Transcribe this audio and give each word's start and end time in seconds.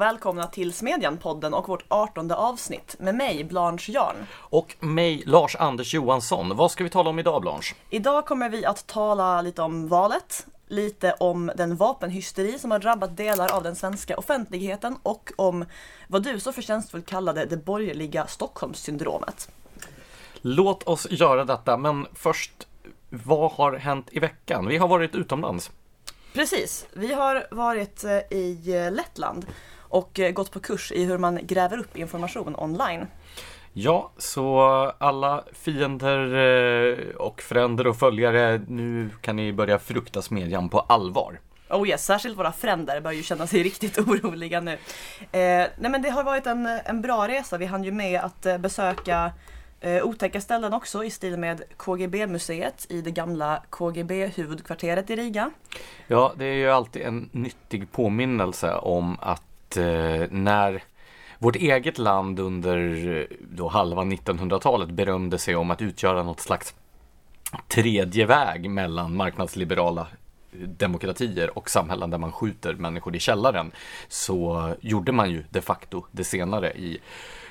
och 0.00 0.06
välkomna 0.06 0.46
till 0.46 0.72
Smedjan-podden 0.72 1.54
och 1.54 1.68
vårt 1.68 1.84
18 1.88 2.30
avsnitt 2.30 2.96
med 2.98 3.14
mig, 3.14 3.44
Blanche 3.44 3.92
Jarn. 3.92 4.16
Och 4.32 4.76
mig, 4.80 5.22
Lars 5.26 5.56
Anders 5.56 5.94
Johansson. 5.94 6.56
Vad 6.56 6.70
ska 6.70 6.84
vi 6.84 6.90
tala 6.90 7.10
om 7.10 7.18
idag, 7.18 7.42
Blanche? 7.42 7.74
Idag 7.90 8.26
kommer 8.26 8.48
vi 8.48 8.64
att 8.64 8.86
tala 8.86 9.42
lite 9.42 9.62
om 9.62 9.88
valet, 9.88 10.46
lite 10.68 11.12
om 11.12 11.52
den 11.56 11.76
vapenhysteri 11.76 12.58
som 12.58 12.70
har 12.70 12.78
drabbat 12.78 13.16
delar 13.16 13.52
av 13.52 13.62
den 13.62 13.76
svenska 13.76 14.16
offentligheten 14.16 14.96
och 15.02 15.32
om 15.36 15.64
vad 16.08 16.22
du 16.22 16.40
så 16.40 16.52
förtjänstfullt 16.52 17.06
kallade 17.06 17.44
det 17.44 17.56
borgerliga 17.56 18.26
Stockholmssyndromet. 18.26 19.48
Låt 20.40 20.82
oss 20.82 21.06
göra 21.10 21.44
detta, 21.44 21.76
men 21.76 22.06
först, 22.14 22.66
vad 23.08 23.52
har 23.52 23.72
hänt 23.72 24.08
i 24.10 24.18
veckan? 24.18 24.66
Vi 24.66 24.76
har 24.76 24.88
varit 24.88 25.14
utomlands. 25.14 25.70
Precis, 26.32 26.86
vi 26.92 27.12
har 27.12 27.46
varit 27.50 28.04
eh, 28.04 28.38
i 28.38 28.60
eh, 28.66 28.92
Lettland 28.92 29.46
och 29.90 30.20
eh, 30.20 30.30
gått 30.30 30.50
på 30.50 30.60
kurs 30.60 30.92
i 30.92 31.04
hur 31.04 31.18
man 31.18 31.38
gräver 31.42 31.78
upp 31.78 31.96
information 31.96 32.54
online. 32.58 33.06
Ja, 33.72 34.10
så 34.16 34.60
alla 34.98 35.44
fiender 35.52 37.14
och 37.16 37.42
fränder 37.42 37.86
och 37.86 37.96
följare, 37.96 38.60
nu 38.68 39.10
kan 39.20 39.36
ni 39.36 39.52
börja 39.52 39.78
frukta 39.78 40.22
smedjan 40.22 40.68
på 40.68 40.80
allvar. 40.80 41.40
Oh 41.70 41.88
yes, 41.88 42.04
särskilt 42.04 42.38
våra 42.38 42.52
fränder 42.52 43.00
bör 43.00 43.12
ju 43.12 43.22
känna 43.22 43.46
sig 43.46 43.62
riktigt 43.62 43.98
oroliga 43.98 44.60
nu. 44.60 44.72
Eh, 44.72 44.78
nej 45.32 45.70
men 45.76 46.02
det 46.02 46.10
har 46.10 46.24
varit 46.24 46.46
en, 46.46 46.66
en 46.66 47.02
bra 47.02 47.28
resa. 47.28 47.58
Vi 47.58 47.66
hann 47.66 47.84
ju 47.84 47.92
med 47.92 48.20
att 48.20 48.60
besöka 48.60 49.32
Eh, 49.82 50.04
otäcka 50.04 50.40
ställen 50.40 50.72
också 50.72 51.04
i 51.04 51.10
stil 51.10 51.36
med 51.36 51.62
KGB-museet 51.76 52.86
i 52.88 53.02
det 53.02 53.10
gamla 53.10 53.62
KGB-huvudkvarteret 53.70 55.10
i 55.10 55.16
Riga. 55.16 55.50
Ja, 56.06 56.32
det 56.36 56.44
är 56.44 56.54
ju 56.54 56.70
alltid 56.70 57.02
en 57.02 57.28
nyttig 57.32 57.92
påminnelse 57.92 58.74
om 58.74 59.16
att 59.20 59.42
eh, 59.76 60.26
när 60.30 60.82
vårt 61.38 61.56
eget 61.56 61.98
land 61.98 62.40
under 62.40 63.08
eh, 63.18 63.24
då 63.40 63.68
halva 63.68 64.02
1900-talet 64.02 64.90
berömde 64.90 65.38
sig 65.38 65.56
om 65.56 65.70
att 65.70 65.82
utgöra 65.82 66.22
något 66.22 66.40
slags 66.40 66.74
tredje 67.68 68.26
väg 68.26 68.70
mellan 68.70 69.16
marknadsliberala 69.16 70.00
eh, 70.52 70.58
demokratier 70.58 71.58
och 71.58 71.70
samhällen 71.70 72.10
där 72.10 72.18
man 72.18 72.32
skjuter 72.32 72.74
människor 72.74 73.16
i 73.16 73.20
källaren 73.20 73.72
så 74.08 74.74
gjorde 74.80 75.12
man 75.12 75.30
ju 75.30 75.44
de 75.50 75.60
facto 75.60 76.04
det 76.10 76.24
senare 76.24 76.72
i 76.72 76.98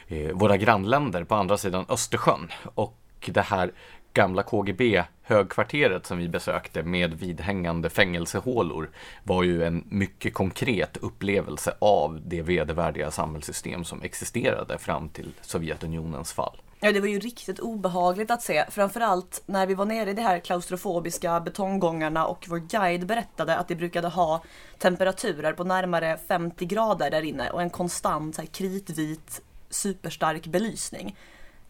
eh, 0.07 0.31
våra 0.33 0.57
grannländer 0.57 1.23
på 1.23 1.35
andra 1.35 1.57
sidan 1.57 1.85
Östersjön. 1.89 2.51
Och 2.75 2.95
det 3.25 3.41
här 3.41 3.71
gamla 4.13 4.43
KGB 4.43 5.03
högkvarteret 5.29 6.05
som 6.05 6.17
vi 6.17 6.29
besökte 6.29 6.83
med 6.83 7.13
vidhängande 7.13 7.89
fängelsehålor 7.89 8.89
var 9.23 9.43
ju 9.43 9.63
en 9.63 9.83
mycket 9.89 10.33
konkret 10.33 10.97
upplevelse 10.97 11.73
av 11.79 12.21
det 12.25 12.41
vedervärdiga 12.41 13.11
samhällssystem 13.11 13.83
som 13.83 14.01
existerade 14.01 14.77
fram 14.77 15.09
till 15.09 15.33
Sovjetunionens 15.41 16.33
fall. 16.33 16.61
Ja, 16.81 16.91
det 16.91 16.99
var 16.99 17.07
ju 17.07 17.19
riktigt 17.19 17.59
obehagligt 17.59 18.31
att 18.31 18.41
se. 18.41 18.65
Framförallt 18.69 19.43
när 19.45 19.67
vi 19.67 19.73
var 19.73 19.85
nere 19.85 20.09
i 20.09 20.13
de 20.13 20.21
här 20.21 20.39
klaustrofobiska 20.39 21.39
betonggångarna 21.39 22.25
och 22.25 22.45
vår 22.49 22.57
guide 22.57 23.05
berättade 23.05 23.55
att 23.55 23.67
de 23.67 23.75
brukade 23.75 24.07
ha 24.07 24.43
temperaturer 24.77 25.53
på 25.53 25.63
närmare 25.63 26.19
50 26.27 26.65
grader 26.65 27.11
där 27.11 27.21
inne 27.21 27.49
och 27.49 27.61
en 27.61 27.69
konstant 27.69 28.35
så 28.35 28.41
här, 28.41 28.47
kritvit 28.47 29.41
superstark 29.69 30.47
belysning. 30.47 31.15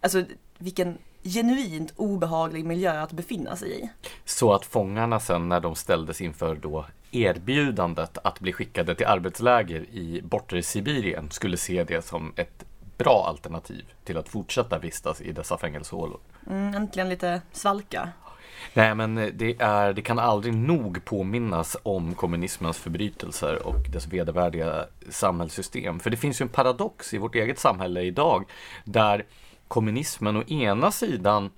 Alltså 0.01 0.23
vilken 0.57 0.97
genuint 1.23 1.94
obehaglig 1.95 2.66
miljö 2.66 3.02
att 3.02 3.12
befinna 3.12 3.56
sig 3.56 3.84
i. 3.84 3.89
Så 4.25 4.53
att 4.53 4.66
fångarna 4.66 5.20
sen 5.20 5.50
när 5.50 5.59
de 5.59 5.75
ställdes 5.75 6.22
inför 6.22 6.56
då 6.56 6.86
erbjudandet 7.12 8.17
att 8.23 8.40
bli 8.40 8.53
skickade 8.53 8.96
till 8.96 9.06
arbetsläger 9.06 9.81
i 9.81 10.22
bortre 10.24 10.63
Sibirien 10.63 11.31
skulle 11.31 11.58
se 11.58 11.84
det 11.84 12.06
som 12.06 12.34
ett 12.35 12.66
bra 12.97 13.25
alternativ 13.28 13.85
till 14.03 14.18
att 14.18 14.29
fortsätta 14.29 14.79
vistas 14.79 15.22
i 15.22 15.31
dessa 15.31 15.58
fängelsehålor. 15.58 16.19
Mm, 16.47 16.75
äntligen 16.75 17.09
lite 17.09 17.41
svalka. 17.52 18.09
Nej, 18.74 18.96
men 18.96 19.16
det, 19.16 19.56
är, 19.59 19.94
det 19.94 20.02
kan 20.02 20.19
aldrig 20.19 20.53
nog 20.53 21.06
påminnas 21.06 21.78
om 21.84 22.16
kommunismens 22.16 22.78
förbrytelser 22.78 23.68
och 23.68 23.90
dess 23.90 24.08
vedervärdiga 24.08 24.85
samhällssystem. 25.09 26.00
För 26.00 26.09
det 26.09 26.18
finns 26.18 26.41
ju 26.41 26.44
en 26.44 26.50
paradox 26.50 27.13
i 27.13 27.18
vårt 27.18 27.35
eget 27.35 27.59
samhälle 27.59 28.02
idag 28.02 28.46
där 28.84 29.25
kommunismen 29.69 30.38
å 30.38 30.44
ena 30.44 30.91
sidan 30.91 31.50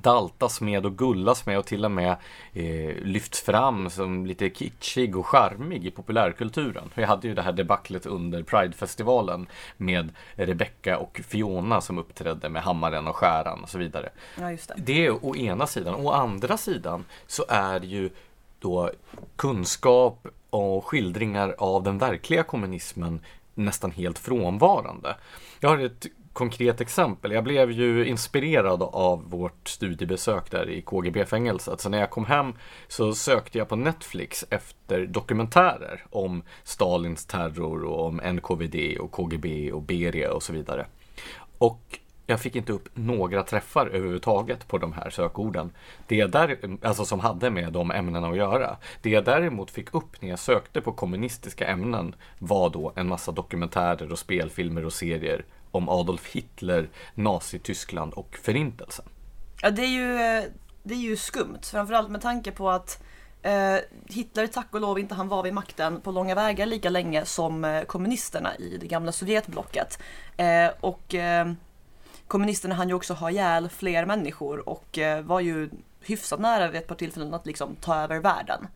daltas 0.00 0.60
med 0.60 0.86
och 0.86 0.98
gullas 0.98 1.46
med 1.46 1.58
och 1.58 1.66
till 1.66 1.84
och 1.84 1.90
med 1.90 2.16
eh, 2.52 2.96
lyfts 3.02 3.40
fram 3.40 3.90
som 3.90 4.26
lite 4.26 4.50
kitschig 4.50 5.16
och 5.16 5.26
charmig 5.26 5.86
i 5.86 5.90
populärkulturen. 5.90 6.90
Vi 6.94 7.04
hade 7.04 7.28
ju 7.28 7.34
det 7.34 7.42
här 7.42 7.52
debaclet 7.52 8.06
under 8.06 8.42
Pridefestivalen 8.42 9.46
med 9.76 10.12
Rebecca 10.34 10.98
och 10.98 11.20
Fiona 11.24 11.80
som 11.80 11.98
uppträdde 11.98 12.48
med 12.48 12.62
hammaren 12.62 13.06
och 13.06 13.16
skäran 13.16 13.62
och 13.62 13.68
så 13.68 13.78
vidare. 13.78 14.08
Ja, 14.38 14.48
det. 14.48 14.58
det 14.76 15.06
är 15.06 15.24
å 15.24 15.36
ena 15.36 15.66
sidan. 15.66 15.94
Å 15.94 16.10
andra 16.10 16.56
sidan 16.56 17.04
så 17.26 17.44
är 17.48 17.80
ju 17.80 18.10
då 18.58 18.90
kunskap 19.36 20.26
och 20.50 20.84
skildringar 20.84 21.54
av 21.58 21.82
den 21.82 21.98
verkliga 21.98 22.42
kommunismen 22.42 23.20
nästan 23.54 23.90
helt 23.90 24.18
frånvarande. 24.18 25.16
Jag 25.60 25.68
har 25.68 25.78
ett 25.78 26.06
konkret 26.32 26.80
exempel. 26.80 27.32
Jag 27.32 27.44
blev 27.44 27.70
ju 27.70 28.06
inspirerad 28.06 28.82
av 28.82 29.30
vårt 29.30 29.68
studiebesök 29.68 30.50
där 30.50 30.68
i 30.70 30.82
KGB-fängelset. 30.82 31.80
Så 31.80 31.88
när 31.88 31.98
jag 31.98 32.10
kom 32.10 32.24
hem 32.24 32.52
så 32.88 33.14
sökte 33.14 33.58
jag 33.58 33.68
på 33.68 33.76
Netflix 33.76 34.44
efter 34.50 35.06
dokumentärer 35.06 36.04
om 36.10 36.42
Stalins 36.64 37.26
terror 37.26 37.84
och 37.84 38.06
om 38.06 38.16
NKVD 38.16 38.98
och 39.00 39.10
KGB 39.10 39.72
och 39.72 39.82
Beria 39.82 40.32
och 40.32 40.42
så 40.42 40.52
vidare. 40.52 40.86
Och 41.58 41.98
jag 42.26 42.40
fick 42.40 42.56
inte 42.56 42.72
upp 42.72 42.88
några 42.94 43.42
träffar 43.42 43.86
överhuvudtaget 43.86 44.68
på 44.68 44.78
de 44.78 44.92
här 44.92 45.10
sökorden. 45.10 45.72
Det 46.06 46.24
där, 46.26 46.58
alltså 46.82 47.04
som 47.04 47.20
hade 47.20 47.50
med 47.50 47.72
de 47.72 47.90
ämnena 47.90 48.28
att 48.28 48.36
göra. 48.36 48.76
Det 49.02 49.10
jag 49.10 49.24
däremot 49.24 49.70
fick 49.70 49.94
upp 49.94 50.22
när 50.22 50.28
jag 50.28 50.38
sökte 50.38 50.80
på 50.80 50.92
kommunistiska 50.92 51.66
ämnen 51.66 52.14
var 52.38 52.70
då 52.70 52.92
en 52.96 53.08
massa 53.08 53.32
dokumentärer 53.32 54.12
och 54.12 54.18
spelfilmer 54.18 54.84
och 54.84 54.92
serier 54.92 55.44
om 55.72 55.88
Adolf 55.88 56.26
Hitler, 56.26 56.88
Nazityskland 57.14 58.12
och 58.12 58.38
Förintelsen. 58.42 59.04
Ja, 59.62 59.70
det 59.70 59.82
är 59.82 59.88
ju, 59.88 60.14
eh, 60.16 60.44
det 60.82 60.94
är 60.94 60.98
ju 60.98 61.16
skumt, 61.16 61.60
framförallt 61.62 62.10
med 62.10 62.20
tanke 62.20 62.50
på 62.50 62.70
att 62.70 63.02
eh, 63.42 63.76
Hitler 64.06 64.46
tack 64.46 64.66
och 64.70 64.80
lov 64.80 64.98
inte 64.98 65.14
han 65.14 65.28
var 65.28 65.42
vid 65.42 65.54
makten 65.54 66.00
på 66.00 66.10
långa 66.10 66.34
vägar 66.34 66.66
lika 66.66 66.90
länge 66.90 67.24
som 67.24 67.64
eh, 67.64 67.82
kommunisterna 67.82 68.56
i 68.56 68.76
det 68.80 68.86
gamla 68.86 69.12
Sovjetblocket. 69.12 69.98
Eh, 70.36 70.70
och 70.80 71.14
eh, 71.14 71.52
kommunisterna 72.26 72.74
hann 72.74 72.88
ju 72.88 72.94
också 72.94 73.14
ha 73.14 73.30
ihjäl 73.30 73.68
fler 73.68 74.06
människor 74.06 74.68
och 74.68 74.98
eh, 74.98 75.22
var 75.22 75.40
ju 75.40 75.70
hyfsat 76.00 76.40
nära 76.40 76.68
vid 76.68 76.80
ett 76.80 76.86
par 76.86 76.94
tillfällen 76.94 77.34
att 77.34 77.46
liksom 77.46 77.76
ta 77.80 77.96
över 77.96 78.18
världen. 78.18 78.66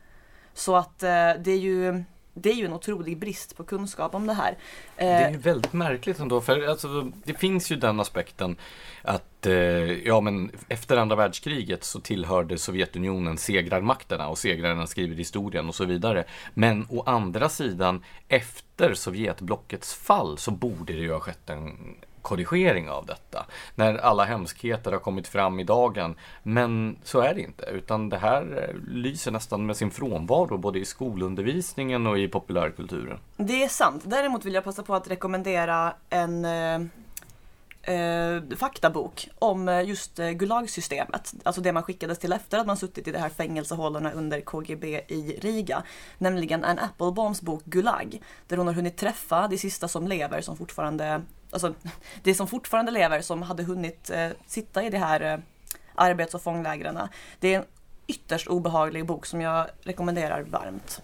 Så 0.54 0.76
att 0.76 1.02
eh, 1.02 1.32
det 1.38 1.50
är 1.50 1.58
ju 1.58 2.04
det 2.38 2.50
är 2.50 2.54
ju 2.54 2.64
en 2.64 2.72
otrolig 2.72 3.18
brist 3.18 3.56
på 3.56 3.64
kunskap 3.64 4.14
om 4.14 4.26
det 4.26 4.32
här. 4.32 4.56
Det 4.96 5.04
är 5.04 5.30
ju 5.30 5.36
väldigt 5.36 5.72
märkligt 5.72 6.18
ändå, 6.18 6.40
för 6.40 6.68
alltså, 6.68 7.10
det 7.24 7.34
finns 7.34 7.72
ju 7.72 7.76
den 7.76 8.00
aspekten 8.00 8.56
att 9.02 9.46
eh, 9.46 9.52
ja, 10.06 10.20
men 10.20 10.50
efter 10.68 10.96
andra 10.96 11.16
världskriget 11.16 11.84
så 11.84 12.00
tillhörde 12.00 12.58
Sovjetunionen 12.58 13.38
segrarmakterna 13.38 14.28
och 14.28 14.38
segrarna 14.38 14.86
skriver 14.86 15.16
historien 15.16 15.68
och 15.68 15.74
så 15.74 15.84
vidare. 15.84 16.24
Men 16.54 16.86
å 16.90 17.02
andra 17.06 17.48
sidan, 17.48 18.04
efter 18.28 18.94
Sovjetblockets 18.94 19.94
fall 19.94 20.38
så 20.38 20.50
borde 20.50 20.92
det 20.92 21.00
ju 21.00 21.12
ha 21.12 21.20
skett 21.20 21.50
en 21.50 21.96
korrigering 22.26 22.90
av 22.90 23.06
detta. 23.06 23.46
När 23.74 23.94
alla 23.98 24.24
hemskheter 24.24 24.92
har 24.92 24.98
kommit 24.98 25.28
fram 25.28 25.60
i 25.60 25.64
dagen. 25.64 26.14
Men 26.42 26.98
så 27.02 27.20
är 27.20 27.34
det 27.34 27.40
inte, 27.40 27.64
utan 27.64 28.08
det 28.08 28.18
här 28.18 28.68
eh, 28.68 28.74
lyser 28.88 29.30
nästan 29.30 29.66
med 29.66 29.76
sin 29.76 29.90
frånvaro 29.90 30.58
både 30.58 30.78
i 30.78 30.84
skolundervisningen 30.84 32.06
och 32.06 32.18
i 32.18 32.28
populärkulturen. 32.28 33.18
Det 33.36 33.64
är 33.64 33.68
sant. 33.68 34.02
Däremot 34.06 34.44
vill 34.44 34.54
jag 34.54 34.64
passa 34.64 34.82
på 34.82 34.94
att 34.94 35.10
rekommendera 35.10 35.92
en 36.10 36.44
eh, 36.44 36.78
eh, 37.86 38.56
faktabok 38.56 39.28
om 39.38 39.68
eh, 39.68 39.88
just 39.88 40.18
eh, 40.18 40.30
Gulagsystemet. 40.30 41.34
Alltså 41.42 41.60
det 41.60 41.72
man 41.72 41.82
skickades 41.82 42.18
till 42.18 42.32
efter 42.32 42.58
att 42.58 42.66
man 42.66 42.76
suttit 42.76 43.08
i 43.08 43.12
de 43.12 43.18
här 43.18 43.28
fängelsehålorna 43.28 44.12
under 44.12 44.40
KGB 44.40 45.00
i 45.08 45.38
Riga. 45.42 45.82
Nämligen 46.18 46.64
en 46.64 46.78
Applebombs 46.78 47.42
bok 47.42 47.64
Gulag. 47.64 48.22
Där 48.46 48.56
hon 48.56 48.66
har 48.66 48.74
hunnit 48.74 48.96
träffa 48.96 49.48
de 49.48 49.58
sista 49.58 49.88
som 49.88 50.08
lever 50.08 50.40
som 50.40 50.56
fortfarande, 50.56 51.22
alltså 51.50 51.74
de 52.22 52.34
som 52.34 52.46
fortfarande 52.46 52.92
lever 52.92 53.20
som 53.20 53.42
hade 53.42 53.62
hunnit 53.62 54.10
eh, 54.10 54.28
sitta 54.46 54.84
i 54.84 54.90
de 54.90 54.98
här 54.98 55.20
eh, 55.20 55.38
arbets 55.94 56.34
och 56.34 56.42
fånglägren. 56.42 56.98
Det 57.40 57.54
är 57.54 57.58
en 57.58 57.64
ytterst 58.06 58.46
obehaglig 58.46 59.06
bok 59.06 59.26
som 59.26 59.40
jag 59.40 59.66
rekommenderar 59.82 60.42
varmt. 60.42 61.02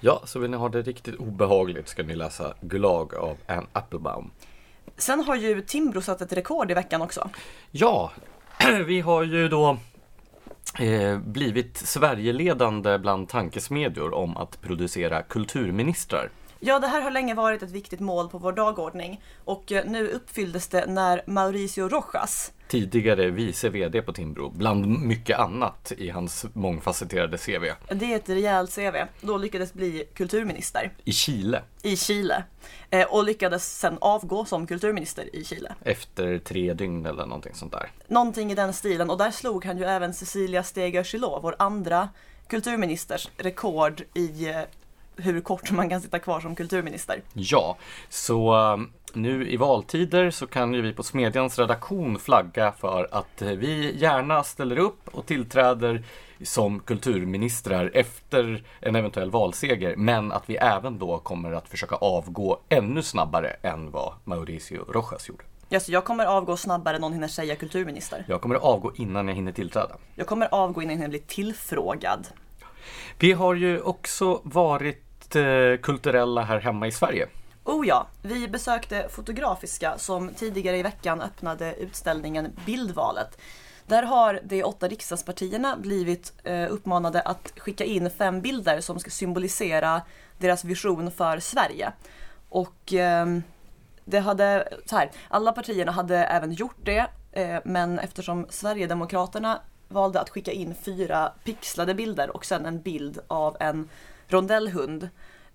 Ja, 0.00 0.22
så 0.24 0.38
vill 0.38 0.50
ni 0.50 0.56
ha 0.56 0.68
det 0.68 0.82
riktigt 0.82 1.14
obehagligt 1.14 1.88
ska 1.88 2.02
ni 2.02 2.14
läsa 2.14 2.54
Gulag 2.60 3.14
av 3.14 3.36
Anne 3.46 3.66
Applebaum. 3.72 4.30
Sen 4.96 5.20
har 5.20 5.36
ju 5.36 5.62
Timbro 5.62 6.00
satt 6.02 6.20
ett 6.20 6.32
rekord 6.32 6.70
i 6.70 6.74
veckan 6.74 7.02
också. 7.02 7.30
Ja, 7.70 8.12
vi 8.86 9.00
har 9.00 9.22
ju 9.22 9.48
då 9.48 9.78
eh, 10.78 11.18
blivit 11.18 11.76
Sverigeledande 11.76 12.98
bland 12.98 13.28
tankesmedjor 13.28 14.14
om 14.14 14.36
att 14.36 14.60
producera 14.62 15.22
kulturministrar. 15.22 16.30
Ja, 16.60 16.78
det 16.78 16.86
här 16.86 17.00
har 17.00 17.10
länge 17.10 17.34
varit 17.34 17.62
ett 17.62 17.70
viktigt 17.70 18.00
mål 18.00 18.28
på 18.28 18.38
vår 18.38 18.52
dagordning 18.52 19.22
och 19.44 19.72
eh, 19.72 19.84
nu 19.86 20.08
uppfylldes 20.08 20.68
det 20.68 20.86
när 20.86 21.22
Mauricio 21.26 21.88
Rojas, 21.88 22.52
Tidigare 22.68 23.30
vice 23.30 23.68
VD 23.68 24.02
på 24.02 24.12
Timbro, 24.12 24.50
bland 24.50 24.86
mycket 24.86 25.38
annat 25.38 25.92
i 25.98 26.10
hans 26.10 26.46
mångfacetterade 26.52 27.38
CV. 27.38 27.64
det 27.94 28.12
är 28.12 28.16
ett 28.16 28.28
rejält 28.28 28.74
CV, 28.74 28.96
då 29.20 29.36
lyckades 29.36 29.72
bli 29.74 30.04
kulturminister 30.14 30.90
I 31.04 31.12
Chile, 31.12 31.62
i 31.82 31.96
Chile 31.96 32.44
eh, 32.90 33.06
och 33.06 33.24
lyckades 33.24 33.78
sen 33.78 33.98
avgå 34.00 34.44
som 34.44 34.66
kulturminister 34.66 35.36
i 35.36 35.44
Chile. 35.44 35.74
efter 35.82 36.38
tre 36.38 36.74
dygn 36.74 37.06
eller 37.06 37.26
någonting 37.26 37.54
sånt 37.54 37.72
där. 37.72 37.90
Någonting 38.08 38.52
i 38.52 38.54
den 38.54 38.72
stilen 38.72 39.10
och 39.10 39.18
där 39.18 39.30
slog 39.30 39.64
han 39.64 39.78
ju 39.78 39.84
även 39.84 40.14
Cecilia 40.14 40.62
Stegö 40.62 41.02
Chilò, 41.04 41.40
vår 41.42 41.56
andra 41.58 42.08
kulturministers 42.48 43.28
rekord 43.36 44.02
i 44.14 44.48
eh, 44.48 44.60
hur 45.18 45.40
kort 45.40 45.70
man 45.70 45.88
kan 45.88 46.00
sitta 46.00 46.18
kvar 46.18 46.40
som 46.40 46.54
kulturminister. 46.54 47.22
Ja, 47.32 47.76
så 48.08 48.56
eh, 48.56 48.76
nu 49.12 49.50
i 49.50 49.56
valtider 49.56 50.30
så 50.30 50.46
kan 50.46 50.74
ju 50.74 50.82
vi 50.82 50.92
på 50.92 51.02
Smedjans 51.02 51.58
redaktion 51.58 52.18
flagga 52.18 52.72
för 52.72 53.08
att 53.12 53.42
eh, 53.42 53.48
vi 53.48 53.98
gärna 53.98 54.42
ställer 54.42 54.78
upp 54.78 55.08
och 55.08 55.26
tillträder 55.26 56.04
som 56.42 56.80
kulturministrar 56.80 57.90
efter 57.94 58.64
en 58.80 58.96
eventuell 58.96 59.30
valseger, 59.30 59.96
men 59.96 60.32
att 60.32 60.50
vi 60.50 60.56
även 60.56 60.98
då 60.98 61.18
kommer 61.18 61.52
att 61.52 61.68
försöka 61.68 61.96
avgå 61.96 62.60
ännu 62.68 63.02
snabbare 63.02 63.56
än 63.62 63.90
vad 63.90 64.12
Mauricio 64.24 64.84
Rojas 64.92 65.28
gjorde. 65.28 65.44
Ja, 65.68 65.80
så 65.80 65.92
jag 65.92 66.04
kommer 66.04 66.26
avgå 66.26 66.56
snabbare 66.56 66.94
än 66.94 67.00
någon 67.00 67.12
hinner 67.12 67.28
säga 67.28 67.56
kulturminister. 67.56 68.24
Jag 68.28 68.40
kommer 68.40 68.54
att 68.54 68.62
avgå 68.62 68.92
innan 68.94 69.28
jag 69.28 69.34
hinner 69.34 69.52
tillträda. 69.52 69.96
Jag 70.14 70.26
kommer 70.26 70.48
avgå 70.54 70.82
innan 70.82 70.90
jag 70.90 70.96
hinner 70.96 71.08
bli 71.08 71.18
tillfrågad. 71.18 72.26
Vi 73.18 73.32
har 73.32 73.54
ju 73.54 73.80
också 73.80 74.40
varit 74.44 75.07
mest 75.28 75.36
eh, 75.36 75.82
kulturella 75.82 76.42
här 76.42 76.60
hemma 76.60 76.86
i 76.86 76.92
Sverige. 76.92 77.28
Oh 77.64 77.86
ja, 77.86 78.06
vi 78.22 78.48
besökte 78.48 79.08
Fotografiska 79.10 79.98
som 79.98 80.34
tidigare 80.34 80.78
i 80.78 80.82
veckan 80.82 81.20
öppnade 81.20 81.74
utställningen 81.74 82.52
Bildvalet. 82.66 83.38
Där 83.86 84.02
har 84.02 84.40
de 84.42 84.64
åtta 84.64 84.88
riksdagspartierna 84.88 85.76
blivit 85.76 86.32
eh, 86.44 86.72
uppmanade 86.72 87.20
att 87.20 87.52
skicka 87.56 87.84
in 87.84 88.10
fem 88.10 88.40
bilder 88.40 88.80
som 88.80 88.98
ska 88.98 89.10
symbolisera 89.10 90.02
deras 90.38 90.64
vision 90.64 91.10
för 91.10 91.38
Sverige. 91.40 91.92
Och 92.48 92.92
ehm, 92.92 93.42
det 94.04 94.18
hade, 94.18 94.68
så 94.86 94.96
här, 94.96 95.10
alla 95.28 95.52
partierna 95.52 95.92
hade 95.92 96.16
även 96.16 96.52
gjort 96.52 96.84
det, 96.84 97.06
eh, 97.32 97.58
men 97.64 97.98
eftersom 97.98 98.46
Sverigedemokraterna 98.50 99.60
valde 99.88 100.20
att 100.20 100.30
skicka 100.30 100.52
in 100.52 100.74
fyra 100.74 101.32
pixlade 101.44 101.94
bilder 101.94 102.36
och 102.36 102.44
sen 102.44 102.66
en 102.66 102.82
bild 102.82 103.18
av 103.28 103.56
en 103.60 103.88
rondellhund 104.28 105.08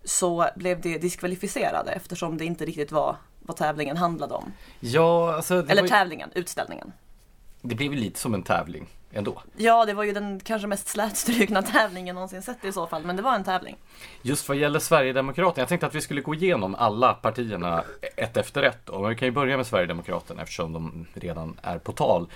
så 0.03 0.49
blev 0.55 0.81
det 0.81 0.97
diskvalificerade 0.97 1.91
eftersom 1.91 2.37
det 2.37 2.45
inte 2.45 2.65
riktigt 2.65 2.91
var 2.91 3.15
vad 3.39 3.57
tävlingen 3.57 3.97
handlade 3.97 4.33
om. 4.33 4.53
Ja, 4.79 5.35
alltså 5.35 5.65
Eller 5.67 5.81
ju, 5.81 5.87
tävlingen, 5.87 6.29
utställningen. 6.35 6.91
det 7.61 7.75
blev 7.75 7.93
ju 7.93 7.99
lite 7.99 8.19
som 8.19 8.33
en 8.33 8.43
tävling 8.43 8.87
ändå. 9.11 9.41
Ja, 9.57 9.85
det 9.85 9.93
var 9.93 10.03
ju 10.03 10.11
den 10.11 10.39
kanske 10.39 10.67
mest 10.67 10.87
slätstrukna 10.87 11.61
tävlingen 11.73 12.15
någonsin 12.15 12.41
sett 12.41 12.65
i 12.65 12.71
så 12.71 12.87
fall, 12.87 13.03
men 13.05 13.15
det 13.15 13.21
var 13.21 13.35
en 13.35 13.43
tävling. 13.43 13.77
Just 14.21 14.47
vad 14.47 14.57
gäller 14.57 14.79
Sverigedemokraterna, 14.79 15.61
jag 15.61 15.69
tänkte 15.69 15.87
att 15.87 15.95
vi 15.95 16.01
skulle 16.01 16.21
gå 16.21 16.33
igenom 16.33 16.75
alla 16.75 17.13
partierna 17.13 17.83
ett 18.15 18.37
efter 18.37 18.63
ett. 18.63 18.89
Och 18.89 19.11
vi 19.11 19.15
kan 19.15 19.25
ju 19.27 19.31
börja 19.31 19.57
med 19.57 19.67
Sverigedemokraterna 19.67 20.41
eftersom 20.41 20.73
de 20.73 21.05
redan 21.13 21.59
är 21.61 21.77
på 21.79 21.91
tal. 21.91 22.29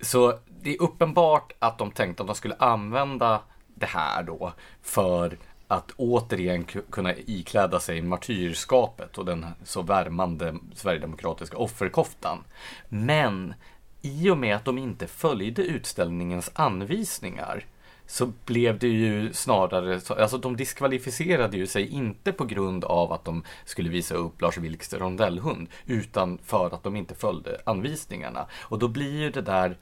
Så 0.00 0.38
det 0.62 0.74
är 0.74 0.82
uppenbart 0.82 1.52
att 1.58 1.78
de 1.78 1.90
tänkte 1.90 2.22
att 2.22 2.26
de 2.26 2.36
skulle 2.36 2.56
använda 2.58 3.40
det 3.74 3.86
här 3.86 4.22
då 4.22 4.52
för 4.82 5.38
att 5.68 5.92
återigen 5.96 6.64
kunna 6.64 7.14
ikläda 7.14 7.80
sig 7.80 8.02
martyrskapet 8.02 9.18
och 9.18 9.24
den 9.24 9.46
så 9.64 9.82
värmande 9.82 10.54
sverigedemokratiska 10.74 11.56
offerkoftan. 11.56 12.44
Men 12.88 13.54
i 14.02 14.30
och 14.30 14.38
med 14.38 14.56
att 14.56 14.64
de 14.64 14.78
inte 14.78 15.06
följde 15.06 15.62
utställningens 15.62 16.50
anvisningar 16.54 17.64
så 18.06 18.32
blev 18.44 18.78
det 18.78 18.88
ju 18.88 19.32
snarare, 19.32 20.00
alltså 20.22 20.38
de 20.38 20.56
diskvalificerade 20.56 21.56
ju 21.56 21.66
sig 21.66 21.88
inte 21.88 22.32
på 22.32 22.44
grund 22.44 22.84
av 22.84 23.12
att 23.12 23.24
de 23.24 23.44
skulle 23.64 23.88
visa 23.90 24.14
upp 24.14 24.40
Lars 24.40 24.58
Vilks 24.58 24.94
rondellhund, 24.94 25.68
utan 25.86 26.38
för 26.44 26.74
att 26.74 26.82
de 26.82 26.96
inte 26.96 27.14
följde 27.14 27.60
anvisningarna. 27.64 28.46
Och 28.52 28.78
då 28.78 28.88
blir 28.88 29.20
ju 29.20 29.30
det 29.30 29.42
där, 29.42 29.76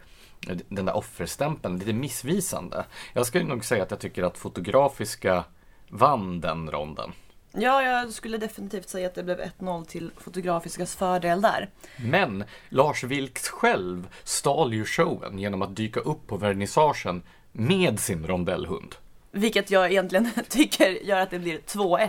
den 0.68 0.86
där 0.86 0.96
offerstämpeln 0.96 1.78
lite 1.78 1.92
missvisande. 1.92 2.84
Jag 3.12 3.26
skulle 3.26 3.44
nog 3.44 3.64
säga 3.64 3.82
att 3.82 3.90
jag 3.90 4.00
tycker 4.00 4.22
att 4.22 4.38
Fotografiska 4.38 5.44
vann 5.88 6.40
den 6.40 6.70
ronden. 6.70 7.12
Ja, 7.52 7.82
jag 7.82 8.12
skulle 8.12 8.38
definitivt 8.38 8.88
säga 8.88 9.06
att 9.06 9.14
det 9.14 9.22
blev 9.22 9.40
1-0 9.40 9.84
till 9.84 10.10
Fotografiskas 10.16 10.96
fördel 10.96 11.40
där. 11.40 11.70
Men 11.96 12.44
Lars 12.68 13.04
Vilks 13.04 13.48
själv 13.48 14.08
stal 14.24 14.74
ju 14.74 14.84
showen 14.84 15.38
genom 15.38 15.62
att 15.62 15.76
dyka 15.76 16.00
upp 16.00 16.26
på 16.26 16.36
vernissagen 16.36 17.22
med 17.52 18.00
sin 18.00 18.26
rondellhund. 18.26 18.94
Vilket 19.30 19.70
jag 19.70 19.90
egentligen 19.90 20.30
tycker 20.48 20.90
gör 20.90 21.20
att 21.20 21.30
det 21.30 21.38
blir 21.38 21.58
2-1. 21.58 22.08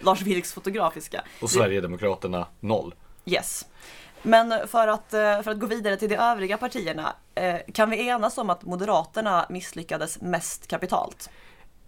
Lars 0.00 0.22
Vilks 0.22 0.52
Fotografiska. 0.52 1.24
Och 1.40 1.50
Sverigedemokraterna 1.50 2.46
noll. 2.60 2.94
Yes. 3.24 3.66
Men 4.22 4.68
för 4.68 4.88
att, 4.88 5.14
eh, 5.14 5.42
för 5.42 5.50
att 5.50 5.58
gå 5.58 5.66
vidare 5.66 5.96
till 5.96 6.08
de 6.08 6.16
övriga 6.16 6.56
partierna, 6.56 7.14
eh, 7.34 7.56
kan 7.74 7.90
vi 7.90 8.08
enas 8.08 8.38
om 8.38 8.50
att 8.50 8.62
Moderaterna 8.62 9.46
misslyckades 9.48 10.20
mest 10.20 10.66
kapitalt? 10.66 11.30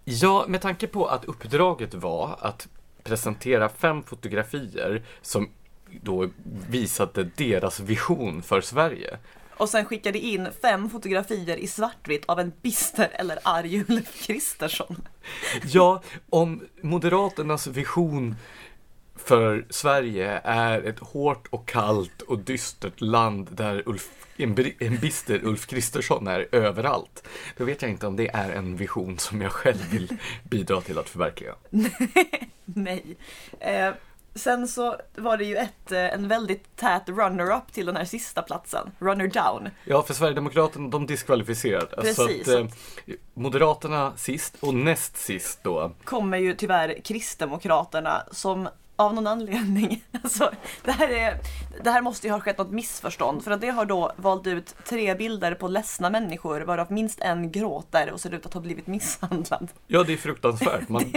Ja, 0.05 0.45
med 0.47 0.61
tanke 0.61 0.87
på 0.87 1.05
att 1.05 1.25
uppdraget 1.25 1.93
var 1.93 2.37
att 2.41 2.67
presentera 3.03 3.69
fem 3.69 4.03
fotografier 4.03 5.03
som 5.21 5.49
då 6.01 6.29
visade 6.69 7.23
deras 7.23 7.79
vision 7.79 8.41
för 8.41 8.61
Sverige. 8.61 9.17
Och 9.57 9.69
sen 9.69 9.85
skickade 9.85 10.19
in 10.19 10.47
fem 10.61 10.89
fotografier 10.89 11.57
i 11.57 11.67
svartvitt 11.67 12.25
av 12.25 12.39
en 12.39 12.51
bister 12.61 13.09
eller 13.13 13.39
arg 13.43 13.83
Ulf 13.87 14.25
Kristersson. 14.25 15.07
Ja, 15.65 16.01
om 16.29 16.67
Moderaternas 16.81 17.67
vision 17.67 18.35
för 19.23 19.65
Sverige 19.69 20.41
är 20.43 20.81
ett 20.81 20.99
hårt 20.99 21.47
och 21.49 21.67
kallt 21.67 22.21
och 22.21 22.39
dystert 22.39 23.01
land 23.01 23.49
där 23.51 23.83
Ulf, 23.85 24.09
en, 24.37 24.55
en 24.79 24.97
bister 24.97 25.39
Ulf 25.43 25.67
Kristersson 25.67 26.27
är 26.27 26.47
överallt. 26.51 27.27
Då 27.57 27.63
vet 27.63 27.81
jag 27.81 27.91
inte 27.91 28.07
om 28.07 28.15
det 28.15 28.27
är 28.27 28.51
en 28.51 28.77
vision 28.77 29.19
som 29.19 29.41
jag 29.41 29.51
själv 29.51 29.89
vill 29.91 30.17
bidra 30.43 30.81
till 30.81 30.97
att 30.97 31.09
förverkliga. 31.09 31.55
Nej. 32.65 33.17
Eh, 33.59 33.93
sen 34.35 34.67
så 34.67 34.95
var 35.15 35.37
det 35.37 35.45
ju 35.45 35.55
ett, 35.55 35.91
eh, 35.91 36.13
en 36.13 36.27
väldigt 36.27 36.75
tät 36.75 37.09
runner-up 37.09 37.73
till 37.73 37.85
den 37.85 37.95
här 37.95 38.05
sista 38.05 38.41
platsen, 38.41 38.91
runner 38.99 39.27
down. 39.27 39.69
Ja, 39.85 40.03
för 40.03 40.13
Sverigedemokraterna, 40.13 40.89
de 40.89 41.05
diskvalificerade. 41.05 41.95
Precis. 41.95 42.45
Så 42.45 42.57
att, 42.57 42.71
eh, 43.07 43.15
Moderaterna 43.33 44.13
sist 44.15 44.55
och 44.59 44.73
näst 44.73 45.17
sist 45.17 45.59
då. 45.63 45.91
kommer 46.03 46.37
ju 46.37 46.55
tyvärr 46.55 47.01
Kristdemokraterna 47.03 48.23
som 48.31 48.69
av 48.95 49.13
någon 49.13 49.27
anledning, 49.27 50.03
alltså, 50.23 50.51
det, 50.83 50.91
här 50.91 51.09
är, 51.09 51.37
det 51.83 51.91
här 51.91 52.01
måste 52.01 52.27
ju 52.27 52.33
ha 52.33 52.39
skett 52.39 52.57
något 52.57 52.71
missförstånd 52.71 53.43
för 53.43 53.51
att 53.51 53.61
det 53.61 53.69
har 53.69 53.85
då 53.85 54.11
valt 54.15 54.47
ut 54.47 54.75
tre 54.85 55.15
bilder 55.15 55.55
på 55.55 55.67
ledsna 55.67 56.09
människor 56.09 56.61
varav 56.61 56.91
minst 56.91 57.19
en 57.19 57.51
gråter 57.51 58.11
och 58.11 58.21
ser 58.21 58.33
ut 58.33 58.45
att 58.45 58.53
ha 58.53 58.61
blivit 58.61 58.87
misshandlad. 58.87 59.71
Ja, 59.87 60.03
det 60.03 60.13
är 60.13 60.17
fruktansvärt. 60.17 60.89
Man, 60.89 61.11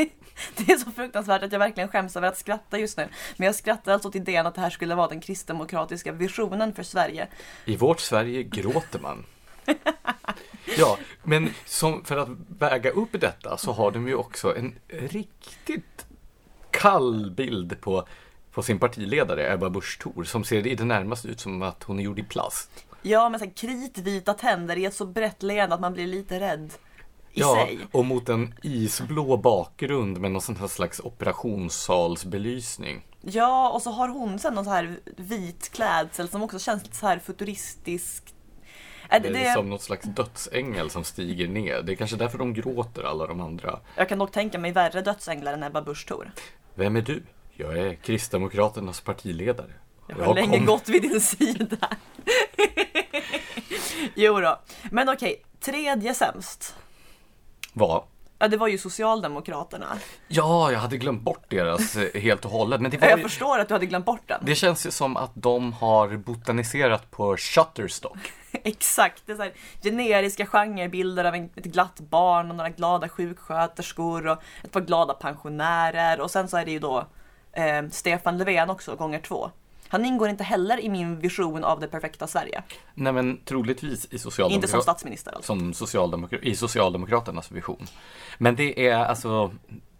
Det 0.56 0.72
är 0.72 0.76
så 0.76 0.90
fruktansvärt 0.90 1.42
att 1.42 1.52
jag 1.52 1.58
verkligen 1.58 1.88
skäms 1.88 2.16
över 2.16 2.28
att 2.28 2.38
skratta 2.38 2.78
just 2.78 2.96
nu. 2.96 3.08
Men 3.36 3.46
jag 3.46 3.54
skrattar 3.54 3.92
alltså 3.92 4.08
åt 4.08 4.16
idén 4.16 4.46
att 4.46 4.54
det 4.54 4.60
här 4.60 4.70
skulle 4.70 4.94
vara 4.94 5.08
den 5.08 5.20
kristdemokratiska 5.20 6.12
visionen 6.12 6.74
för 6.74 6.82
Sverige. 6.82 7.28
I 7.64 7.76
vårt 7.76 8.00
Sverige 8.00 8.42
gråter 8.42 8.98
man. 8.98 9.24
Ja, 10.78 10.98
men 11.22 11.50
som, 11.64 12.04
för 12.04 12.16
att 12.16 12.28
väga 12.58 12.90
upp 12.90 13.08
detta 13.12 13.56
så 13.56 13.72
har 13.72 13.90
de 13.90 14.08
ju 14.08 14.14
också 14.14 14.56
en 14.56 14.74
riktigt 14.88 16.05
kall 16.76 17.30
bild 17.30 17.80
på, 17.80 18.06
på 18.52 18.62
sin 18.62 18.78
partiledare 18.78 19.52
Ebba 19.52 19.70
Busch 19.70 19.98
Thor 20.02 20.24
som 20.24 20.44
ser 20.44 20.66
i 20.66 20.74
det 20.74 20.84
närmaste 20.84 21.28
ut 21.28 21.40
som 21.40 21.62
att 21.62 21.82
hon 21.82 21.98
är 21.98 22.02
gjord 22.02 22.18
i 22.18 22.22
plast. 22.22 22.70
Ja, 23.02 23.28
med 23.28 23.40
så 23.40 23.46
här 23.46 23.52
kritvita 23.52 24.34
tänder 24.34 24.78
i 24.78 24.84
ett 24.84 24.94
så 24.94 25.06
brett 25.06 25.42
leende 25.42 25.74
att 25.74 25.80
man 25.80 25.92
blir 25.92 26.06
lite 26.06 26.40
rädd 26.40 26.72
i 27.32 27.40
ja, 27.40 27.54
sig. 27.54 27.78
och 27.92 28.04
mot 28.04 28.28
en 28.28 28.54
isblå 28.62 29.36
bakgrund 29.36 30.20
med 30.20 30.30
någon 30.30 30.42
sån 30.42 30.56
här 30.56 30.68
slags 30.68 31.00
operationssalsbelysning. 31.00 33.06
Ja, 33.20 33.70
och 33.70 33.82
så 33.82 33.90
har 33.90 34.08
hon 34.08 34.38
sen 34.38 34.54
någon 34.54 34.64
så 34.64 34.70
här 34.70 34.98
vit 35.16 35.70
klädsel 35.72 36.28
som 36.28 36.42
också 36.42 36.58
känns 36.58 36.82
lite 36.82 36.96
så 36.96 37.06
här 37.06 37.18
futuristisk. 37.18 38.34
Är 39.08 39.20
det, 39.20 39.30
Det 39.30 39.44
är 39.44 39.54
som 39.54 39.70
något 39.70 39.82
slags 39.82 40.04
dödsängel 40.04 40.90
som 40.90 41.04
stiger 41.04 41.48
ner. 41.48 41.82
Det 41.82 41.92
är 41.92 41.96
kanske 41.96 42.16
därför 42.16 42.38
de 42.38 42.54
gråter 42.54 43.02
alla 43.02 43.26
de 43.26 43.40
andra. 43.40 43.78
Jag 43.96 44.08
kan 44.08 44.18
dock 44.18 44.32
tänka 44.32 44.58
mig 44.58 44.72
värre 44.72 45.02
dödsänglar 45.02 45.52
än 45.52 45.62
Ebba 45.62 45.82
Busch 45.82 46.06
Thor. 46.08 46.30
Vem 46.78 46.96
är 46.96 47.00
du? 47.02 47.22
Jag 47.54 47.78
är 47.78 47.94
Kristdemokraternas 47.94 49.00
partiledare. 49.00 49.72
Jag 50.08 50.16
har 50.16 50.34
länge 50.34 50.56
kom- 50.56 50.66
gått 50.66 50.88
vid 50.88 51.02
din 51.02 51.20
sida. 51.20 51.76
jo 54.14 54.40
då. 54.40 54.60
Men 54.90 55.08
okej, 55.08 55.42
tredje 55.60 56.14
sämst. 56.14 56.74
Var 57.72 58.04
Ja, 58.38 58.48
det 58.48 58.56
var 58.56 58.68
ju 58.68 58.78
Socialdemokraterna. 58.78 59.86
Ja, 60.28 60.72
jag 60.72 60.78
hade 60.78 60.96
glömt 60.96 61.22
bort 61.22 61.44
deras 61.50 61.96
eh, 61.96 62.20
helt 62.20 62.44
och 62.44 62.50
hållet. 62.50 62.80
Men 62.80 62.90
det, 62.90 62.98
var 62.98 63.08
Jag 63.08 63.18
ju, 63.18 63.22
förstår 63.22 63.58
att 63.58 63.68
du 63.68 63.74
hade 63.74 63.86
glömt 63.86 64.04
bort 64.06 64.22
den. 64.26 64.40
det 64.42 64.54
känns 64.54 64.86
ju 64.86 64.90
som 64.90 65.16
att 65.16 65.30
de 65.34 65.72
har 65.72 66.16
botaniserat 66.16 67.10
på 67.10 67.36
Shutterstock. 67.36 68.32
Exakt, 68.52 69.22
det 69.26 69.32
är 69.32 69.36
så 69.36 69.42
här 69.42 69.52
generiska 69.82 70.46
genrebilder 70.46 71.24
av 71.24 71.34
en- 71.34 71.50
ett 71.56 71.64
glatt 71.64 72.00
barn 72.00 72.50
och 72.50 72.56
några 72.56 72.70
glada 72.70 73.08
sjuksköterskor 73.08 74.26
och 74.26 74.38
ett 74.64 74.72
par 74.72 74.80
glada 74.80 75.14
pensionärer 75.14 76.20
och 76.20 76.30
sen 76.30 76.48
så 76.48 76.56
är 76.56 76.64
det 76.64 76.70
ju 76.70 76.78
då 76.78 77.06
eh, 77.52 77.88
Stefan 77.90 78.38
Löfven 78.38 78.70
också, 78.70 78.96
gånger 78.96 79.18
två. 79.20 79.50
Han 79.88 80.04
ingår 80.04 80.28
inte 80.28 80.44
heller 80.44 80.80
i 80.80 80.88
min 80.88 81.18
vision 81.18 81.64
av 81.64 81.80
det 81.80 81.88
perfekta 81.88 82.26
Sverige. 82.26 82.62
Nej, 82.94 83.12
men 83.12 83.40
troligtvis 83.44 84.04
i 84.04 84.08
Inte 84.14 84.18
som 84.18 84.30
Socialdemokraterna. 84.30 84.82
statsminister 84.82 85.32
alltså. 85.32 85.46
som 85.46 85.72
socialdemokra- 85.74 86.42
i 86.42 86.56
Socialdemokraternas 86.56 87.50
vision. 87.50 87.86
Men 88.38 88.56
det 88.56 88.88
är 88.88 88.96
alltså 88.96 89.52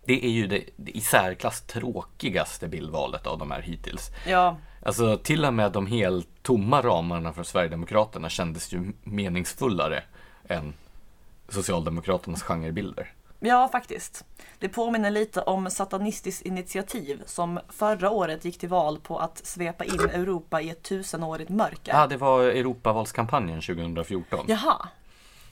det 0.04 0.24
är 0.26 0.30
ju 0.30 0.46
det, 0.46 0.64
det 0.76 0.90
i 0.96 1.00
särklass 1.00 1.60
tråkigaste 1.62 2.68
bildvalet 2.68 3.26
av 3.26 3.38
de 3.38 3.50
här 3.50 3.60
hittills. 3.62 4.10
Ja, 4.26 4.56
Alltså 4.82 5.16
till 5.18 5.44
och 5.44 5.54
med 5.54 5.72
de 5.72 5.86
helt 5.86 6.28
tomma 6.42 6.82
ramarna 6.82 7.32
från 7.32 7.44
Sverigedemokraterna 7.44 8.28
kändes 8.28 8.72
ju 8.72 8.92
meningsfullare 9.02 10.02
än 10.48 10.74
Socialdemokraternas 11.48 12.42
genrebilder. 12.42 13.12
Ja, 13.40 13.68
faktiskt. 13.72 14.24
Det 14.58 14.68
påminner 14.68 15.10
lite 15.10 15.40
om 15.40 15.70
Satanistiskt 15.70 16.42
initiativ 16.46 17.22
som 17.26 17.60
förra 17.68 18.10
året 18.10 18.44
gick 18.44 18.58
till 18.58 18.68
val 18.68 18.98
på 19.02 19.18
att 19.18 19.46
svepa 19.46 19.84
in 19.84 20.00
Europa 20.00 20.60
i 20.60 20.70
ett 20.70 20.82
tusenårigt 20.82 21.50
mörker. 21.50 21.92
Ja, 21.92 22.06
det 22.06 22.16
var 22.16 22.42
Europavalskampanjen 22.42 23.60
2014. 23.60 24.44
Jaha, 24.48 24.88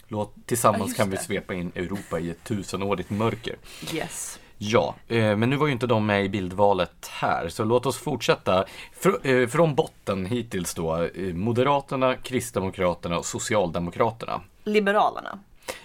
Låt, 0.09 0.33
Ja, 0.37 0.43
tillsammans 0.47 0.87
just 0.87 0.97
kan 0.97 1.11
vi 1.11 1.17
svepa 1.17 1.55
in 1.55 1.73
Europa 1.75 2.19
i 2.19 2.31
ett 2.31 2.45
tusenårigt 2.45 3.11
mörker. 3.11 3.57
yes. 3.93 4.38
Ja, 4.59 4.95
eh, 5.09 5.37
men 5.37 5.50
nu 5.50 5.57
var 5.57 5.67
ju 5.67 5.73
inte 5.73 5.87
de 5.87 6.07
med 6.07 6.25
i 6.25 6.29
bildvalet 6.29 7.09
här, 7.11 7.49
så 7.49 7.64
låt 7.64 7.87
oss 7.87 7.97
fortsätta. 7.99 8.64
Fr- 9.03 9.43
eh, 9.43 9.49
från 9.49 9.75
botten 9.75 10.26
hittills 10.26 10.75
då, 10.75 10.97
eh, 11.03 11.35
Moderaterna, 11.35 12.17
Kristdemokraterna 12.17 13.19
och 13.19 13.26
Socialdemokraterna. 13.26 14.41
Liberalerna. 14.64 15.38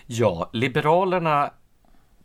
Ja, 0.06 0.50
Liberalerna, 0.53 1.51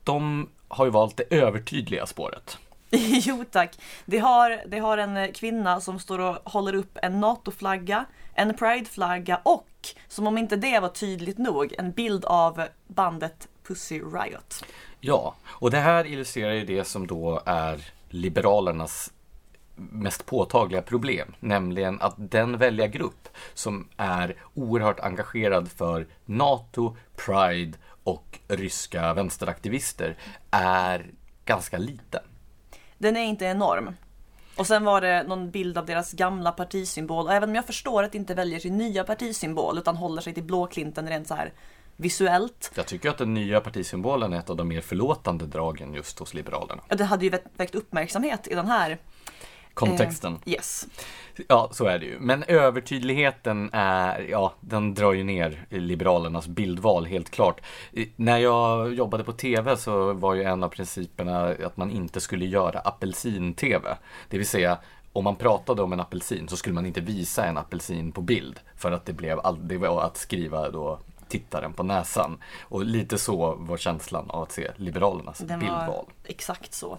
de 0.05 0.49
har 0.69 0.85
ju 0.85 0.91
valt 0.91 1.17
det 1.17 1.37
övertydliga 1.37 2.07
spåret. 2.07 2.59
Jo 3.11 3.45
tack. 3.51 3.79
Det 4.05 4.19
har, 4.19 4.63
det 4.67 4.79
har 4.79 4.99
en 4.99 5.33
kvinna 5.33 5.81
som 5.81 5.99
står 5.99 6.19
och 6.19 6.53
håller 6.53 6.75
upp 6.75 6.99
en 7.03 7.21
NATO-flagga, 7.21 8.05
en 8.35 8.55
Pride-flagga 8.55 9.41
och, 9.43 9.69
som 10.09 10.27
om 10.27 10.39
inte 10.39 10.57
det 10.57 10.81
var 10.81 10.89
tydligt 10.89 11.39
nog, 11.39 11.75
en 11.79 11.93
bild 11.93 12.25
av 12.25 12.63
bandet 12.87 13.49
Pussy 13.67 14.01
Riot. 14.01 14.65
Ja, 15.01 15.35
och 15.47 15.71
det 15.71 15.79
här 15.79 16.07
illustrerar 16.07 16.53
ju 16.53 16.65
det 16.65 16.85
som 16.85 17.07
då 17.07 17.43
är 17.47 17.85
Liberalernas 18.09 19.13
mest 19.77 20.27
påtagliga 20.27 20.83
problem, 20.83 21.35
nämligen 21.41 22.01
att 22.01 22.15
den 22.17 22.59
väljargrupp 22.59 23.29
som 23.55 23.89
är 23.97 24.37
oerhört 24.55 25.01
engagerad 25.01 25.69
för 25.69 26.07
NATO, 26.25 26.97
Pride 27.17 27.79
och 28.05 28.39
ryska 28.49 29.15
vänsteraktivister 29.15 30.17
är 30.51 31.07
ganska 31.45 31.79
liten. 31.79 32.23
Den 32.99 33.17
är 33.17 33.25
inte 33.25 33.45
enorm. 33.45 33.95
Och 34.57 34.67
sen 34.67 34.85
var 34.85 35.01
det 35.01 35.23
någon 35.23 35.51
bild 35.51 35.79
av 35.79 35.87
deras 35.87 36.13
gamla 36.13 36.53
partisymbol. 36.53 37.25
Och 37.27 37.33
även 37.33 37.49
om 37.49 37.55
jag 37.55 37.67
förstår 37.67 38.03
att 38.03 38.13
de 38.13 38.19
inte 38.19 38.35
väljer 38.35 38.61
sin 38.61 38.79
nya 38.79 39.05
partisymbol 39.05 39.79
utan 39.79 39.97
håller 39.97 40.23
sig 40.23 40.35
till 40.35 40.43
blåklinten 40.43 41.09
rent 41.09 41.29
så 41.29 41.35
här 41.35 41.53
visuellt. 41.97 42.73
Jag 42.75 42.87
tycker 42.87 43.11
att 43.11 43.19
den 43.19 43.35
nya 43.35 43.61
partisymbolen 43.61 44.33
är 44.33 44.39
ett 44.39 44.51
av 44.51 44.57
de 44.57 44.69
mer 44.69 44.81
förlåtande 44.81 45.47
dragen 45.47 45.95
just 45.95 46.19
hos 46.19 46.35
Liberalerna. 46.35 46.83
Ja, 46.89 46.97
det 46.97 47.05
hade 47.05 47.25
ju 47.25 47.31
väckt- 47.57 47.75
uppmärksamhet 47.75 48.49
i 48.49 48.55
den 48.55 48.67
här. 48.67 48.99
Kontexten. 49.75 50.39
Eh, 50.47 50.53
yes. 50.53 50.87
Ja, 51.49 51.69
så 51.73 51.85
är 51.85 51.99
det 51.99 52.07
ju. 52.07 52.19
Men 52.21 52.43
övertydligheten 52.43 53.71
är, 53.73 54.21
ja, 54.21 54.53
den 54.61 54.95
drar 54.95 55.13
ju 55.13 55.25
ner 55.25 55.67
Liberalernas 55.69 56.49
bildval 56.49 57.07
helt 57.07 57.31
klart. 57.31 57.61
När 58.17 58.39
jag 58.39 58.95
jobbade 58.95 59.25
på 59.25 59.33
TV 59.33 59.77
så 59.77 60.13
var 60.13 60.35
ju 60.35 60.43
en 60.43 60.63
av 60.63 60.69
principerna 60.69 61.49
att 61.49 61.77
man 61.77 61.91
inte 61.91 62.21
skulle 62.21 62.47
göra 62.47 62.79
apelsin-TV. 62.79 63.97
Det 64.29 64.39
vill 64.39 64.49
säga, 64.49 64.79
om 65.13 65.25
man 65.25 65.37
pratade 65.37 65.83
om 65.83 65.93
en 65.93 66.01
apelsin 66.01 66.49
så 66.49 66.57
skulle 66.57 66.75
man 66.75 66.87
inte 66.87 67.01
visa 67.01 67.47
en 67.47 67.59
apelsin 67.59 68.13
på 68.13 68.21
bild. 68.21 68.61
För 68.77 68.93
att 68.93 69.07
det 69.07 69.13
blev 69.13 69.41
all, 69.41 69.69
det 69.69 69.77
var 69.79 70.03
att 70.03 70.17
skriva 70.17 70.71
då 70.71 70.99
tittaren 71.29 71.73
på 71.73 71.83
näsan. 71.83 72.39
Och 72.63 72.85
lite 72.85 73.19
så 73.19 73.55
var 73.55 73.77
känslan 73.77 74.31
av 74.31 74.43
att 74.43 74.53
se 74.53 74.71
Liberalernas 74.77 75.39
Den 75.39 75.59
bildval. 75.61 76.07
exakt 76.25 76.75
så. 76.75 76.99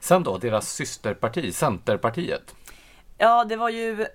Sen 0.00 0.22
då, 0.22 0.38
deras 0.38 0.72
systerparti, 0.72 1.54
Centerpartiet. 1.54 2.54
Ja, 3.18 3.44
det 3.44 3.56
var 3.56 3.68
ju, 3.68 4.06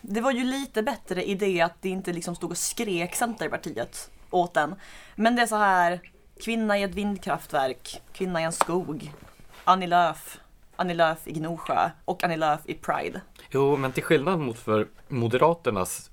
det 0.00 0.20
var 0.20 0.32
ju 0.32 0.44
lite 0.44 0.82
bättre 0.82 1.24
i 1.24 1.34
det 1.34 1.60
att 1.60 1.82
det 1.82 1.88
inte 1.88 2.12
liksom 2.12 2.36
stod 2.36 2.50
och 2.50 2.56
skrek 2.56 3.14
Centerpartiet 3.14 4.10
åt 4.30 4.54
den. 4.54 4.74
Men 5.14 5.36
det 5.36 5.42
är 5.42 5.46
så 5.46 5.56
här, 5.56 6.00
kvinna 6.40 6.78
i 6.78 6.82
ett 6.82 6.94
vindkraftverk, 6.94 8.02
kvinna 8.12 8.40
i 8.40 8.44
en 8.44 8.52
skog, 8.52 9.12
Annie 9.64 9.86
Lööf, 9.86 10.38
Annie 10.76 10.94
Lööf 10.94 11.18
i 11.28 11.32
Gnosjö 11.32 11.90
och 12.04 12.24
Annie 12.24 12.36
Lööf 12.36 12.60
i 12.64 12.74
Pride. 12.74 13.20
Jo, 13.50 13.76
men 13.76 13.92
till 13.92 14.02
skillnad 14.02 14.38
mot 14.38 14.58
för 14.58 14.88
Moderaternas 15.08 16.10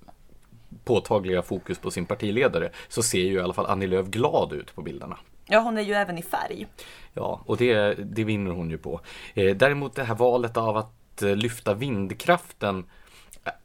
påtagliga 0.84 1.42
fokus 1.42 1.78
på 1.78 1.92
sin 1.92 2.06
partiledare 2.06 2.72
så 2.88 3.04
ser 3.04 3.22
ju 3.22 3.34
i 3.34 3.40
alla 3.40 3.54
fall 3.54 3.66
Annie 3.66 3.88
Lööf 3.88 4.08
glad 4.08 4.54
ut 4.54 4.76
på 4.76 4.82
bilderna. 4.82 5.18
Ja, 5.46 5.60
hon 5.60 5.78
är 5.78 5.82
ju 5.82 5.94
även 5.94 6.18
i 6.18 6.22
färg. 6.22 6.68
Ja, 7.14 7.42
och 7.46 7.58
det, 7.58 7.94
det 7.94 8.24
vinner 8.24 8.52
hon 8.52 8.70
ju 8.70 8.78
på. 8.78 9.02
Eh, 9.34 9.56
däremot 9.56 9.96
det 9.96 10.04
här 10.04 10.16
valet 10.16 10.58
av 10.58 10.78
att 10.78 11.22
eh, 11.22 11.36
lyfta 11.36 11.74
vindkraften 11.74 12.86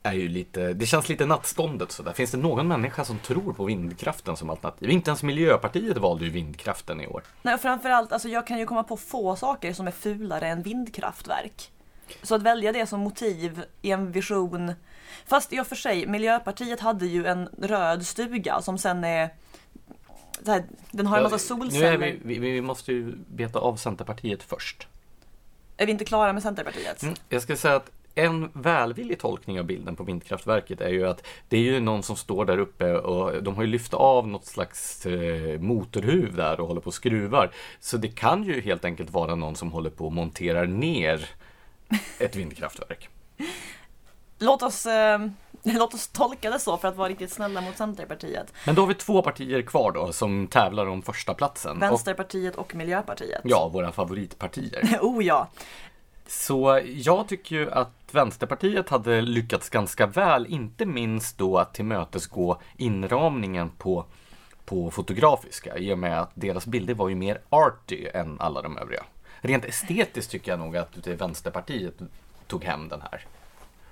är 0.03 0.13
ju 0.13 0.29
lite, 0.29 0.73
det 0.73 0.87
känns 0.87 1.09
lite 1.09 1.27
nattståndet 1.27 1.93
sådär. 1.93 2.13
Finns 2.13 2.31
det 2.31 2.39
någon 2.39 2.69
människa 2.69 3.05
som 3.05 3.19
tror 3.19 3.53
på 3.53 3.65
vindkraften 3.65 4.37
som 4.37 4.51
alternativ? 4.51 4.91
Inte 4.91 5.11
ens 5.11 5.23
Miljöpartiet 5.23 5.97
valde 5.97 6.25
ju 6.25 6.31
vindkraften 6.31 7.01
i 7.01 7.07
år. 7.07 7.23
Nej, 7.43 7.55
och 7.55 7.61
framförallt, 7.61 8.13
alltså 8.13 8.29
jag 8.29 8.47
kan 8.47 8.59
ju 8.59 8.67
komma 8.67 8.83
på 8.83 8.97
få 8.97 9.37
saker 9.37 9.73
som 9.73 9.87
är 9.87 9.91
fulare 9.91 10.49
än 10.49 10.63
vindkraftverk. 10.63 11.71
Så 12.23 12.35
att 12.35 12.43
välja 12.43 12.73
det 12.73 12.87
som 12.87 13.01
motiv 13.01 13.65
i 13.83 13.91
en 13.91 14.13
vision. 14.13 14.73
Fast 15.27 15.53
i 15.53 15.61
och 15.61 15.67
för 15.67 15.77
sig, 15.77 16.07
Miljöpartiet 16.07 16.81
hade 16.81 17.07
ju 17.07 17.27
en 17.27 17.49
röd 17.63 18.07
stuga 18.07 18.63
som 18.63 18.79
sen 18.79 19.05
är 19.05 19.31
här, 20.47 20.65
den 20.91 21.07
har 21.07 21.17
en 21.17 21.23
massa 21.23 21.55
Nu 21.55 21.61
solceller. 21.61 21.93
är 21.93 21.99
vi, 21.99 22.19
vi, 22.23 22.39
vi 22.39 22.61
måste 22.61 22.93
ju 22.93 23.15
beta 23.29 23.59
av 23.59 23.77
Centerpartiet 23.77 24.43
först. 24.43 24.89
Är 25.77 25.87
vi 25.87 25.93
inte 25.93 26.05
klara 26.05 26.33
med 26.33 26.43
Centerpartiet? 26.43 27.03
Mm, 27.03 27.15
Jag 27.29 27.43
ska 27.43 27.57
säga 27.57 27.77
att 27.77 27.91
en 28.15 28.51
välvillig 28.53 29.19
tolkning 29.19 29.59
av 29.61 29.65
bilden 29.67 29.97
på 29.97 30.03
vindkraftverket 30.05 30.81
är 30.81 30.89
ju 30.89 31.09
att 31.09 31.27
det 31.49 31.57
är 31.57 31.61
ju 31.61 31.81
någon 31.81 32.03
som 32.03 32.17
står 32.17 32.45
där 32.45 32.59
uppe 32.59 32.95
och 32.95 33.43
de 33.43 33.57
har 33.57 33.63
ju 33.63 33.69
lyft 33.69 33.95
av 33.95 34.29
något 34.29 34.47
slags 34.47 35.07
eh, 35.07 35.61
motorhuv 35.61 36.37
där 36.37 36.61
och 36.61 36.67
håller 36.69 36.81
på 36.81 36.87
och 36.87 36.95
skruvar. 36.95 37.51
Så 37.81 37.97
det 37.97 38.09
kan 38.09 38.45
ju 38.45 38.61
helt 38.61 38.85
enkelt 38.85 39.11
vara 39.11 39.35
någon 39.35 39.57
som 39.57 39.73
håller 39.73 39.91
på 39.91 40.07
och 40.07 40.13
monterar 40.13 40.67
ner 40.67 41.29
ett 42.19 42.37
vindkraftverk. 42.37 43.09
Låt, 44.39 44.63
oss, 44.63 44.87
eh, 44.87 45.19
låt 45.79 45.95
oss 45.95 46.09
tolka 46.09 46.51
det 46.51 46.59
så 46.59 46.77
för 46.77 46.89
att 46.89 46.97
vara 46.97 47.09
riktigt 47.09 47.33
snälla 47.33 47.61
mot 47.61 47.77
Centerpartiet. 47.77 48.53
Men 48.67 48.75
då 48.75 48.83
har 48.83 48.87
vi 48.87 48.95
två 48.95 49.23
partier 49.23 49.63
kvar 49.63 49.93
då 49.93 50.13
som 50.13 50.47
tävlar 50.47 50.87
om 50.87 51.03
första 51.03 51.35
platsen. 51.35 51.77
Och, 51.77 51.83
Vänsterpartiet 51.83 52.57
och 52.57 52.75
Miljöpartiet. 52.75 53.41
ja, 53.45 53.69
våra 53.69 53.93
favoritpartier. 53.93 54.99
oh 55.03 55.25
ja. 55.25 55.49
Så 56.27 56.83
jag 56.87 57.29
tycker 57.29 57.57
ju 57.57 57.71
att 57.71 57.91
Vänsterpartiet 58.13 58.89
hade 58.89 59.21
lyckats 59.21 59.71
ganska 59.71 60.07
väl, 60.07 60.47
inte 60.47 60.87
minst 60.87 61.39
då 61.39 61.59
att 61.59 61.75
tillmötesgå 61.75 62.61
inramningen 62.77 63.71
på, 63.71 64.05
på 64.65 64.91
fotografiska 64.91 65.79
i 65.79 65.93
och 65.93 65.99
med 65.99 66.21
att 66.21 66.31
deras 66.35 66.67
bilder 66.67 66.95
var 66.95 67.09
ju 67.09 67.15
mer 67.15 67.41
arty 67.49 68.09
än 68.15 68.41
alla 68.41 68.63
de 68.63 68.79
övriga. 68.79 69.03
Rent 69.41 69.65
estetiskt 69.65 70.31
tycker 70.31 70.53
jag 70.53 70.59
nog 70.59 70.77
att 70.77 71.05
det 71.05 71.15
Vänsterpartiet 71.15 71.95
tog 72.47 72.65
hem 72.65 72.89
den 72.89 73.01
här. 73.01 73.27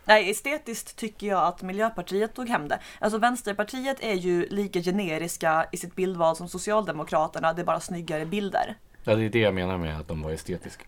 Nej, 0.09 0.31
estetiskt 0.31 0.97
tycker 0.97 1.27
jag 1.27 1.45
att 1.45 1.63
Miljöpartiet 1.63 2.35
tog 2.35 2.49
hem 2.49 2.69
det. 2.69 2.79
Alltså 2.99 3.19
Vänsterpartiet 3.19 3.97
är 4.01 4.15
ju 4.15 4.47
lika 4.51 4.81
generiska 4.83 5.67
i 5.73 5.77
sitt 5.77 5.95
bildval 5.97 6.37
som 6.37 6.49
Socialdemokraterna, 6.49 7.53
det 7.53 7.63
är 7.63 7.67
bara 7.67 7.81
snyggare 7.81 8.27
bilder. 8.27 8.75
Ja, 9.05 9.15
det 9.15 9.25
är 9.25 9.29
det 9.31 9.39
jag 9.39 9.55
menar 9.55 9.79
med 9.79 10.01
att 10.01 10.09
de 10.09 10.23
var 10.23 10.31
estetiska. 10.31 10.85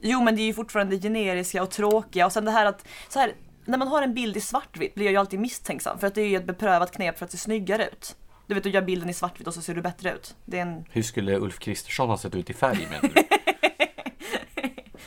Jo, 0.00 0.22
men 0.22 0.36
det 0.36 0.42
är 0.42 0.46
ju 0.46 0.54
fortfarande 0.54 0.98
generiska 0.98 1.62
och 1.62 1.70
tråkiga 1.70 2.26
och 2.26 2.32
sen 2.32 2.44
det 2.44 2.50
här 2.50 2.66
att 2.66 2.86
så 3.08 3.18
här, 3.18 3.32
när 3.64 3.78
man 3.78 3.88
har 3.88 4.02
en 4.02 4.14
bild 4.14 4.36
i 4.36 4.40
svartvitt 4.40 4.94
blir 4.94 5.04
jag 5.06 5.12
ju 5.12 5.18
alltid 5.18 5.40
misstänksam 5.40 5.98
för 5.98 6.06
att 6.06 6.14
det 6.14 6.22
är 6.22 6.28
ju 6.28 6.36
ett 6.36 6.44
beprövat 6.46 6.92
knep 6.92 7.18
för 7.18 7.24
att 7.24 7.30
se 7.32 7.38
snyggare 7.38 7.86
ut. 7.86 8.16
Du 8.46 8.54
vet, 8.54 8.64
du 8.64 8.70
gör 8.70 8.82
bilden 8.82 9.10
i 9.10 9.14
svartvitt 9.14 9.46
och 9.46 9.54
så 9.54 9.60
ser 9.62 9.74
du 9.74 9.82
bättre 9.82 10.12
ut. 10.12 10.36
Det 10.44 10.58
är 10.58 10.62
en... 10.62 10.84
Hur 10.90 11.02
skulle 11.02 11.36
Ulf 11.38 11.58
Kristersson 11.58 12.08
ha 12.08 12.18
sett 12.18 12.34
ut 12.34 12.50
i 12.50 12.54
färg 12.54 12.88
menar 12.90 13.10
du? 13.14 13.22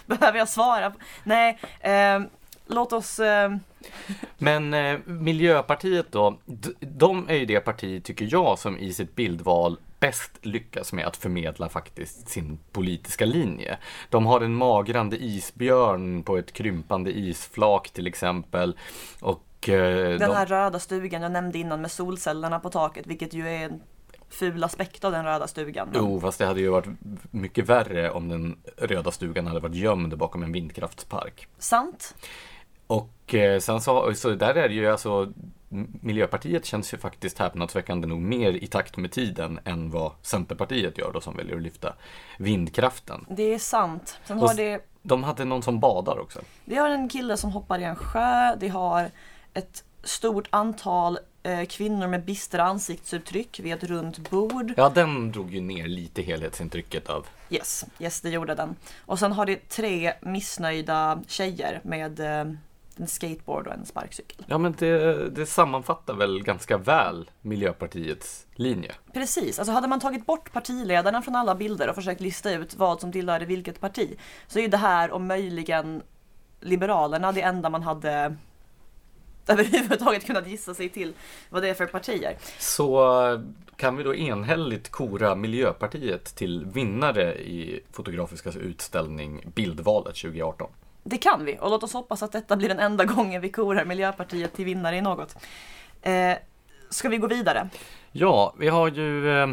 Behöver 0.17 0.37
jag 0.39 0.49
svara? 0.49 0.89
på- 0.91 0.97
Nej, 1.23 1.59
eh, 1.79 2.19
låt 2.67 2.93
oss... 2.93 3.19
Eh, 3.19 3.55
Men 4.37 4.73
eh, 4.73 4.99
Miljöpartiet 5.05 6.11
då, 6.11 6.37
de 6.79 7.29
är 7.29 7.35
ju 7.35 7.45
det 7.45 7.59
parti, 7.59 8.03
tycker 8.03 8.27
jag, 8.31 8.59
som 8.59 8.77
i 8.77 8.93
sitt 8.93 9.15
bildval 9.15 9.77
bäst 9.99 10.31
lyckas 10.41 10.93
med 10.93 11.07
att 11.07 11.17
förmedla 11.17 11.69
faktiskt 11.69 12.29
sin 12.29 12.59
politiska 12.71 13.25
linje. 13.25 13.77
De 14.09 14.25
har 14.25 14.41
en 14.41 14.53
magrande 14.55 15.17
isbjörn 15.23 16.23
på 16.23 16.37
ett 16.37 16.53
krympande 16.53 17.11
isflak 17.17 17.89
till 17.89 18.07
exempel. 18.07 18.77
Och, 19.21 19.69
eh, 19.69 20.09
Den 20.09 20.19
de- 20.19 20.35
här 20.35 20.45
röda 20.45 20.79
stugan 20.79 21.21
jag 21.21 21.31
nämnde 21.31 21.57
innan 21.57 21.81
med 21.81 21.91
solcellerna 21.91 22.59
på 22.59 22.69
taket, 22.69 23.07
vilket 23.07 23.33
ju 23.33 23.47
är 23.47 23.63
en 23.65 23.81
ful 24.29 24.63
aspekt 24.63 25.05
av 25.05 25.11
den 25.11 25.25
röda 25.25 25.47
stugan. 25.47 25.89
Jo, 25.93 26.19
fast 26.21 26.39
det 26.39 26.45
hade 26.45 26.59
ju 26.61 26.69
varit 26.69 26.87
mycket 27.31 27.69
värre 27.69 28.11
om 28.11 28.29
den 28.29 28.57
röda 28.77 29.11
stugan 29.11 29.47
hade 29.47 29.59
varit 29.59 29.75
gömd 29.75 30.17
bakom 30.17 30.43
en 30.43 30.51
vindkraftspark. 30.51 31.47
Sant. 31.57 32.15
Och 32.87 33.33
eh, 33.33 33.59
sen 33.59 33.81
så, 33.81 34.13
så 34.13 34.29
där 34.29 34.55
är 34.55 34.69
det 34.69 34.75
ju 34.75 34.87
alltså 34.87 35.33
Miljöpartiet 36.01 36.65
känns 36.65 36.93
ju 36.93 36.97
faktiskt 36.97 37.39
häpnadsväckande 37.39 38.07
nog 38.07 38.21
mer 38.21 38.51
i 38.51 38.67
takt 38.67 38.97
med 38.97 39.11
tiden 39.11 39.59
än 39.65 39.89
vad 39.91 40.11
Centerpartiet 40.21 40.97
gör 40.97 41.11
då 41.13 41.21
som 41.21 41.37
väljer 41.37 41.55
att 41.55 41.61
lyfta 41.61 41.93
vindkraften. 42.37 43.25
Det 43.29 43.53
är 43.53 43.59
sant. 43.59 44.19
Sen 44.25 44.39
har 44.39 44.53
det, 44.53 44.85
De 45.01 45.23
hade 45.23 45.45
någon 45.45 45.63
som 45.63 45.79
badar 45.79 46.19
också. 46.19 46.39
det 46.65 46.75
har 46.75 46.89
en 46.89 47.09
kille 47.09 47.37
som 47.37 47.51
hoppar 47.51 47.79
i 47.79 47.83
en 47.83 47.95
sjö. 47.95 48.55
Det 48.55 48.67
har 48.67 49.11
ett 49.53 49.83
stort 50.03 50.47
antal 50.49 51.19
eh, 51.43 51.65
kvinnor 51.65 52.07
med 52.07 52.25
bistra 52.25 52.63
ansiktsuttryck 52.63 53.59
vid 53.59 53.73
ett 53.73 53.83
runt 53.83 54.29
bord. 54.29 54.73
Ja, 54.77 54.89
den 54.89 55.31
drog 55.31 55.53
ju 55.53 55.61
ner 55.61 55.87
lite 55.87 56.21
helhetsintrycket 56.21 57.09
av. 57.09 57.25
Yes, 57.49 57.85
yes 57.99 58.21
det 58.21 58.29
gjorde 58.29 58.55
den. 58.55 58.75
Och 59.05 59.19
sen 59.19 59.31
har 59.31 59.45
det 59.45 59.69
tre 59.69 60.13
missnöjda 60.21 61.21
tjejer 61.27 61.81
med 61.83 62.19
eh, 62.19 62.53
en 62.99 63.07
skateboard 63.07 63.67
och 63.67 63.73
en 63.73 63.85
sparkcykel. 63.85 64.45
Ja, 64.47 64.57
men 64.57 64.75
det, 64.79 65.29
det 65.29 65.45
sammanfattar 65.45 66.13
väl 66.13 66.43
ganska 66.43 66.77
väl 66.77 67.29
Miljöpartiets 67.41 68.47
linje. 68.55 68.91
Precis, 69.13 69.59
alltså 69.59 69.73
hade 69.73 69.87
man 69.87 69.99
tagit 69.99 70.25
bort 70.25 70.51
partiledarna 70.53 71.21
från 71.21 71.35
alla 71.35 71.55
bilder 71.55 71.89
och 71.89 71.95
försökt 71.95 72.21
lista 72.21 72.51
ut 72.51 72.75
vad 72.75 73.01
som 73.01 73.11
tillhörde 73.11 73.45
vilket 73.45 73.79
parti 73.79 74.17
så 74.47 74.59
är 74.59 74.63
ju 74.63 74.69
det 74.69 74.77
här 74.77 75.11
och 75.11 75.21
möjligen 75.21 76.01
Liberalerna 76.59 77.31
det 77.31 77.41
enda 77.41 77.69
man 77.69 77.83
hade 77.83 78.35
överhuvudtaget 79.47 80.25
kunnat 80.25 80.47
gissa 80.47 80.73
sig 80.73 80.89
till 80.89 81.13
vad 81.49 81.61
det 81.61 81.69
är 81.69 81.73
för 81.73 81.85
partier. 81.85 82.37
Så 82.59 83.03
kan 83.75 83.95
vi 83.95 84.03
då 84.03 84.15
enhälligt 84.15 84.89
kora 84.89 85.35
Miljöpartiet 85.35 86.35
till 86.35 86.65
vinnare 86.65 87.35
i 87.35 87.79
Fotografiska 87.91 88.49
utställning 88.49 89.43
Bildvalet 89.55 90.15
2018. 90.15 90.69
Det 91.09 91.17
kan 91.17 91.45
vi 91.45 91.57
och 91.61 91.69
låt 91.69 91.83
oss 91.83 91.93
hoppas 91.93 92.23
att 92.23 92.31
detta 92.31 92.55
blir 92.55 92.69
den 92.69 92.79
enda 92.79 93.05
gången 93.05 93.41
vi 93.41 93.49
korar 93.49 93.85
Miljöpartiet 93.85 94.53
till 94.53 94.65
vinnare 94.65 94.97
i 94.97 95.01
något. 95.01 95.35
Eh, 96.01 96.33
ska 96.89 97.09
vi 97.09 97.17
gå 97.17 97.27
vidare? 97.27 97.69
Ja, 98.11 98.53
vi 98.59 98.67
har 98.67 98.87
ju 98.87 99.39
eh, 99.41 99.47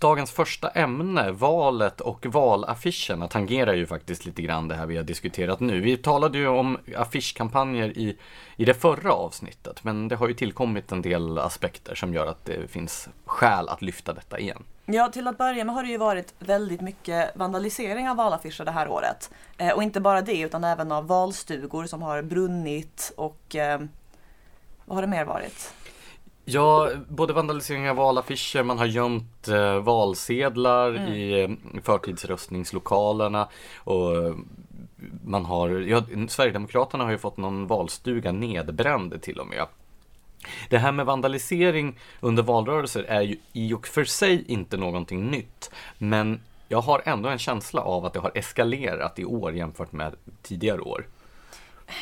dagens 0.00 0.30
första 0.30 0.68
ämne, 0.68 1.32
valet 1.32 2.00
och 2.00 2.26
valaffischerna 2.26 3.28
tangerar 3.28 3.74
ju 3.74 3.86
faktiskt 3.86 4.26
lite 4.26 4.42
grann 4.42 4.68
det 4.68 4.74
här 4.74 4.86
vi 4.86 4.96
har 4.96 5.04
diskuterat 5.04 5.60
nu. 5.60 5.80
Vi 5.80 5.96
talade 5.96 6.38
ju 6.38 6.48
om 6.48 6.78
affischkampanjer 6.96 7.98
i, 7.98 8.18
i 8.56 8.64
det 8.64 8.74
förra 8.74 9.12
avsnittet, 9.12 9.84
men 9.84 10.08
det 10.08 10.16
har 10.16 10.28
ju 10.28 10.34
tillkommit 10.34 10.92
en 10.92 11.02
del 11.02 11.38
aspekter 11.38 11.94
som 11.94 12.14
gör 12.14 12.26
att 12.26 12.44
det 12.44 12.70
finns 12.70 13.08
skäl 13.24 13.68
att 13.68 13.82
lyfta 13.82 14.12
detta 14.12 14.38
igen. 14.38 14.64
Ja, 14.86 15.08
till 15.08 15.28
att 15.28 15.38
börja 15.38 15.64
med 15.64 15.74
har 15.74 15.82
det 15.82 15.88
ju 15.88 15.98
varit 15.98 16.34
väldigt 16.38 16.80
mycket 16.80 17.36
vandalisering 17.36 18.08
av 18.08 18.16
valaffischer 18.16 18.64
det 18.64 18.70
här 18.70 18.88
året. 18.88 19.30
Eh, 19.58 19.72
och 19.72 19.82
inte 19.82 20.00
bara 20.00 20.20
det, 20.20 20.40
utan 20.40 20.64
även 20.64 20.92
av 20.92 21.06
valstugor 21.06 21.86
som 21.86 22.02
har 22.02 22.22
brunnit 22.22 23.12
och 23.16 23.56
eh, 23.56 23.80
vad 24.84 24.96
har 24.96 25.02
det 25.02 25.08
mer 25.08 25.24
varit? 25.24 25.74
Ja, 26.44 26.90
både 27.08 27.32
vandalisering 27.32 27.90
av 27.90 27.96
valaffischer, 27.96 28.62
man 28.62 28.78
har 28.78 28.86
gömt 28.86 29.48
eh, 29.48 29.78
valsedlar 29.78 30.90
Mm. 30.90 31.12
i 31.12 31.42
eh, 31.42 31.80
förtidsröstningslokalerna 31.82 33.48
och 33.76 34.16
eh, 34.16 34.34
man 35.24 35.44
har, 35.44 35.68
ja, 35.70 36.02
Sverigedemokraterna 36.28 37.04
har 37.04 37.10
ju 37.10 37.18
fått 37.18 37.36
någon 37.36 37.66
valstuga 37.66 38.32
nedbränd 38.32 39.22
till 39.22 39.38
och 39.40 39.46
med. 39.46 39.66
Det 40.70 40.78
här 40.78 40.92
med 40.92 41.06
vandalisering 41.06 41.98
under 42.20 42.42
valrörelser 42.42 43.02
är 43.02 43.20
ju 43.20 43.36
i 43.52 43.72
och 43.72 43.86
för 43.86 44.04
sig 44.04 44.44
inte 44.46 44.76
någonting 44.76 45.30
nytt, 45.30 45.70
men 45.98 46.40
jag 46.68 46.80
har 46.80 47.02
ändå 47.04 47.28
en 47.28 47.38
känsla 47.38 47.80
av 47.82 48.04
att 48.04 48.12
det 48.12 48.20
har 48.20 48.32
eskalerat 48.34 49.18
i 49.18 49.24
år 49.24 49.52
jämfört 49.54 49.92
med 49.92 50.14
tidigare 50.42 50.80
år. 50.80 51.06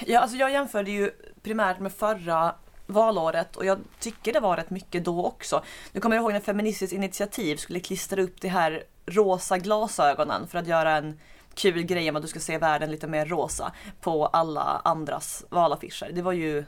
Ja, 0.07 0.21
alltså 0.21 0.37
jag 0.37 0.53
jämförde 0.53 0.91
ju 0.91 1.11
primärt 1.43 1.79
med 1.81 1.93
förra 1.93 2.55
valåret 2.91 3.57
och 3.57 3.65
jag 3.65 3.79
tycker 3.99 4.33
det 4.33 4.41
var 4.41 4.57
rätt 4.57 4.71
mycket 4.71 5.05
då 5.05 5.27
också. 5.27 5.63
Nu 5.93 6.01
kommer 6.01 6.17
jag 6.17 6.23
ihåg 6.23 6.33
när 6.33 6.41
Feministiskt 6.41 6.93
initiativ 6.93 7.57
skulle 7.57 7.81
klistra 7.81 8.23
upp 8.23 8.41
de 8.41 8.49
här 8.49 8.85
rosa 9.07 9.59
glasögonen 9.59 10.49
för 10.49 10.59
att 10.59 10.67
göra 10.67 10.97
en 10.97 11.21
kul 11.55 11.83
grej 11.83 12.11
om 12.11 12.17
att 12.17 12.23
du 12.23 12.29
ska 12.29 12.41
se 12.41 12.59
världen 12.59 12.91
lite 12.91 13.07
mer 13.07 13.27
rosa 13.27 13.73
på 14.01 14.27
alla 14.27 14.81
andras 14.85 15.45
valaffischer. 15.49 16.11
Det 16.13 16.23
var 16.23 16.33
ju 16.33 16.65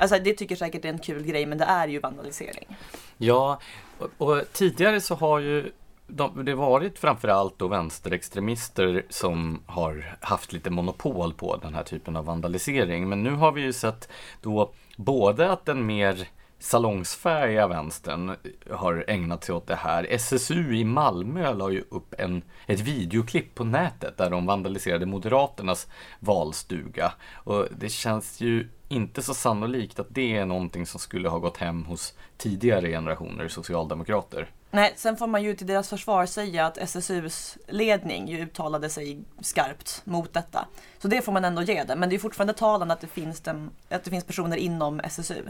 Alltså 0.00 0.18
det 0.18 0.34
tycker 0.34 0.56
säkert 0.56 0.82
det 0.82 0.88
är 0.88 0.92
en 0.92 0.98
kul 0.98 1.24
grej 1.24 1.46
men 1.46 1.58
det 1.58 1.64
är 1.64 1.88
ju 1.88 1.98
vandalisering. 1.98 2.76
Ja, 3.16 3.60
och, 3.98 4.10
och 4.18 4.52
tidigare 4.52 5.00
så 5.00 5.14
har 5.14 5.38
ju 5.38 5.72
de, 6.16 6.44
det 6.44 6.54
varit 6.54 6.98
framförallt 6.98 7.58
då 7.58 7.68
vänsterextremister 7.68 9.06
som 9.08 9.62
har 9.66 10.16
haft 10.20 10.52
lite 10.52 10.70
monopol 10.70 11.34
på 11.34 11.56
den 11.56 11.74
här 11.74 11.82
typen 11.82 12.16
av 12.16 12.24
vandalisering. 12.24 13.08
Men 13.08 13.22
nu 13.22 13.30
har 13.30 13.52
vi 13.52 13.60
ju 13.62 13.72
sett 13.72 14.08
då 14.40 14.72
både 14.96 15.52
att 15.52 15.64
den 15.64 15.86
mer 15.86 16.28
salongsfärdiga 16.58 17.66
vänstern 17.66 18.36
har 18.70 19.04
ägnat 19.08 19.44
sig 19.44 19.54
åt 19.54 19.66
det 19.66 19.74
här. 19.74 20.06
SSU 20.10 20.74
i 20.74 20.84
Malmö 20.84 21.54
la 21.54 21.70
ju 21.70 21.84
upp 21.90 22.14
en, 22.18 22.42
ett 22.66 22.80
videoklipp 22.80 23.54
på 23.54 23.64
nätet 23.64 24.16
där 24.16 24.30
de 24.30 24.46
vandaliserade 24.46 25.06
Moderaternas 25.06 25.88
valstuga. 26.20 27.12
Och 27.34 27.66
det 27.78 27.88
känns 27.88 28.40
ju 28.40 28.68
inte 28.88 29.22
så 29.22 29.34
sannolikt 29.34 29.98
att 29.98 30.06
det 30.10 30.36
är 30.36 30.46
någonting 30.46 30.86
som 30.86 31.00
skulle 31.00 31.28
ha 31.28 31.38
gått 31.38 31.56
hem 31.56 31.84
hos 31.84 32.14
tidigare 32.36 32.88
generationer 32.88 33.48
socialdemokrater. 33.48 34.48
Nej, 34.74 34.92
sen 34.96 35.16
får 35.16 35.26
man 35.26 35.42
ju 35.42 35.54
till 35.54 35.66
deras 35.66 35.88
försvar 35.88 36.26
säga 36.26 36.66
att 36.66 36.78
SSUs 36.78 37.58
ledning 37.68 38.28
ju 38.28 38.38
uttalade 38.38 38.88
sig 38.88 39.18
skarpt 39.40 40.02
mot 40.04 40.32
detta. 40.32 40.66
Så 40.98 41.08
det 41.08 41.22
får 41.22 41.32
man 41.32 41.44
ändå 41.44 41.62
ge 41.62 41.84
det. 41.84 41.96
Men 41.96 42.08
det 42.08 42.16
är 42.16 42.18
fortfarande 42.18 42.52
talande 42.54 42.94
att 42.94 43.00
det 43.00 43.06
finns, 43.06 43.40
dem, 43.40 43.70
att 43.88 44.04
det 44.04 44.10
finns 44.10 44.24
personer 44.24 44.56
inom 44.56 45.00
SSU. 45.00 45.42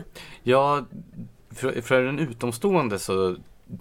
Ja, 0.43 0.85
för, 1.51 1.81
för 1.81 2.03
en 2.03 2.19
utomstående 2.19 2.99
så 2.99 3.37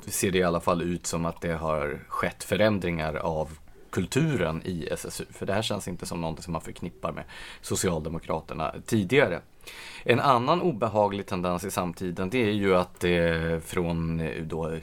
ser 0.08 0.32
det 0.32 0.38
i 0.38 0.44
alla 0.44 0.60
fall 0.60 0.82
ut 0.82 1.08
som 1.08 1.26
att 1.26 1.42
det 1.42 1.54
har 1.54 2.00
skett 2.08 2.44
förändringar 2.44 3.16
av 3.16 3.58
kulturen 3.92 4.62
i 4.66 4.88
SSU. 4.92 5.26
För 5.30 5.46
det 5.46 5.54
här 5.54 5.62
känns 5.62 5.88
inte 5.88 6.06
som 6.06 6.22
någonting 6.22 6.44
som 6.44 6.54
man 6.54 6.62
förknippar 6.62 7.12
med 7.12 7.24
Socialdemokraterna 7.62 8.76
tidigare. 8.86 9.42
En 10.04 10.20
annan 10.20 10.62
obehaglig 10.62 11.26
tendens 11.26 11.64
i 11.64 11.72
samtiden 11.72 12.30
det 12.30 12.44
är 12.44 12.52
ju 12.52 12.76
att 12.76 13.00
det 13.00 13.64
från 13.66 14.20
eh, 14.20 14.44
då 14.44 14.78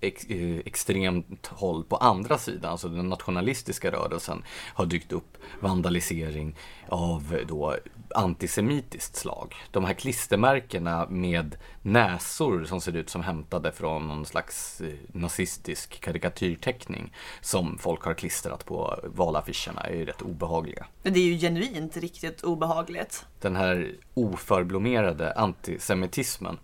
ex, 0.00 0.24
eh, 0.24 0.58
extremt 0.58 1.46
håll 1.46 1.84
på 1.84 1.96
andra 1.96 2.38
sidan, 2.38 2.70
alltså 2.70 2.88
den 2.88 3.08
nationalistiska 3.08 3.90
rörelsen, 3.90 4.42
har 4.74 4.86
dykt 4.86 5.12
upp 5.12 5.36
vandalisering 5.60 6.56
av 6.88 7.34
eh, 7.34 7.46
då 7.46 7.76
antisemitiskt 8.14 9.16
slag. 9.16 9.54
De 9.70 9.84
här 9.84 9.94
klistermärkena 9.94 11.06
med 11.10 11.56
näsor 11.82 12.64
som 12.64 12.80
ser 12.80 12.96
ut 12.96 13.10
som 13.10 13.22
hämtade 13.22 13.72
från 13.72 14.08
någon 14.08 14.26
slags 14.26 14.80
eh, 14.80 14.94
nazistisk 15.12 16.00
karikatyrteckning 16.00 17.12
som 17.40 17.78
folk 17.78 18.02
har 18.02 18.14
klistrat 18.14 18.64
på 18.64 19.00
valaffischerna 19.04 19.80
är 19.80 19.94
ju 19.94 20.04
rätt 20.04 20.22
obehagliga. 20.22 20.86
Men 21.02 21.12
det 21.12 21.20
är 21.20 21.24
ju 21.24 21.38
genuint 21.38 21.96
riktigt 21.96 22.42
obehagligt. 22.42 23.26
Den 23.40 23.56
här 23.56 23.94
oförblommerade 24.14 25.32
antisemitismen. 25.32 26.58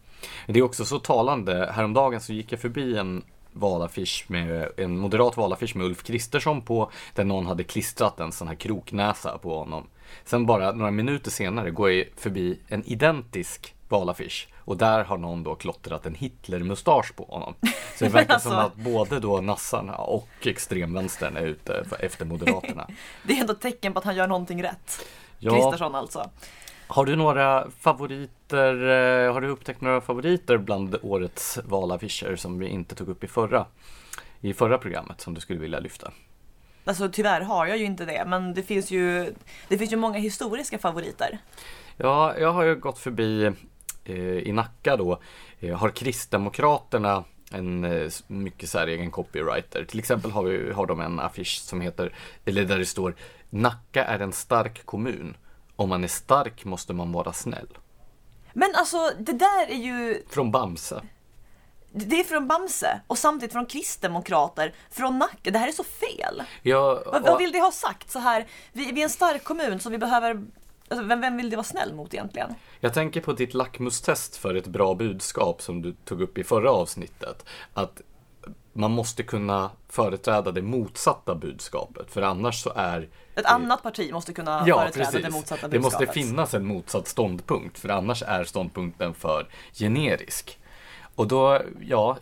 Det 0.47 0.59
är 0.59 0.63
också 0.63 0.85
så 0.85 0.99
talande, 0.99 1.73
häromdagen 1.75 2.21
så 2.21 2.33
gick 2.33 2.53
jag 2.53 2.61
förbi 2.61 2.97
en 2.97 3.23
valaffisch 3.53 4.25
med, 4.29 4.69
en 4.77 4.99
moderat 4.99 5.37
valaffisch 5.37 5.77
med 5.77 5.87
Ulf 5.87 6.03
Kristersson 6.03 6.63
på, 6.63 6.91
där 7.15 7.25
någon 7.25 7.47
hade 7.47 7.65
klistrat 7.65 8.21
en 8.21 8.33
sån 8.33 8.49
här 8.49 8.55
kroknäsa 8.55 9.39
på 9.39 9.59
honom. 9.59 9.87
Sen 10.25 10.47
bara 10.47 10.73
några 10.73 10.91
minuter 10.91 11.31
senare 11.31 11.71
går 11.71 11.91
jag 11.91 12.07
förbi 12.17 12.61
en 12.69 12.85
identisk 12.85 13.75
valaffisch 13.89 14.49
och 14.57 14.77
där 14.77 15.05
har 15.05 15.19
någon 15.19 15.43
då 15.43 15.55
klottrat 15.55 16.07
en 16.07 16.15
Hitlermustasch 16.15 17.17
på 17.17 17.25
honom. 17.25 17.55
Så 17.97 18.05
det 18.05 18.11
verkar 18.13 18.39
som 18.39 18.53
alltså. 18.53 18.67
att 18.67 18.85
både 18.85 19.21
då 19.21 19.41
nassarna 19.41 19.97
och 19.97 20.29
extremvänstern 20.43 21.37
är 21.37 21.47
ute 21.47 21.87
efter 22.01 22.25
Moderaterna. 22.25 22.89
Det 23.23 23.33
är 23.33 23.41
ändå 23.41 23.53
ett 23.53 23.61
tecken 23.61 23.93
på 23.93 23.99
att 23.99 24.05
han 24.05 24.17
gör 24.17 24.27
någonting 24.27 24.63
rätt. 24.63 25.07
Ja, 25.39 25.55
Kristersson 25.55 25.95
alltså. 25.95 26.31
Har 26.89 27.05
du 27.05 27.17
några 27.17 27.71
favoriter, 27.81 28.75
eh, 28.75 29.33
har 29.33 29.41
du 29.41 29.49
upptäckt 29.49 29.81
några 29.81 30.01
favoriter 30.01 30.59
bland 30.59 30.97
årets 31.03 31.59
valaffischer 31.65 32.37
som 32.37 32.59
vi 32.59 32.69
inte 32.69 32.95
tog 32.95 33.09
upp 33.09 33.25
i 33.25 33.27
förra, 33.27 33.67
i 34.41 34.55
förra 34.55 34.79
programmet 34.79 35.21
som 35.21 35.35
du 35.35 35.41
skulle 35.41 35.61
vilja 35.61 35.81
lyfta? 35.81 36.13
Alltså 36.85 37.09
tyvärr 37.09 37.41
har 37.41 37.67
jag 37.67 37.79
ju 37.79 37.85
inte 37.85 38.05
det, 38.05 38.25
men 38.27 38.55
det 38.55 38.63
finns 38.63 38.91
ju, 38.91 39.35
det 39.69 39.79
finns 39.79 39.93
ju 39.93 39.97
många 39.97 40.19
historiska 40.19 40.79
favoriter. 40.79 41.39
Ja, 41.97 42.39
jag 42.39 42.53
har 42.53 42.65
ju 42.65 42.77
gått 42.77 42.99
förbi 42.99 43.53
eh, 44.05 44.39
i 44.39 44.53
Nacka 44.53 44.97
då, 44.97 45.21
eh, 45.61 45.79
har 45.79 45.91
Kristdemokraterna 45.91 47.25
en 47.53 47.85
eh, 47.85 48.11
mycket 48.27 48.69
säregen 48.69 49.11
copywriter. 49.11 49.85
Till 49.85 49.99
exempel 49.99 50.31
har, 50.31 50.43
vi, 50.43 50.73
har 50.73 50.87
de 50.87 51.01
en 51.01 51.21
affisch 51.21 51.61
som 51.61 51.81
heter, 51.81 52.13
eller 52.45 52.65
där 52.65 52.79
det 52.79 52.87
står 52.87 53.15
Nacka 53.51 54.05
är 54.05 54.19
en 54.19 54.33
stark 54.33 54.87
kommun. 54.87 55.37
Om 55.77 55.89
man 55.89 56.05
är 56.05 56.09
stark 56.09 56.65
måste 56.65 56.93
man 56.93 57.13
vara 57.13 57.33
snäll. 57.33 57.79
Men 58.53 58.75
alltså 58.75 59.11
det 59.19 59.33
där 59.33 59.67
är 59.71 59.75
ju, 59.77 60.23
Från 60.29 60.51
Bamse. 60.51 61.03
det 61.93 62.21
är 62.21 62.25
från 62.25 62.49
Bamse 62.49 63.01
och 63.07 63.19
samtidigt 63.19 63.53
från 63.53 63.67
Kristdemokrater, 63.67 64.75
från 64.91 65.19
Nacka. 65.19 65.51
Det 65.51 65.59
här 65.59 65.69
är 65.69 65.73
så 65.73 65.85
fel. 65.85 66.43
Ja, 66.63 67.03
Vad, 67.07 67.23
vad 67.23 67.39
vill 67.39 67.53
det 67.53 67.61
ha 67.61 67.73
sagt 67.73 68.11
så 68.11 68.19
här? 68.19 68.47
Vi, 68.73 68.93
vi 68.93 69.01
är 69.01 69.05
en 69.05 69.11
stark 69.11 69.45
kommun 69.45 69.81
så 69.81 69.91
vi 69.91 69.99
behöver, 69.99 70.43
alltså, 70.89 71.07
vem, 71.07 71.21
vem 71.21 71.37
vill 71.37 71.51
det 71.51 71.57
vara 71.57 71.65
snäll 71.65 71.95
mot 71.95 72.15
egentligen? 72.15 72.55
Jag 72.81 72.95
tänker 72.95 73.21
på 73.21 73.33
ditt 73.33 73.55
lackmustest 73.55 74.37
för 74.37 74.55
ett 74.55 74.67
bra 74.67 74.95
budskap 74.95 75.63
som 75.63 75.83
du 75.83 75.93
tog 76.05 76.21
upp 76.23 76.39
i 76.39 76.45
förra 76.45 76.71
avsnittet. 76.71 77.45
Att 77.75 78.01
man 78.73 78.91
måste 78.91 79.23
kunna 79.23 79.71
företräda 79.89 80.53
det 80.53 80.63
motsatta 80.63 81.35
budskapet 81.35 82.11
för 82.13 82.23
annars 82.23 82.63
så 82.63 82.73
är 82.77 83.09
Ett 83.37 83.47
annat 83.47 83.83
parti 83.83 84.13
måste 84.13 84.33
kunna 84.33 84.65
Ja, 84.67 84.79
företräda 84.81 85.07
precis. 85.07 85.23
det 85.27 85.31
motsatta 85.31 85.69
Det 85.69 85.79
måste 85.79 85.99
budskapet. 85.99 86.15
finnas 86.27 86.55
en 86.55 86.67
motsatt 86.67 87.09
ståndpunkt 87.09 87.79
för 87.79 87.89
annars 87.89 88.23
är 88.23 88.45
ståndpunkten 88.45 89.15
för 89.15 89.49
generisk. 89.73 90.59
Och 91.15 91.29
då, 91.29 91.61
ja, 91.81 92.17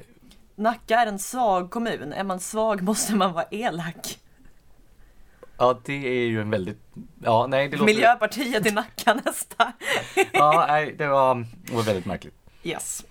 Nacka 0.57 1.01
är 1.01 1.07
en 1.07 1.19
svag 1.19 1.71
kommun. 1.71 2.13
Är 2.13 2.25
man 2.25 2.41
svag 2.41 2.83
måste 2.83 3.15
man 3.15 3.33
vara 3.33 3.45
elak. 3.51 4.19
ja 5.59 5.81
det 5.85 5.93
är 6.09 6.27
ju 6.27 6.41
en 6.41 6.51
väldigt, 6.51 6.79
ja 7.23 7.47
nej 7.47 7.69
det 7.69 7.77
låter, 7.77 7.93
Miljöpartiet 7.95 8.67
i 8.67 8.71
Nacka 8.71 9.15
nästa. 9.25 9.73
ja 10.33 10.65
nej 10.69 10.95
det 10.99 11.07
var, 11.07 11.47
det 11.67 11.75
var 11.75 11.83
väldigt 11.83 12.07
märkligt. 12.07 12.35
Yes. 12.63 13.05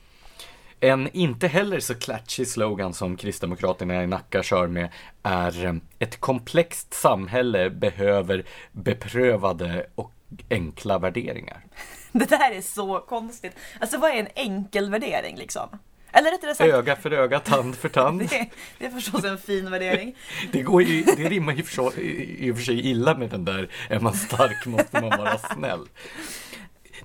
En 0.83 1.09
inte 1.13 1.47
heller 1.47 1.79
så 1.79 1.95
klatschig 1.95 2.47
slogan 2.47 2.93
som 2.93 3.17
Kristdemokraterna 3.17 4.03
i 4.03 4.07
Nacka 4.07 4.43
kör 4.43 4.67
med 4.67 4.89
är 5.23 5.65
eh, 5.65 5.73
ett 5.99 6.19
komplext 6.19 6.93
samhälle 6.93 7.69
behöver 7.69 8.45
beprövade 8.71 9.85
och 9.95 10.11
enkla 10.49 10.99
värderingar. 10.99 11.65
Det 12.11 12.29
där 12.29 12.51
är 12.51 12.61
så 12.61 12.99
konstigt. 12.99 13.55
Alltså 13.79 13.97
vad 13.97 14.11
är 14.11 14.15
en 14.15 14.27
enkel 14.35 14.89
värdering 14.89 15.37
liksom? 15.37 15.69
Eller 16.11 16.31
rättare 16.31 16.55
sagt, 16.55 16.73
Öga 16.73 16.95
för 16.95 17.11
öga, 17.11 17.39
tand 17.39 17.75
för 17.75 17.89
tand. 17.89 18.19
det, 18.29 18.49
det 18.77 18.85
är 18.85 18.89
förstås 18.89 19.23
en 19.23 19.37
fin 19.37 19.71
värdering. 19.71 20.15
Det, 20.51 20.61
går 20.61 20.83
ju, 20.83 21.03
det 21.03 21.29
rimmar 21.29 21.53
ju 21.53 21.63
för 21.63 21.99
i 21.99 22.51
och 22.51 22.55
för 22.55 22.63
sig 22.63 22.89
illa 22.89 23.17
med 23.17 23.29
den 23.29 23.45
där 23.45 23.69
är 23.89 23.99
man 23.99 24.13
stark 24.13 24.65
måste 24.65 25.01
man 25.01 25.09
vara 25.09 25.37
snäll. 25.37 25.87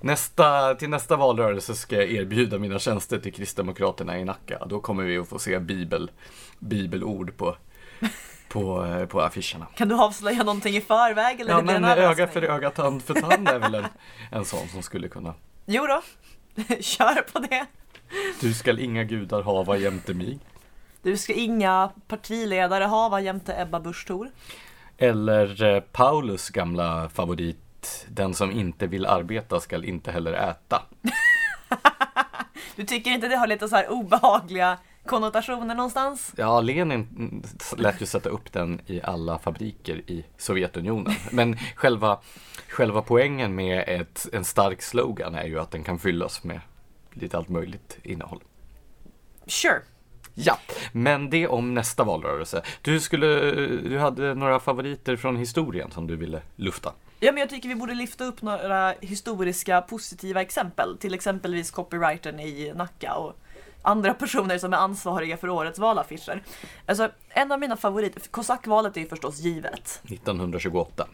Nästa, 0.01 0.75
till 0.75 0.89
nästa 0.89 1.15
valrörelse 1.15 1.75
ska 1.75 1.95
jag 1.95 2.11
erbjuda 2.11 2.57
mina 2.57 2.79
tjänster 2.79 3.19
till 3.19 3.33
Kristdemokraterna 3.33 4.19
i 4.19 4.25
Nacka. 4.25 4.65
Då 4.65 4.79
kommer 4.79 5.03
vi 5.03 5.17
att 5.17 5.27
få 5.27 5.39
se 5.39 5.59
bibel, 5.59 6.11
bibelord 6.59 7.37
på, 7.37 7.55
på, 8.49 8.85
på 9.09 9.21
affischerna. 9.21 9.67
Kan 9.75 9.89
du 9.89 9.95
avslöja 9.95 10.43
någonting 10.43 10.75
i 10.75 10.81
förväg? 10.81 11.41
Eller 11.41 11.51
Ja 11.51 11.61
men 11.61 11.83
en 11.83 11.99
öga 11.99 12.27
för 12.27 12.41
öga, 12.41 12.69
tand 12.69 13.03
för 13.03 13.13
tand 13.13 13.47
är 13.49 13.59
väl 13.59 13.75
en, 13.75 13.85
en 14.31 14.45
sån 14.45 14.67
som 14.67 14.81
skulle 14.81 15.07
kunna. 15.07 15.33
Jo 15.65 15.87
då. 15.87 16.01
Kör 16.81 17.31
på 17.31 17.39
det. 17.39 17.65
Du 18.41 18.53
skall 18.53 18.79
inga 18.79 19.03
gudar 19.03 19.41
hava 19.41 19.77
jämte 19.77 20.13
mig. 20.13 20.39
Du 21.01 21.17
ska 21.17 21.33
inga 21.33 21.91
partiledare 22.07 22.83
hava 22.83 23.21
jämte 23.21 23.61
Ebba 23.61 23.79
Busch. 23.79 24.07
Eller 24.97 25.63
eh, 25.63 25.81
Paulus 25.81 26.49
gamla 26.49 27.09
favorit. 27.09 27.57
Den 28.09 28.33
som 28.33 28.51
inte 28.51 28.87
vill 28.87 29.05
arbeta 29.05 29.59
skall 29.59 29.85
inte 29.85 30.11
heller 30.11 30.33
äta. 30.33 30.81
Du 32.75 32.85
tycker 32.85 33.11
inte 33.11 33.27
det 33.27 33.35
har 33.35 33.47
lite 33.47 33.69
så 33.69 33.75
här 33.75 33.91
obehagliga 33.91 34.77
konnotationer 35.05 35.75
någonstans? 35.75 36.33
Ja, 36.37 36.61
Lenin 36.61 37.43
lät 37.77 38.01
ju 38.01 38.05
sätta 38.05 38.29
upp 38.29 38.53
den 38.53 38.81
i 38.85 39.01
alla 39.01 39.39
fabriker 39.39 39.95
i 39.95 40.25
Sovjetunionen. 40.37 41.13
Men 41.31 41.57
själva, 41.75 42.19
själva 42.69 43.01
poängen 43.01 43.55
med 43.55 43.83
ett, 43.87 44.27
en 44.33 44.45
stark 44.45 44.81
slogan 44.81 45.35
är 45.35 45.43
ju 45.45 45.59
att 45.59 45.71
den 45.71 45.83
kan 45.83 45.99
fyllas 45.99 46.43
med 46.43 46.61
lite 47.13 47.37
allt 47.37 47.49
möjligt 47.49 47.97
innehåll. 48.03 48.43
Sure. 49.47 49.81
Ja, 50.33 50.57
men 50.91 51.29
det 51.29 51.47
om 51.47 51.73
nästa 51.73 52.03
valrörelse. 52.03 52.63
Du, 52.81 52.99
skulle, 52.99 53.27
du 53.77 53.99
hade 53.99 54.33
några 54.33 54.59
favoriter 54.59 55.15
från 55.15 55.35
historien 55.35 55.91
som 55.91 56.07
du 56.07 56.15
ville 56.15 56.41
lufta. 56.55 56.93
Ja, 57.19 57.31
men 57.31 57.39
jag 57.41 57.49
tycker 57.49 57.69
vi 57.69 57.75
borde 57.75 57.93
lyfta 57.93 58.23
upp 58.23 58.41
några 58.41 58.93
historiska 59.01 59.81
positiva 59.81 60.41
exempel. 60.41 60.97
Till 60.97 61.13
exempelvis 61.13 61.71
copywritern 61.71 62.39
i 62.39 62.73
Nacka 62.75 63.13
och 63.13 63.35
andra 63.81 64.13
personer 64.13 64.57
som 64.57 64.73
är 64.73 64.77
ansvariga 64.77 65.37
för 65.37 65.49
årets 65.49 65.79
valaffischer. 65.79 66.43
Alltså, 66.85 67.09
en 67.29 67.51
av 67.51 67.59
mina 67.59 67.77
favoriter, 67.77 68.21
kosackvalet 68.31 68.97
är 68.97 69.01
ju 69.01 69.07
förstås 69.07 69.39
givet. 69.39 70.01
1928. 70.03 71.07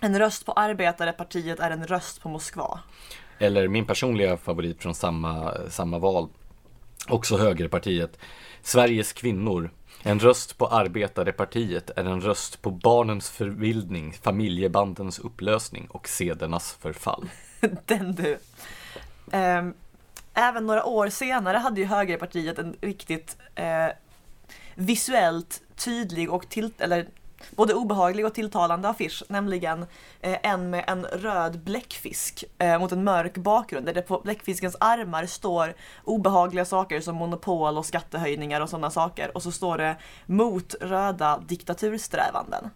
En 0.00 0.18
röst 0.18 0.46
på 0.46 0.52
arbetarepartiet 0.52 1.60
är 1.60 1.70
en 1.70 1.86
röst 1.86 2.22
på 2.22 2.28
Moskva. 2.28 2.80
Eller 3.38 3.68
min 3.68 3.86
personliga 3.86 4.36
favorit 4.36 4.82
från 4.82 4.94
samma, 4.94 5.54
samma 5.68 5.98
val. 5.98 6.28
Också 7.08 7.36
högerpartiet. 7.36 8.18
Sveriges 8.62 9.12
kvinnor. 9.12 9.70
En 10.02 10.20
röst 10.20 10.58
på 10.58 10.66
arbetarepartiet 10.66 11.90
är 11.96 12.04
en 12.04 12.20
röst 12.20 12.62
på 12.62 12.70
barnens 12.70 13.30
förvildning, 13.30 14.12
familjebandens 14.12 15.18
upplösning 15.18 15.86
och 15.90 16.08
sedernas 16.08 16.72
förfall. 16.72 17.30
Den 17.86 18.14
du. 18.14 18.38
Ehm, 19.32 19.74
även 20.34 20.66
några 20.66 20.84
år 20.84 21.08
senare 21.08 21.56
hade 21.56 21.80
ju 21.80 21.86
högerpartiet 21.86 22.58
en 22.58 22.76
riktigt 22.80 23.36
eh, 23.54 23.86
visuellt 24.74 25.62
tydlig 25.76 26.30
och 26.30 26.48
till, 26.48 26.72
eller 26.78 27.06
både 27.50 27.74
obehaglig 27.74 28.26
och 28.26 28.34
tilltalande 28.34 28.88
affisch, 28.88 29.22
nämligen 29.28 29.86
eh, 30.20 30.38
en 30.42 30.70
med 30.70 30.84
en 30.86 31.04
röd 31.04 31.60
bläckfisk 31.60 32.44
eh, 32.58 32.78
mot 32.78 32.92
en 32.92 33.04
mörk 33.04 33.36
bakgrund 33.36 33.86
där 33.86 33.94
det 33.94 34.02
på 34.02 34.20
bläckfiskens 34.20 34.76
armar 34.80 35.26
står 35.26 35.74
obehagliga 36.04 36.64
saker 36.64 37.00
som 37.00 37.16
monopol 37.16 37.78
och 37.78 37.86
skattehöjningar 37.86 38.60
och 38.60 38.68
sådana 38.68 38.90
saker 38.90 39.36
och 39.36 39.42
så 39.42 39.52
står 39.52 39.78
det 39.78 39.96
mot 40.26 40.74
röda 40.80 41.42
diktatursträvanden. 41.48 42.70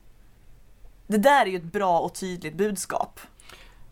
Det 1.06 1.18
där 1.18 1.46
är 1.46 1.50
ju 1.50 1.56
ett 1.56 1.72
bra 1.72 2.00
och 2.00 2.14
tydligt 2.14 2.54
budskap. 2.54 3.20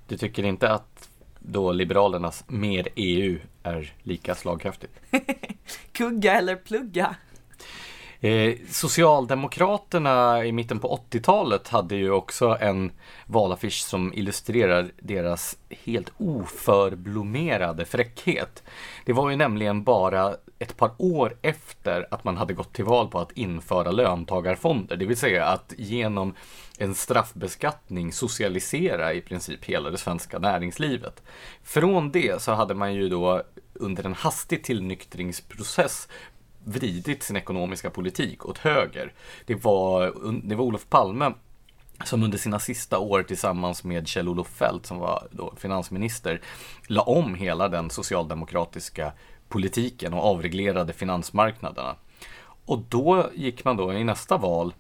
Du 0.07 0.19
tycker 0.19 0.43
inte 0.43 0.73
att 0.73 1.09
då 1.39 1.73
Liberalernas 1.73 2.45
mer 2.47 2.89
EU 2.95 3.39
är 3.63 3.95
lika 4.03 4.35
slagkraftigt? 4.35 4.93
Kugga 5.93 6.35
eller 6.35 6.57
plugga. 6.57 7.17
Eh, 8.21 8.55
Socialdemokraterna 8.69 10.45
i 10.45 10.53
mitten 10.53 10.79
på 10.79 11.01
80-talet 11.11 11.69
hade 11.69 11.97
ju 11.97 12.11
också 12.11 12.57
en 12.61 12.93
valaffisch 13.27 13.83
som 13.83 14.15
illustrerar 14.15 14.91
deras 14.99 15.57
helt 15.69 16.13
oförblommerade 16.17 17.85
fräckhet. 17.85 18.63
Det 19.05 19.13
var 19.13 19.31
ju 19.31 19.37
nämligen 19.37 19.85
bara 19.85 20.37
ett 20.59 20.77
par 20.77 20.91
år 20.99 21.37
efter 21.43 22.07
att 22.11 22.25
man 22.25 22.37
hade 22.37 22.55
gått 22.55 22.73
till 22.73 22.85
val 22.85 23.09
på 23.09 23.19
att 23.19 23.33
införa 23.33 23.91
löntagarfonder, 23.91 24.97
det 24.97 25.07
vill 25.07 25.17
säga 25.17 25.45
att 25.45 25.75
genom 25.79 26.35
en 26.79 26.95
straffbeskattning 26.95 28.13
socialisera 28.13 29.13
i 29.13 29.21
princip 29.21 29.65
hela 29.65 29.91
det 29.91 29.99
svenska 29.99 30.39
näringslivet. 30.39 31.23
Från 31.63 32.11
det 32.11 32.43
så 32.43 32.53
hade 32.53 32.75
man 32.75 32.95
ju 32.95 33.09
då 33.09 33.43
under 33.75 34.07
en 34.07 34.15
hastig 34.15 34.65
tillnyktringsprocess 34.65 36.09
vridit 36.71 37.23
sin 37.23 37.37
ekonomiska 37.37 37.91
politik 37.91 38.47
åt 38.47 38.59
höger. 38.59 39.13
Det 39.47 39.65
var, 39.65 40.15
det 40.43 40.55
var 40.55 40.65
Olof 40.65 40.87
Palme 40.89 41.33
som 42.05 42.23
under 42.23 42.39
sina 42.39 42.59
sista 42.59 42.99
år 42.99 43.23
tillsammans 43.23 43.85
med 43.85 44.09
Kjell-Olof 44.09 44.49
Feldt 44.49 44.87
som 44.87 44.99
var 44.99 45.29
då 45.31 45.55
finansminister 45.57 46.41
la 46.87 47.03
om 47.03 47.35
hela 47.35 47.69
den 47.69 47.91
socialdemokratiska 47.91 49.13
politiken 49.49 50.15
och 50.15 50.25
avreglerade 50.25 50.93
finansmarknaderna. 50.93 51.97
Och 52.65 52.79
då 52.89 53.31
gick 53.35 53.65
man 53.65 53.77
då 53.77 53.93
i 53.93 54.05
nästa 54.05 54.37
val 54.37 54.75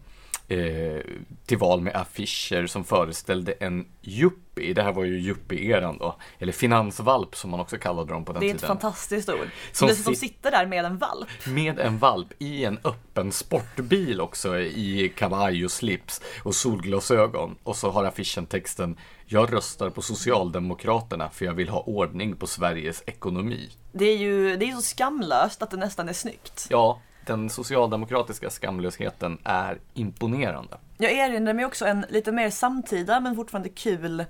eh, 0.51 1.03
till 1.47 1.59
val 1.59 1.81
med 1.81 1.97
affischer 1.97 2.67
som 2.67 2.85
föreställde 2.85 3.53
en 3.53 3.87
yuppie. 4.03 4.75
Det 4.75 4.83
här 4.83 4.93
var 4.93 5.05
ju 5.05 5.19
yuppie-eran 5.21 5.99
då. 5.99 6.17
Eller 6.39 6.53
finansvalp 6.53 7.37
som 7.37 7.51
man 7.51 7.61
också 7.61 7.79
kallade 7.79 8.13
dem 8.13 8.25
på 8.25 8.33
den 8.33 8.41
Det 8.41 8.47
är 8.47 8.51
ett 8.51 8.57
tiden. 8.61 8.69
fantastiskt 8.69 9.29
ord. 9.29 9.49
Som 9.73 9.89
som 9.89 10.13
sit- 10.13 10.19
sitter 10.19 10.51
där 10.51 10.67
med 10.67 10.85
en 10.85 10.99
valp. 10.99 11.29
Med 11.47 11.79
en 11.79 11.99
valp 11.99 12.29
i 12.39 12.65
en 12.65 12.79
öppen 12.85 13.33
sportbil 13.33 14.21
också 14.21 14.59
i 14.59 15.13
kavaj 15.17 15.65
och 15.65 15.71
slips 15.71 16.21
och 16.43 16.55
solglasögon. 16.55 17.57
Och 17.63 17.77
så 17.77 17.91
har 17.91 18.05
affischen 18.05 18.47
texten 18.47 18.97
Jag 19.27 19.53
röstar 19.53 19.91
på 19.91 20.03
Socialdemokraterna 20.03 21.31
för 21.31 21.45
jag 21.45 21.55
vill 21.55 21.69
ha 21.69 21.81
ordning 21.81 22.37
på 22.37 22.47
Sveriges 22.47 23.03
ekonomi. 23.07 23.69
Det 23.93 24.05
är 24.05 24.17
ju 24.17 24.57
det 24.57 24.65
är 24.71 24.73
så 24.73 24.83
skamlöst 24.83 25.63
att 25.63 25.71
det 25.71 25.77
nästan 25.77 26.09
är 26.09 26.13
snyggt. 26.13 26.67
Ja, 26.71 27.01
den 27.31 27.51
socialdemokratiska 27.51 28.51
skamlösheten 28.51 29.39
är 29.45 29.81
imponerande. 29.95 30.79
Jag 30.99 31.13
erinrar 31.13 31.53
mig 31.53 31.65
också 31.65 31.87
en 31.87 32.07
lite 32.09 32.33
mer 32.33 32.51
samtida 32.51 33.21
men 33.21 33.37
fortfarande 33.37 33.69
kul 33.69 34.25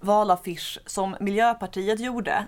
valaffisch 0.00 0.78
som 0.86 1.16
Miljöpartiet 1.20 2.00
gjorde. 2.00 2.46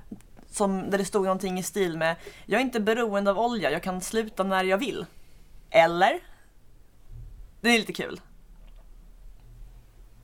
som, 0.51 0.90
där 0.90 0.99
det 0.99 1.05
stod 1.05 1.25
någonting 1.25 1.59
i 1.59 1.62
stil 1.62 1.97
med 1.97 2.17
Jag 2.47 2.61
är 2.61 2.64
inte 2.64 2.81
beroende 2.81 3.31
av 3.31 3.38
olja, 3.38 3.71
jag 3.71 3.83
kan 3.83 4.01
sluta 4.01 4.43
när 4.43 4.64
jag 4.64 4.79
vill. 4.79 5.07
Eller? 5.71 6.21
Det 7.61 7.69
är 7.69 7.79
lite 7.79 7.93
kul. 7.93 8.21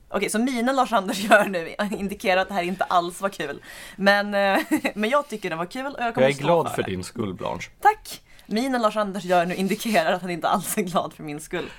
Okej, 0.09 0.29
så 0.29 0.39
minen 0.39 0.75
Lars-Anders 0.75 1.19
gör 1.19 1.45
nu 1.45 1.75
indikerar 1.97 2.41
att 2.41 2.47
det 2.47 2.53
här 2.53 2.63
inte 2.63 2.83
alls 2.83 3.21
var 3.21 3.29
kul. 3.29 3.61
Men, 3.95 4.33
eh, 4.33 4.59
men 4.95 5.09
jag 5.09 5.27
tycker 5.27 5.49
den 5.49 5.57
var 5.57 5.65
kul 5.65 5.85
och 5.85 6.01
jag 6.01 6.13
kommer 6.13 6.27
Jag 6.27 6.37
är 6.37 6.41
glad 6.41 6.67
för 6.69 6.75
för 6.75 6.83
din 6.83 7.03
skull 7.03 7.33
Blanche. 7.33 7.69
Tack! 7.79 8.21
Minen 8.51 8.81
Lars-Anders 8.81 9.23
gör 9.25 9.45
nu 9.45 9.55
indikerar 9.55 10.13
att 10.13 10.21
han 10.21 10.31
inte 10.31 10.47
alls 10.47 10.77
är 10.77 10.81
glad 10.81 11.13
för 11.13 11.23
min 11.23 11.39
skull. 11.39 11.69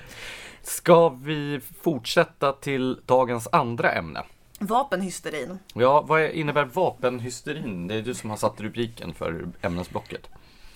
Ska 0.62 1.08
vi 1.08 1.60
fortsätta 1.82 2.52
till 2.52 3.00
dagens 3.06 3.48
andra 3.52 3.92
ämne? 3.92 4.22
Vapenhysterin. 4.58 5.58
Ja, 5.74 6.00
vad 6.02 6.20
är- 6.22 6.28
innebär 6.28 6.64
vapenhysterin? 6.64 7.86
Det 7.88 7.94
är 7.94 8.02
du 8.02 8.14
som 8.14 8.30
har 8.30 8.36
satt 8.36 8.60
rubriken 8.60 9.14
för 9.14 9.46
ämnesblocket. 9.62 10.28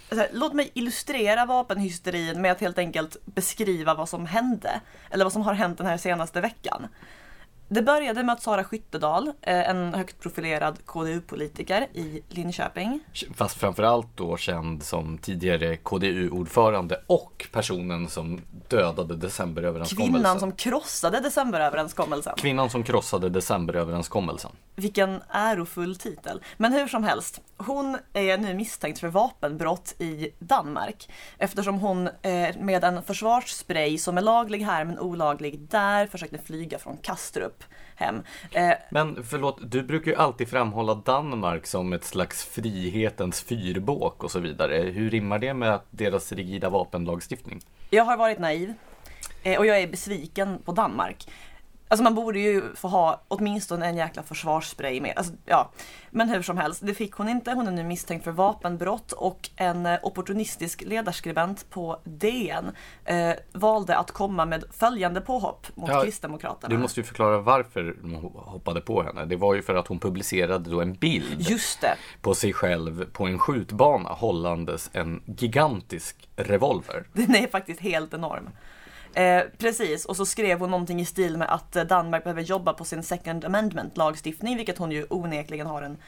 Så 0.09 0.17
här, 0.17 0.29
låt 0.33 0.53
mig 0.53 0.71
illustrera 0.75 1.47
vapenhysterin 1.47 2.41
med 2.43 2.53
att 2.53 2.61
helt 2.61 2.79
enkelt 2.79 3.17
beskriva 3.25 3.95
vad 3.95 4.09
som 4.09 4.27
hände. 4.27 4.81
Eller 5.11 5.25
vad 5.25 5.33
som 5.33 5.43
har 5.43 5.55
hänt 5.55 5.79
den 5.79 5.87
här 5.87 5.97
senaste 5.97 6.41
veckan. 6.41 6.87
Det 7.69 7.83
började 7.83 8.23
med 8.23 8.33
att 8.33 8.43
Sara 8.43 8.65
Skyttedal, 8.65 9.29
eh, 9.43 9.71
en 9.71 9.95
högt 9.95 10.21
profilerad 10.21 10.79
KDU-politiker 10.87 11.89
i 11.93 12.23
Linköping, 12.29 13.01
Fast 13.35 13.57
framförallt 13.57 14.17
då 14.17 14.37
känd 14.37 14.83
som 14.83 15.19
tidigare 15.19 15.77
KDU-ordförande 15.77 17.01
och 17.07 17.47
personen 17.53 18.09
som 18.09 18.41
dödade 18.69 19.17
decemberöverenskommelsen. 19.17 20.17
kvinnan 20.17 20.41
som 20.41 20.53
krossade 20.53 21.21
decemberöverenskommelsen. 21.21 22.35
Kvinnan 22.37 22.71
som 22.71 22.83
krossade 22.83 23.29
decemberöverenskommelsen. 23.29 24.51
Vilken 24.77 25.23
ärofull 25.31 25.97
titel. 25.97 26.41
Men 26.57 26.73
hur 26.73 26.89
som 26.89 27.05
helst, 27.05 27.41
hon 27.57 27.99
är 28.13 28.39
nu 28.39 28.55
misstänkt 28.55 28.99
för 28.99 29.09
vapenbrott 29.09 29.95
i 29.99 30.31
Danmark. 30.39 31.11
Eftersom 31.39 31.79
hon 31.79 32.07
eh, 32.07 32.57
med 32.61 32.85
en 32.85 33.03
försvarsspray 33.03 33.99
som 33.99 34.19
är 34.19 34.23
laglig 34.23 34.59
här 34.59 34.85
men 34.85 34.99
olaglig 34.99 35.61
där 35.61 36.07
försökte 36.07 36.39
flyga 36.39 36.79
från 36.79 36.97
Kastrup 36.97 37.56
hem. 37.97 38.23
Eh, 38.53 38.73
Men 38.91 39.25
förlåt, 39.25 39.59
du 39.63 39.83
brukar 39.83 40.11
ju 40.11 40.17
alltid 40.17 40.49
framhålla 40.49 40.95
Danmark 40.95 41.67
som 41.67 41.93
ett 41.93 42.05
slags 42.05 42.45
frihetens 42.45 43.41
fyrbåk 43.41 44.25
och 44.25 44.31
så 44.31 44.39
vidare. 44.41 44.77
Hur 44.77 45.11
rimmar 45.11 45.39
det 45.39 45.55
med 45.55 45.81
deras 45.91 46.33
rigida 46.33 46.71
vapenlagstiftning? 46.71 47.61
jag 47.91 48.05
har 48.05 48.17
varit 48.17 48.39
naiv 48.39 48.75
eh, 49.43 49.59
och 49.59 49.67
jag 49.67 49.81
är 49.81 49.87
besviken 49.87 50.59
på 50.65 50.73
Danmark. 50.73 51.29
Alltså 51.89 52.05
man 52.05 52.15
borde 52.15 52.39
ju 52.39 52.63
få 52.75 52.89
ha 52.89 53.23
åtminstone 53.29 53.87
en 53.87 53.97
jäkla 53.97 54.23
försvarsspray 54.23 55.01
med. 55.01 55.13
Alltså, 55.17 55.33
ja. 55.45 55.71
Men 56.11 56.29
hur 56.29 56.43
som 56.43 56.59
helst, 56.59 56.81
det 56.87 56.95
fick 56.95 57.13
hon 57.13 57.29
inte. 57.29 57.53
Hon 57.53 57.69
är 57.69 57.73
nu 57.73 57.85
misstänkt 57.85 58.25
för 58.25 58.31
vapenbrott 58.31 59.13
och 59.13 59.51
en 59.57 59.87
eh, 59.87 59.99
opportunistisk 60.03 60.83
ledarskribent 60.83 61.71
på 61.71 62.01
DN 62.05 62.71
eh, 63.05 63.31
valde 63.53 63.97
att 63.97 64.11
komma 64.11 64.45
med 64.45 64.65
följande 64.73 65.21
påhopp 65.21 65.67
mot 65.75 65.91
Ja, 65.91 66.03
Kristdemokraterna. 66.03 66.75
Du 66.75 66.79
måste 66.79 67.01
ju 67.01 67.05
förklara 67.05 67.39
varför 67.39 67.97
de 68.03 68.15
hoppade 68.35 68.81
på 68.81 69.03
henne. 69.03 69.25
Det 69.25 69.37
var 69.37 69.55
ju 69.55 69.63
för 69.63 69.75
att 69.75 69.87
hon 69.87 69.99
publicerade 69.99 70.71
då 70.71 70.81
en 70.81 70.95
bild 70.95 71.59
på 72.21 72.35
sig 72.35 72.53
själv 72.53 73.11
på 73.13 73.27
en 73.27 73.39
skjutbana 73.39 74.09
hållandes 74.09 74.91
en 74.93 75.23
gigantisk 75.27 76.29
revolver. 76.37 77.07
Den 77.13 77.35
är 77.35 77.47
faktiskt 77.47 77.81
helt 77.81 78.15
enorm. 78.15 78.49
Eh, 79.15 79.43
precis, 79.59 80.05
och 80.05 80.17
så 80.17 80.27
skrev 80.27 80.59
hon 80.59 80.71
någonting 80.71 81.01
i 81.01 81.05
stil 81.05 81.37
med 81.37 81.55
att 81.55 81.77
eh, 81.77 81.85
Danmark 81.85 82.25
behöver 82.25 82.43
jobba 82.43 82.73
på 82.73 82.85
sin 82.85 83.03
second 83.03 83.45
amendment 83.45 83.97
lagstiftning, 83.97 84.57
vilket 84.57 84.79
hon 84.79 84.93
ju 84.93 85.07
onekligen 85.11 85.67
har 85.67 85.83
en 85.83 85.99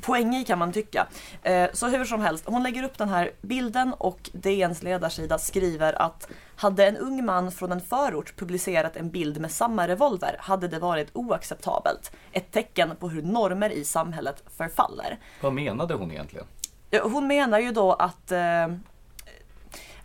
poäng 0.00 0.36
i 0.36 0.44
kan 0.44 0.58
man 0.58 0.72
tycka. 0.72 1.06
Eh, 1.42 1.68
så 1.72 1.88
hur 1.88 2.04
som 2.04 2.20
helst, 2.20 2.44
hon 2.46 2.62
lägger 2.62 2.82
upp 2.82 2.98
den 2.98 3.08
här 3.08 3.30
bilden 3.40 3.92
och 3.98 4.30
DNs 4.32 4.82
ledarsida 4.82 5.38
skriver 5.38 6.02
att 6.02 6.28
hade 6.56 6.86
en 6.86 6.96
ung 6.96 7.24
man 7.24 7.52
från 7.52 7.72
en 7.72 7.80
förort 7.80 8.36
publicerat 8.36 8.96
en 8.96 9.10
bild 9.10 9.40
med 9.40 9.50
samma 9.50 9.88
revolver 9.88 10.36
hade 10.38 10.68
det 10.68 10.78
varit 10.78 11.08
oacceptabelt. 11.12 12.12
Ett 12.32 12.52
tecken 12.52 12.96
på 13.00 13.08
hur 13.08 13.22
normer 13.22 13.70
i 13.70 13.84
samhället 13.84 14.44
förfaller. 14.56 15.18
Vad 15.40 15.52
menade 15.52 15.94
hon 15.94 16.10
egentligen? 16.10 16.46
Hon 17.02 17.26
menar 17.26 17.58
ju 17.58 17.72
då 17.72 17.92
att, 17.92 18.32
eh, 18.32 18.68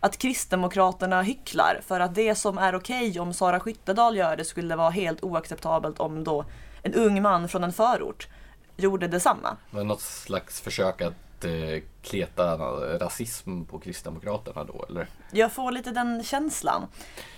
att 0.02 0.18
Kristdemokraterna 0.18 1.22
hycklar 1.22 1.80
för 1.86 2.00
att 2.00 2.14
det 2.14 2.34
som 2.34 2.58
är 2.58 2.74
okej 2.74 3.20
om 3.20 3.34
Sara 3.34 3.60
Skyttedal 3.60 4.16
gör 4.16 4.36
det 4.36 4.44
skulle 4.44 4.76
vara 4.76 4.90
helt 4.90 5.24
oacceptabelt 5.24 6.00
om 6.00 6.24
då 6.24 6.44
en 6.82 6.94
ung 6.94 7.22
man 7.22 7.48
från 7.48 7.64
en 7.64 7.72
förort 7.72 8.28
gjorde 8.76 9.08
detsamma. 9.08 9.56
Det 9.70 9.84
något 9.84 10.00
slags 10.00 10.60
försök 10.60 11.00
att 11.00 11.44
eh, 11.44 11.82
kleta 12.02 12.56
rasism 12.98 13.64
på 13.64 13.78
Kristdemokraterna 13.78 14.64
då 14.64 14.84
eller? 14.88 15.06
Jag 15.32 15.52
får 15.52 15.72
lite 15.72 15.90
den 15.90 16.22
känslan. 16.22 16.86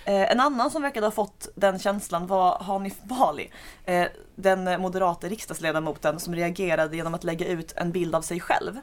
Eh, 0.05 0.31
en 0.31 0.39
annan 0.39 0.71
som 0.71 0.81
verkade 0.81 1.07
ha 1.07 1.11
fått 1.11 1.47
den 1.55 1.79
känslan 1.79 2.27
var 2.27 2.59
Hanif 2.59 3.01
Bali. 3.03 3.51
Eh, 3.83 4.07
den 4.35 4.81
moderata 4.81 5.27
riksdagsledamoten 5.27 6.19
som 6.19 6.35
reagerade 6.35 6.95
genom 6.95 7.13
att 7.13 7.23
lägga 7.23 7.47
ut 7.47 7.73
en 7.75 7.91
bild 7.91 8.15
av 8.15 8.21
sig 8.21 8.39
själv 8.39 8.79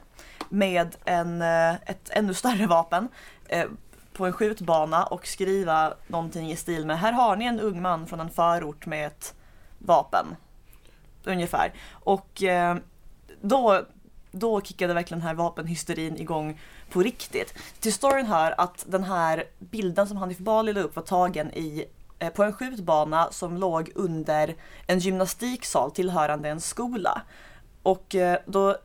med 0.49 0.95
en, 1.05 1.41
eh, 1.41 1.73
ett 1.73 2.09
ännu 2.09 2.33
större 2.33 2.67
vapen 2.67 3.07
eh, 3.53 3.65
på 4.13 4.25
en 4.25 4.33
skjutbana 4.33 5.03
och 5.03 5.27
skriva 5.27 5.93
någonting 6.07 6.51
i 6.51 6.55
stil 6.55 6.85
med 6.85 6.99
Här 6.99 7.11
har 7.11 7.35
ni 7.35 7.45
en 7.45 7.59
ung 7.59 7.81
man 7.81 8.07
från 8.07 8.19
en 8.19 8.29
förort 8.29 8.85
med 8.85 9.07
ett 9.07 9.35
vapen. 9.77 10.35
Ungefär. 11.23 11.73
Och 11.91 12.43
eh, 12.43 12.77
då, 13.41 13.81
då 14.31 14.61
kickade 14.61 14.93
verkligen 14.93 15.19
den 15.19 15.27
här 15.27 15.35
vapenhysterin 15.35 16.17
igång 16.17 16.59
på 16.89 17.01
riktigt. 17.01 17.53
Till 17.79 17.93
storyn 17.93 18.25
hör 18.25 18.55
att 18.57 18.85
den 18.87 19.03
här 19.03 19.43
bilden 19.59 20.07
som 20.07 20.17
Hanif 20.17 20.37
Bali 20.37 20.73
la 20.73 20.81
upp 20.81 20.95
var 20.95 21.03
tagen 21.03 21.51
i, 21.53 21.85
eh, 22.19 22.29
på 22.29 22.43
en 22.43 22.53
skjutbana 22.53 23.31
som 23.31 23.57
låg 23.57 23.91
under 23.95 24.55
en 24.87 24.99
gymnastiksal 24.99 25.91
tillhörande 25.91 26.49
en 26.49 26.61
skola. 26.61 27.21
Och 27.83 28.15
eh, 28.15 28.39
då 28.45 28.77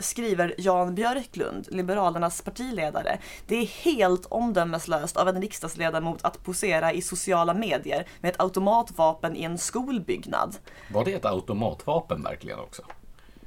skriver 0.00 0.54
Jan 0.58 0.94
Björklund, 0.94 1.66
Liberalernas 1.70 2.42
partiledare, 2.42 3.18
det 3.46 3.56
är 3.56 3.66
helt 3.66 4.26
omdömeslöst 4.26 5.16
av 5.16 5.28
en 5.28 5.42
riksdagsledamot 5.42 6.24
att 6.24 6.44
posera 6.44 6.92
i 6.92 7.02
sociala 7.02 7.54
medier 7.54 8.06
med 8.20 8.30
ett 8.30 8.40
automatvapen 8.40 9.36
i 9.36 9.42
en 9.42 9.58
skolbyggnad. 9.58 10.56
Var 10.92 11.04
det 11.04 11.12
ett 11.12 11.24
automatvapen 11.24 12.22
verkligen 12.22 12.58
också? 12.58 12.82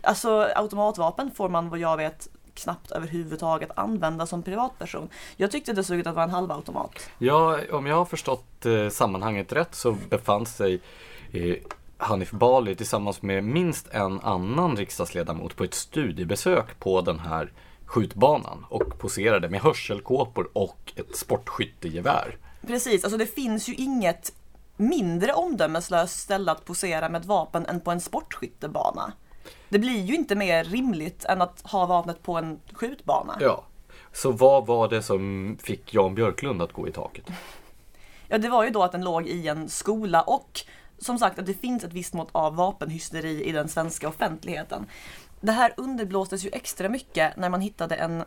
Alltså 0.01 0.47
automatvapen 0.55 1.31
får 1.31 1.49
man 1.49 1.69
vad 1.69 1.79
jag 1.79 1.97
vet 1.97 2.29
knappt 2.53 2.91
överhuvudtaget 2.91 3.69
använda 3.75 4.25
som 4.25 4.43
privatperson. 4.43 5.09
Jag 5.35 5.51
tyckte 5.51 5.73
det 5.73 5.83
såg 5.83 5.97
ut 5.97 6.07
att 6.07 6.15
vara 6.15 6.23
en 6.23 6.29
halvautomat. 6.29 7.09
Ja, 7.17 7.59
om 7.71 7.85
jag 7.85 7.95
har 7.95 8.05
förstått 8.05 8.65
eh, 8.65 8.89
sammanhanget 8.89 9.53
rätt 9.53 9.75
så 9.75 9.97
befann 10.09 10.45
sig 10.45 10.81
eh, 11.31 11.55
Hanif 12.03 12.31
Bali 12.31 12.75
tillsammans 12.75 13.21
med 13.21 13.43
minst 13.43 13.87
en 13.91 14.19
annan 14.19 14.77
riksdagsledamot 14.77 15.55
på 15.55 15.63
ett 15.63 15.73
studiebesök 15.73 16.79
på 16.79 17.01
den 17.01 17.19
här 17.19 17.51
skjutbanan 17.85 18.65
och 18.69 18.99
poserade 18.99 19.49
med 19.49 19.61
hörselkåpor 19.61 20.49
och 20.53 20.93
ett 20.95 21.15
sportskyttegevär. 21.15 22.37
Precis, 22.67 23.03
alltså 23.03 23.17
det 23.17 23.25
finns 23.25 23.69
ju 23.69 23.73
inget 23.73 24.33
mindre 24.77 25.33
omdömeslöst 25.33 26.19
ställe 26.19 26.51
att 26.51 26.65
posera 26.65 27.09
med 27.09 27.21
ett 27.21 27.27
vapen 27.27 27.65
än 27.65 27.81
på 27.81 27.91
en 27.91 28.01
sportskyttebana. 28.01 29.13
Det 29.69 29.79
blir 29.79 30.01
ju 30.01 30.15
inte 30.15 30.35
mer 30.35 30.63
rimligt 30.63 31.25
än 31.25 31.41
att 31.41 31.61
ha 31.63 31.85
vapnet 31.85 32.23
på 32.23 32.37
en 32.37 32.59
skjutbana. 32.73 33.37
Ja. 33.39 33.63
Så 34.13 34.31
vad 34.31 34.65
var 34.65 34.87
det 34.87 35.01
som 35.01 35.57
fick 35.61 35.93
Jan 35.93 36.15
Björklund 36.15 36.61
att 36.61 36.73
gå 36.73 36.87
i 36.87 36.91
taket? 36.91 37.25
Ja, 38.27 38.37
det 38.37 38.49
var 38.49 38.63
ju 38.63 38.69
då 38.69 38.83
att 38.83 38.91
den 38.91 39.03
låg 39.03 39.27
i 39.27 39.47
en 39.47 39.69
skola 39.69 40.21
och 40.21 40.61
som 41.03 41.19
sagt 41.19 41.39
att 41.39 41.45
det 41.45 41.53
finns 41.53 41.83
ett 41.83 41.93
visst 41.93 42.13
mått 42.13 42.29
av 42.31 42.55
vapenhysteri 42.55 43.43
i 43.43 43.51
den 43.51 43.69
svenska 43.69 44.07
offentligheten. 44.07 44.85
Det 45.41 45.51
här 45.51 45.73
underblåstes 45.77 46.45
ju 46.45 46.49
extra 46.53 46.89
mycket 46.89 47.37
när 47.37 47.49
man 47.49 47.61
hittade 47.61 47.95
en 47.95 48.23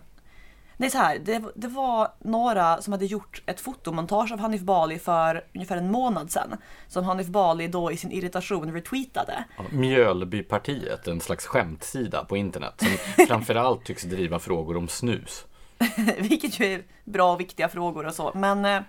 det 0.79 0.87
är 0.87 0.91
så 0.91 0.99
här, 0.99 1.19
det, 1.19 1.43
det 1.55 1.69
var 1.69 2.09
några 2.19 2.83
som 2.83 2.93
hade 2.93 3.07
gjort 3.07 3.43
ett 3.47 3.61
fotomontage 3.61 4.33
av 4.33 4.39
Hanif 4.39 4.61
Bali 4.61 4.99
för 4.99 5.45
ungefär 5.55 5.77
en 5.77 5.91
månad 5.91 6.31
sedan. 6.31 6.57
Som 6.89 7.05
Hanif 7.05 7.27
Bali 7.27 7.69
då 7.69 7.93
i 7.93 7.97
sin 7.97 8.13
irritation 8.13 8.73
retweetade. 8.73 9.45
Mjölbypartiet, 9.71 11.09
en 11.09 11.21
slags 11.21 11.47
skämtsida 11.47 12.25
på 12.25 12.37
internet 12.37 12.75
som 12.77 13.27
framförallt 13.27 13.85
tycks 13.85 14.03
driva 14.03 14.39
frågor 14.39 14.77
om 14.77 14.89
snus. 14.89 15.45
Vilket 16.19 16.61
ju 16.61 16.67
är 16.67 16.83
bra 17.05 17.33
och 17.33 17.41
viktiga 17.41 17.69
frågor 17.69 18.07
och 18.07 18.15
så. 18.15 18.33
Men, 18.35 18.65
eh, 18.65 18.81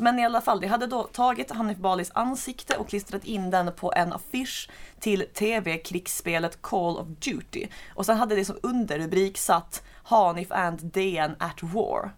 men 0.00 0.18
i 0.18 0.24
alla 0.24 0.40
fall, 0.40 0.60
de 0.60 0.66
hade 0.66 0.86
då 0.86 1.02
tagit 1.02 1.50
Hanif 1.50 1.78
Balis 1.78 2.10
ansikte 2.14 2.76
och 2.76 2.88
klistrat 2.88 3.24
in 3.24 3.50
den 3.50 3.72
på 3.72 3.92
en 3.96 4.12
affisch 4.12 4.70
till 5.00 5.24
tv-krigsspelet 5.34 6.62
Call 6.62 6.98
of 6.98 7.06
Duty. 7.06 7.66
Och 7.94 8.06
sen 8.06 8.16
hade 8.16 8.34
det 8.34 8.44
som 8.44 8.58
underrubrik 8.62 9.38
satt 9.38 9.82
Hanif 10.02 10.52
and 10.52 10.80
DN 10.82 11.36
at 11.38 11.62
war. 11.62 12.10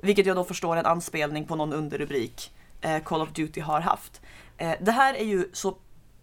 Vilket 0.00 0.26
jag 0.26 0.36
då 0.36 0.44
förstår 0.44 0.76
är 0.76 0.80
en 0.80 0.86
anspelning 0.86 1.44
på 1.44 1.56
någon 1.56 1.72
underrubrik 1.72 2.52
eh, 2.80 3.02
Call 3.02 3.22
of 3.22 3.32
Duty 3.32 3.60
har 3.60 3.80
haft. 3.80 4.20
Eh, 4.56 4.72
det 4.80 4.92
här 4.92 5.14
är 5.14 5.24
ju 5.24 5.50
så 5.52 5.76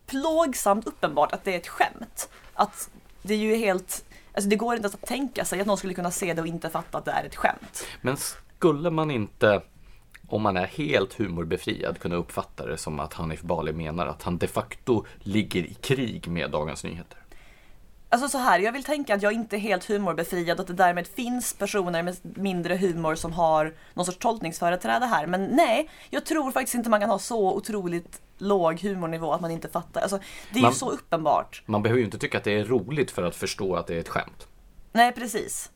plågsamt 0.06 0.88
uppenbart 0.88 1.32
att 1.32 1.44
det 1.44 1.54
är 1.54 1.58
ett 1.58 1.68
skämt. 1.68 2.30
Att 2.54 2.90
det 3.22 3.34
är 3.34 3.38
ju 3.38 3.56
helt 3.56 4.06
Alltså 4.34 4.50
det 4.50 4.56
går 4.56 4.76
inte 4.76 4.86
ens 4.86 4.96
att 4.96 5.08
tänka 5.08 5.46
sig 5.46 5.62
att 5.62 5.68
någon 5.68 5.78
skulle 5.78 5.94
kunna 5.94 6.12
se 6.12 6.34
det 6.34 6.42
och 6.42 6.48
inte 6.48 6.70
fatta 6.70 6.98
att 6.98 7.06
det 7.06 7.12
är 7.12 7.24
ett 7.24 7.36
skämt. 7.36 7.86
Men 8.02 8.18
skulle 8.18 8.90
man 8.90 9.12
inte, 9.12 9.62
om 10.30 10.42
man 10.42 10.58
är 10.58 10.66
helt 10.66 11.14
humorbefriad, 11.14 12.00
kunna 12.00 12.16
uppfatta 12.16 12.66
det 12.66 12.78
som 12.78 13.00
att 13.00 13.14
Hanif 13.14 13.42
Bali 13.42 13.74
menar 13.74 14.08
att 14.08 14.24
han 14.24 14.38
de 14.38 14.48
facto 14.48 15.06
ligger 15.20 15.64
i 15.64 15.74
krig 15.74 16.28
med 16.28 16.52
Dagens 16.52 16.84
Nyheter? 16.84 17.18
Alltså 18.10 18.28
så 18.30 18.38
här, 18.38 18.60
jag 18.60 18.72
vill 18.72 18.84
tänka 18.84 19.16
att 19.16 19.22
jag 19.22 19.34
inte 19.34 19.56
är 19.56 19.60
helt 19.60 19.86
humorbefriad 19.90 20.58
och 20.58 20.62
att 20.62 20.68
det 20.68 20.74
därmed 20.74 21.08
finns 21.08 21.54
personer 21.54 22.04
med 22.04 22.18
mindre 22.24 22.76
humor 22.76 23.16
som 23.16 23.34
har 23.34 23.74
någon 23.94 24.06
sorts 24.06 24.18
tolkningsföreträde 24.18 25.06
här. 25.06 25.28
Men 25.28 25.46
nej, 25.46 25.90
jag 26.10 26.26
tror 26.26 26.52
faktiskt 26.52 26.76
inte 26.76 26.90
man 26.90 27.00
kan 27.00 27.10
ha 27.10 27.20
så 27.20 27.54
otroligt 27.56 28.22
låg 28.38 28.80
humornivå 28.82 29.34
att 29.34 29.42
man 29.42 29.52
inte 29.52 29.70
fattar. 29.70 30.02
Alltså, 30.02 30.20
det 30.54 30.60
är 30.60 30.64
Man- 30.64 30.72
ju 30.72 30.76
så 30.78 30.92
uppenbart. 30.92 31.64
Man 31.66 31.84
behöver 31.84 32.00
ju 32.00 32.06
inte 32.06 32.18
tycka 32.18 32.38
att 32.38 32.44
det 32.44 32.60
är 32.60 32.64
roligt 32.66 33.12
för 33.12 33.24
att 33.24 33.36
förstå 33.36 33.76
att 33.76 33.88
det 33.88 33.96
är 33.96 34.00
ett 34.00 34.10
skämt. 34.10 34.48
Nej, 34.92 35.12
precis. 35.12 35.72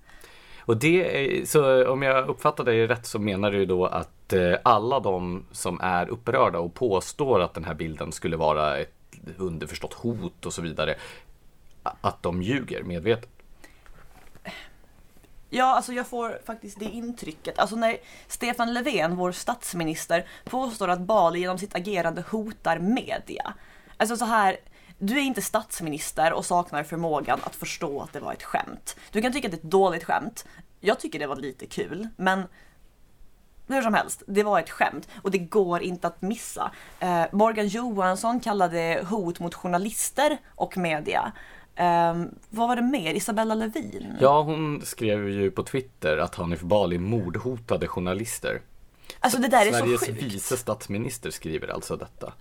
Och 0.70 0.78
det 0.78 1.26
är, 1.40 1.46
så 1.46 1.92
om 1.92 2.02
jag 2.02 2.30
uppfattar 2.30 2.64
dig 2.64 2.88
rätt 2.88 3.06
så 3.06 3.20
menar 3.20 3.52
du 3.52 3.66
då 3.66 3.86
att 3.86 4.34
eh, 4.34 4.54
alla 4.64 5.00
de 5.00 5.46
som 5.52 5.82
är 5.82 6.10
upprörda 6.10 6.60
och 6.60 6.74
påstår 6.74 7.40
att 7.40 7.54
den 7.54 7.64
här 7.66 7.74
bilden 7.74 8.12
skulle 8.12 8.38
vara 8.38 8.78
ett 8.78 8.94
underförstått 9.38 9.94
hot 9.94 10.46
och 10.46 10.54
så 10.54 10.62
vidare, 10.62 10.96
att 11.84 12.24
de 12.24 12.42
ljuger 12.42 12.84
medvetet. 12.84 13.30
Ja, 15.50 15.76
alltså 15.76 15.94
jag 15.94 16.08
får 16.08 16.40
faktiskt 16.46 16.80
det 16.80 16.86
intrycket. 16.86 17.60
Alltså 17.60 17.76
när 17.76 17.98
Stefan 18.28 18.74
Löfven, 18.74 19.16
vår 19.16 19.32
statsminister, 19.32 20.26
påstår 20.46 20.88
att 20.88 21.00
Bali 21.00 21.40
genom 21.40 21.58
sitt 21.58 21.76
agerande 21.76 22.24
hotar 22.30 22.80
media. 22.80 23.54
Alltså 23.98 24.18
så 24.18 24.26
här, 24.26 24.58
du 25.00 25.18
är 25.18 25.22
inte 25.22 25.42
statsminister 25.42 26.34
och 26.34 26.46
saknar 26.46 26.84
förmågan 26.84 27.40
att 27.44 27.56
förstå 27.56 28.02
att 28.02 28.14
det 28.14 28.20
var 28.20 28.34
ett 28.34 28.44
skämt. 28.44 28.96
Du 29.12 29.22
kan 29.22 29.34
tycka 29.34 29.48
att 29.48 29.52
det 29.52 29.58
är 29.58 29.66
ett 29.66 29.72
dåligt 29.72 30.04
skämt. 30.04 30.46
Jag 30.80 31.00
tycker 31.00 31.20
det 31.20 31.28
var 31.28 31.36
lite 31.36 31.66
kul, 31.66 32.08
men 32.16 32.44
hur 33.68 33.82
som 33.82 33.94
helst, 33.94 34.24
det 34.28 34.44
var 34.44 34.60
ett 34.60 34.70
skämt 34.70 35.08
och 35.22 35.32
det 35.32 35.38
går 35.38 35.82
inte 35.82 36.08
att 36.08 36.22
missa. 36.22 36.72
Eh, 37.00 37.24
Morgan 37.32 37.68
Johansson 37.68 38.40
kallade 38.40 39.06
hot 39.10 39.40
mot 39.40 39.56
journalister 39.56 40.38
och 40.56 40.78
media. 40.78 41.32
Eh, 41.76 42.24
vad 42.50 42.68
var 42.68 42.76
det 42.76 42.82
mer? 42.82 43.14
Isabella 43.14 43.56
Lövin? 43.56 44.18
Ja, 44.22 44.42
hon 44.42 44.82
skrev 44.86 45.30
ju 45.30 45.52
på 45.52 45.64
Twitter 45.64 46.18
att 46.18 46.36
Hanif 46.36 46.62
Bali 46.62 46.98
mordhotade 46.98 47.88
journalister. 47.88 48.62
Alltså 49.20 49.42
det 49.42 49.48
där 49.48 49.66
är 49.66 49.72
Sveriges 49.72 50.00
så 50.00 50.06
sjukt. 50.06 50.24
vice 50.24 50.58
statsminister 50.58 51.32
skriver 51.32 51.68
alltså 51.68 51.96
detta. 51.96 52.34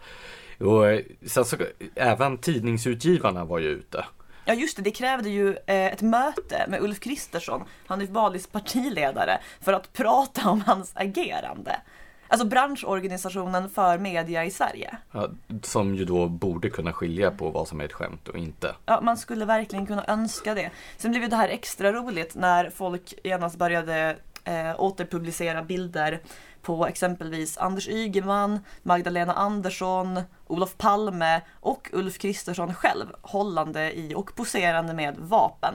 Och 0.60 0.90
eh, 0.90 1.00
sen 1.26 1.44
så, 1.44 1.56
även 1.94 2.38
tidningsutgivarna 2.38 3.44
var 3.44 3.58
ju 3.58 3.68
ute. 3.68 4.04
Ja 4.44 4.54
just 4.54 4.76
det, 4.76 4.82
det 4.82 4.90
krävde 4.90 5.28
ju 5.28 5.50
eh, 5.50 5.86
ett 5.86 6.02
möte 6.02 6.64
med 6.68 6.82
Ulf 6.82 7.00
Kristersson, 7.00 7.64
Hanif 7.86 8.10
Balis 8.10 8.46
partiledare, 8.46 9.38
för 9.60 9.72
att 9.72 9.92
prata 9.92 10.50
om 10.50 10.60
hans 10.60 10.92
agerande. 10.94 11.80
Alltså 12.28 12.46
branschorganisationen 12.46 13.70
för 13.70 13.98
media 13.98 14.44
i 14.44 14.50
Sverige. 14.50 14.96
Ja, 15.12 15.28
som 15.62 15.94
ju 15.94 16.04
då 16.04 16.28
borde 16.28 16.70
kunna 16.70 16.92
skilja 16.92 17.30
på 17.30 17.50
vad 17.50 17.68
som 17.68 17.80
är 17.80 17.84
ett 17.84 17.92
skämt 17.92 18.28
och 18.28 18.38
inte. 18.38 18.74
Ja, 18.86 19.00
man 19.00 19.16
skulle 19.16 19.44
verkligen 19.44 19.86
kunna 19.86 20.04
önska 20.08 20.54
det. 20.54 20.70
Sen 20.96 21.10
blev 21.10 21.22
ju 21.22 21.28
det 21.28 21.36
här 21.36 21.48
extra 21.48 21.92
roligt 21.92 22.34
när 22.34 22.70
folk 22.70 23.14
genast 23.24 23.56
började 23.56 24.16
eh, 24.44 24.80
återpublicera 24.80 25.62
bilder 25.62 26.20
på 26.68 26.86
exempelvis 26.86 27.58
Anders 27.58 27.88
Ygeman, 27.88 28.60
Magdalena 28.82 29.32
Andersson, 29.32 30.20
Olof 30.46 30.76
Palme 30.76 31.40
och 31.60 31.90
Ulf 31.92 32.18
Kristersson 32.18 32.74
själv 32.74 33.06
hållande 33.22 33.98
i 33.98 34.14
och 34.14 34.34
poserande 34.34 34.94
med 34.94 35.16
vapen. 35.18 35.74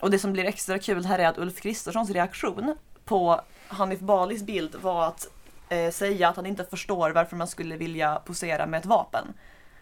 Och 0.00 0.10
det 0.10 0.18
som 0.18 0.32
blir 0.32 0.44
extra 0.44 0.78
kul 0.78 1.04
här 1.04 1.18
är 1.18 1.26
att 1.26 1.38
Ulf 1.38 1.60
Kristerssons 1.60 2.10
reaktion 2.10 2.76
på 3.04 3.40
Hanif 3.68 4.00
Balis 4.00 4.42
bild 4.42 4.76
var 4.82 5.06
att 5.06 5.28
eh, 5.68 5.90
säga 5.90 6.28
att 6.28 6.36
han 6.36 6.46
inte 6.46 6.64
förstår 6.64 7.10
varför 7.10 7.36
man 7.36 7.48
skulle 7.48 7.76
vilja 7.76 8.14
posera 8.14 8.66
med 8.66 8.78
ett 8.78 8.86
vapen. 8.86 9.26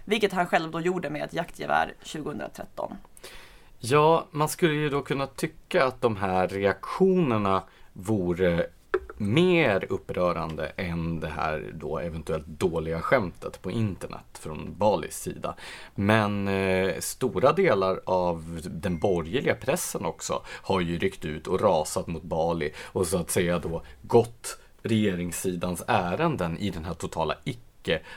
Vilket 0.05 0.33
han 0.33 0.47
själv 0.47 0.71
då 0.71 0.81
gjorde 0.81 1.11
med 1.11 1.25
ett 1.25 1.35
jaktgevär 1.35 1.95
2013. 2.03 2.97
Ja, 3.79 4.27
man 4.31 4.49
skulle 4.49 4.75
ju 4.75 4.89
då 4.89 5.03
kunna 5.03 5.27
tycka 5.27 5.85
att 5.85 6.01
de 6.01 6.17
här 6.17 6.49
reaktionerna 6.49 7.63
vore 7.93 8.67
mer 9.21 9.87
upprörande 9.89 10.67
än 10.67 11.21
det 11.21 11.29
här 11.29 11.73
då 11.75 11.99
eventuellt 11.99 12.47
dåliga 12.47 13.01
skämtet 13.01 13.63
på 13.63 13.71
internet 13.71 14.25
från 14.33 14.75
Balis 14.79 15.17
sida. 15.17 15.55
Men 15.95 16.49
eh, 16.49 16.95
stora 16.99 17.53
delar 17.53 18.01
av 18.05 18.61
den 18.65 18.99
borgerliga 18.99 19.55
pressen 19.55 20.05
också 20.05 20.43
har 20.47 20.81
ju 20.81 20.99
ryckt 20.99 21.25
ut 21.25 21.47
och 21.47 21.61
rasat 21.61 22.07
mot 22.07 22.23
Bali 22.23 22.73
och 22.85 23.07
så 23.07 23.19
att 23.19 23.31
säga 23.31 23.59
då 23.59 23.83
gått 24.03 24.59
regeringssidans 24.83 25.83
ärenden 25.87 26.59
i 26.59 26.71
den 26.71 26.85
här 26.85 26.95
totala 26.95 27.35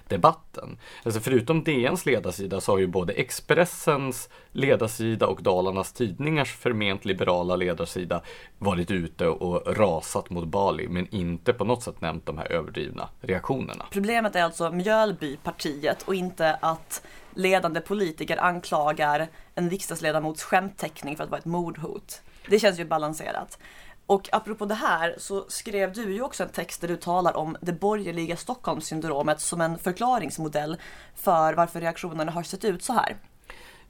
debatten. 0.08 0.78
Alltså 1.04 1.20
förutom 1.20 1.64
DNs 1.64 2.06
ledarsida 2.06 2.62
så 2.62 2.72
har 2.72 2.80
ju 2.80 2.88
både 2.88 3.14
Expressens 3.14 4.30
ledarsida 4.52 5.28
och 5.28 5.44
Dalarnas 5.44 5.94
Tidningars 5.94 6.52
förment 6.52 7.06
liberala 7.06 7.56
ledarsida 7.56 8.22
varit 8.58 8.92
ute 8.92 9.28
och 9.28 9.78
rasat 9.78 10.30
mot 10.30 10.48
Bali 10.48 10.88
men 10.88 11.16
inte 11.16 11.54
på 11.54 11.66
något 11.66 11.84
sätt 11.84 12.02
nämnt 12.02 12.26
de 12.26 12.38
här 12.38 12.52
överdrivna 12.52 13.10
reaktionerna. 13.22 13.86
Problemet 13.92 14.36
är 14.36 14.44
alltså 14.44 14.72
Mjölbypartiet 14.72 16.02
och 16.02 16.16
inte 16.16 16.54
att 16.54 17.02
ledande 17.34 17.82
politiker 17.82 18.38
anklagar 18.38 19.28
en 19.56 19.70
riksdagsledamots 19.70 20.44
skämtteckning 20.44 21.18
för 21.18 21.24
att 21.24 21.30
vara 21.30 21.40
ett 21.40 21.46
mordhot. 21.46 22.22
Det 22.50 22.60
känns 22.60 22.80
ju 22.80 22.86
balanserat. 22.86 23.60
Och 24.06 24.30
apropå 24.32 24.66
det 24.66 24.76
här 24.76 25.16
så 25.18 25.46
skrev 25.48 25.94
du 25.94 26.14
ju 26.14 26.22
också 26.22 26.44
en 26.44 26.50
text 26.50 26.82
där 26.82 26.88
du 26.88 26.96
talar 26.96 27.38
om 27.38 27.58
det 27.62 27.74
borgerliga 27.74 28.38
Stockholmssyndromet 28.38 29.42
som 29.42 29.62
en 29.62 29.78
förklaringsmodell 29.78 30.78
för 31.16 31.54
varför 31.54 31.82
reaktionerna 31.82 32.32
har 32.32 32.44
sett 32.44 32.66
ut 32.66 32.84
så 32.84 32.94
här. 32.94 33.18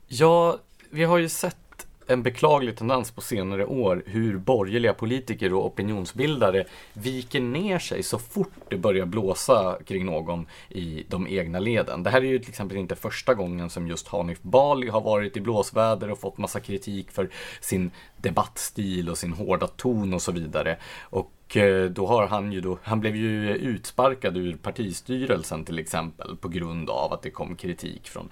Ja, 0.08 0.58
vi 0.90 1.04
har 1.04 1.18
ju 1.18 1.30
sett 1.30 1.63
en 2.08 2.24
beklaglig 2.24 2.78
tendens 2.78 3.12
på 3.12 3.22
senare 3.22 3.66
år 3.66 4.04
hur 4.06 4.38
borgerliga 4.38 4.94
politiker 4.94 5.54
och 5.54 5.66
opinionsbildare 5.66 6.66
viker 6.94 7.42
ner 7.42 7.80
sig 7.80 8.04
så 8.04 8.20
fort 8.20 8.54
det 8.70 8.78
börjar 8.78 9.06
blåsa 9.06 9.78
kring 9.86 10.06
någon 10.06 10.48
i 10.70 11.06
de 11.10 11.28
egna 11.28 11.60
leden. 11.60 12.04
Det 12.04 12.10
här 12.10 12.22
är 12.22 12.26
ju 12.26 12.40
till 12.40 12.50
exempel 12.50 12.78
inte 12.78 12.96
första 12.96 13.34
gången 13.34 13.70
som 13.70 13.88
just 13.88 14.08
Hanif 14.08 14.42
Bali 14.42 14.90
har 14.90 15.02
varit 15.02 15.38
i 15.38 15.42
blåsväder 15.42 16.12
och 16.12 16.20
fått 16.20 16.38
massa 16.38 16.60
kritik 16.60 17.12
för 17.12 17.30
sin 17.62 17.92
debattstil 18.18 19.10
och 19.10 19.18
sin 19.18 19.34
hårda 19.34 19.68
ton 19.68 20.14
och 20.14 20.22
så 20.22 20.32
vidare. 20.32 20.78
Och 21.02 21.32
eh, 21.58 21.86
då 21.90 22.08
har 22.08 22.28
han 22.28 22.52
ju 22.52 22.62
då, 22.62 22.78
han 22.84 23.00
blev 23.00 23.16
ju 23.16 23.50
utsparkad 23.56 24.38
ur 24.38 24.56
partistyrelsen 24.56 25.66
till 25.66 25.80
exempel 25.80 26.38
på 26.38 26.48
grund 26.48 26.90
av 26.90 27.14
att 27.14 27.22
det 27.22 27.30
kom 27.30 27.56
kritik 27.56 28.08
från, 28.10 28.30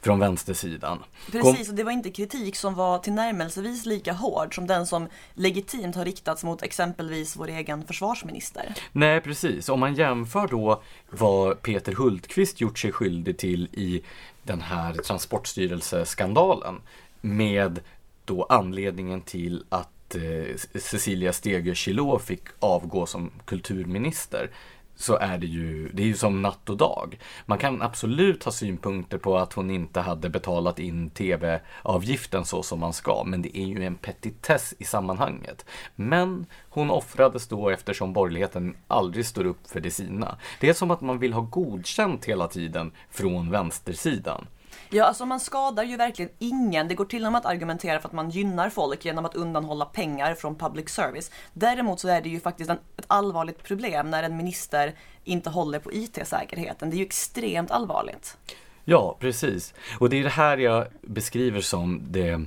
från 0.00 0.18
vänstersidan. 0.18 0.98
Kom- 1.32 1.40
Precis, 1.42 1.68
och 1.68 1.74
det 1.74 1.84
var 1.84 1.92
inte 1.92 2.10
kritik 2.10 2.56
som 2.56 2.74
var 2.74 2.98
tillnärmelsevis 2.98 3.86
lika 3.86 4.12
hård 4.12 4.54
som 4.54 4.66
den 4.66 4.86
som 4.86 5.08
legitimt 5.34 5.96
har 5.96 6.04
riktats 6.04 6.44
mot 6.44 6.62
exempelvis 6.62 7.36
vår 7.36 7.48
egen 7.48 7.84
försvarsminister. 7.84 8.74
Nej, 8.92 9.20
precis. 9.20 9.68
Om 9.68 9.80
man 9.80 9.94
jämför 9.94 10.48
då 10.48 10.82
vad 11.10 11.62
Peter 11.62 11.92
Hultqvist 11.92 12.60
gjort 12.60 12.78
sig 12.78 12.92
skyldig 12.92 13.38
till 13.38 13.68
i 13.72 14.02
den 14.42 14.60
här 14.60 14.92
transportstyrelseskandalen 14.94 16.74
med 17.20 17.80
då 18.24 18.46
anledningen 18.48 19.20
till 19.20 19.64
att 19.68 19.88
eh, 20.14 20.56
Cecilia 20.80 21.32
Stegö 21.32 21.74
Chilò 21.74 22.18
fick 22.18 22.42
avgå 22.60 23.06
som 23.06 23.30
kulturminister 23.44 24.50
så 24.98 25.16
är 25.16 25.38
det 25.38 25.46
ju, 25.46 25.88
det 25.92 26.02
är 26.02 26.06
ju 26.06 26.14
som 26.14 26.42
natt 26.42 26.70
och 26.70 26.76
dag. 26.76 27.18
Man 27.46 27.58
kan 27.58 27.82
absolut 27.82 28.44
ha 28.44 28.52
synpunkter 28.52 29.18
på 29.18 29.38
att 29.38 29.52
hon 29.52 29.70
inte 29.70 30.00
hade 30.00 30.30
betalat 30.30 30.78
in 30.78 31.10
tv-avgiften 31.10 32.44
så 32.44 32.62
som 32.62 32.80
man 32.80 32.92
ska, 32.92 33.24
men 33.26 33.42
det 33.42 33.58
är 33.58 33.66
ju 33.66 33.84
en 33.84 33.94
petitess 33.94 34.74
i 34.78 34.84
sammanhanget. 34.84 35.64
Men 35.94 36.46
hon 36.68 36.90
offrades 36.90 37.48
då 37.48 37.68
eftersom 37.70 38.12
borgerligheten 38.12 38.76
aldrig 38.88 39.26
står 39.26 39.44
upp 39.44 39.70
för 39.70 39.80
det 39.80 39.90
sina. 39.90 40.38
Det 40.60 40.68
är 40.68 40.74
som 40.74 40.90
att 40.90 41.00
man 41.00 41.18
vill 41.18 41.32
ha 41.32 41.40
godkänt 41.40 42.24
hela 42.24 42.48
tiden 42.48 42.92
från 43.10 43.50
vänstersidan. 43.50 44.46
Ja, 44.90 45.04
alltså 45.04 45.26
man 45.26 45.40
skadar 45.40 45.84
ju 45.84 45.96
verkligen 45.96 46.30
ingen. 46.38 46.88
Det 46.88 46.94
går 46.94 47.04
till 47.04 47.26
och 47.26 47.32
med 47.32 47.38
att 47.38 47.46
argumentera 47.46 48.00
för 48.00 48.08
att 48.08 48.14
man 48.14 48.30
gynnar 48.30 48.70
folk 48.70 49.04
genom 49.04 49.24
att 49.24 49.34
undanhålla 49.34 49.84
pengar 49.84 50.34
från 50.34 50.58
public 50.58 50.88
service. 50.88 51.30
Däremot 51.52 52.00
så 52.00 52.08
är 52.08 52.20
det 52.20 52.28
ju 52.28 52.40
faktiskt 52.40 52.70
en, 52.70 52.78
ett 52.96 53.04
allvarligt 53.06 53.62
problem 53.62 54.10
när 54.10 54.22
en 54.22 54.36
minister 54.36 54.94
inte 55.24 55.50
håller 55.50 55.78
på 55.78 55.92
IT-säkerheten. 55.92 56.90
Det 56.90 56.96
är 56.96 56.98
ju 56.98 57.04
extremt 57.04 57.70
allvarligt. 57.70 58.36
Ja, 58.84 59.16
precis. 59.20 59.74
Och 59.98 60.10
det 60.10 60.18
är 60.18 60.24
det 60.24 60.28
här 60.28 60.58
jag 60.58 60.86
beskriver 61.02 61.60
som 61.60 62.02
det 62.08 62.46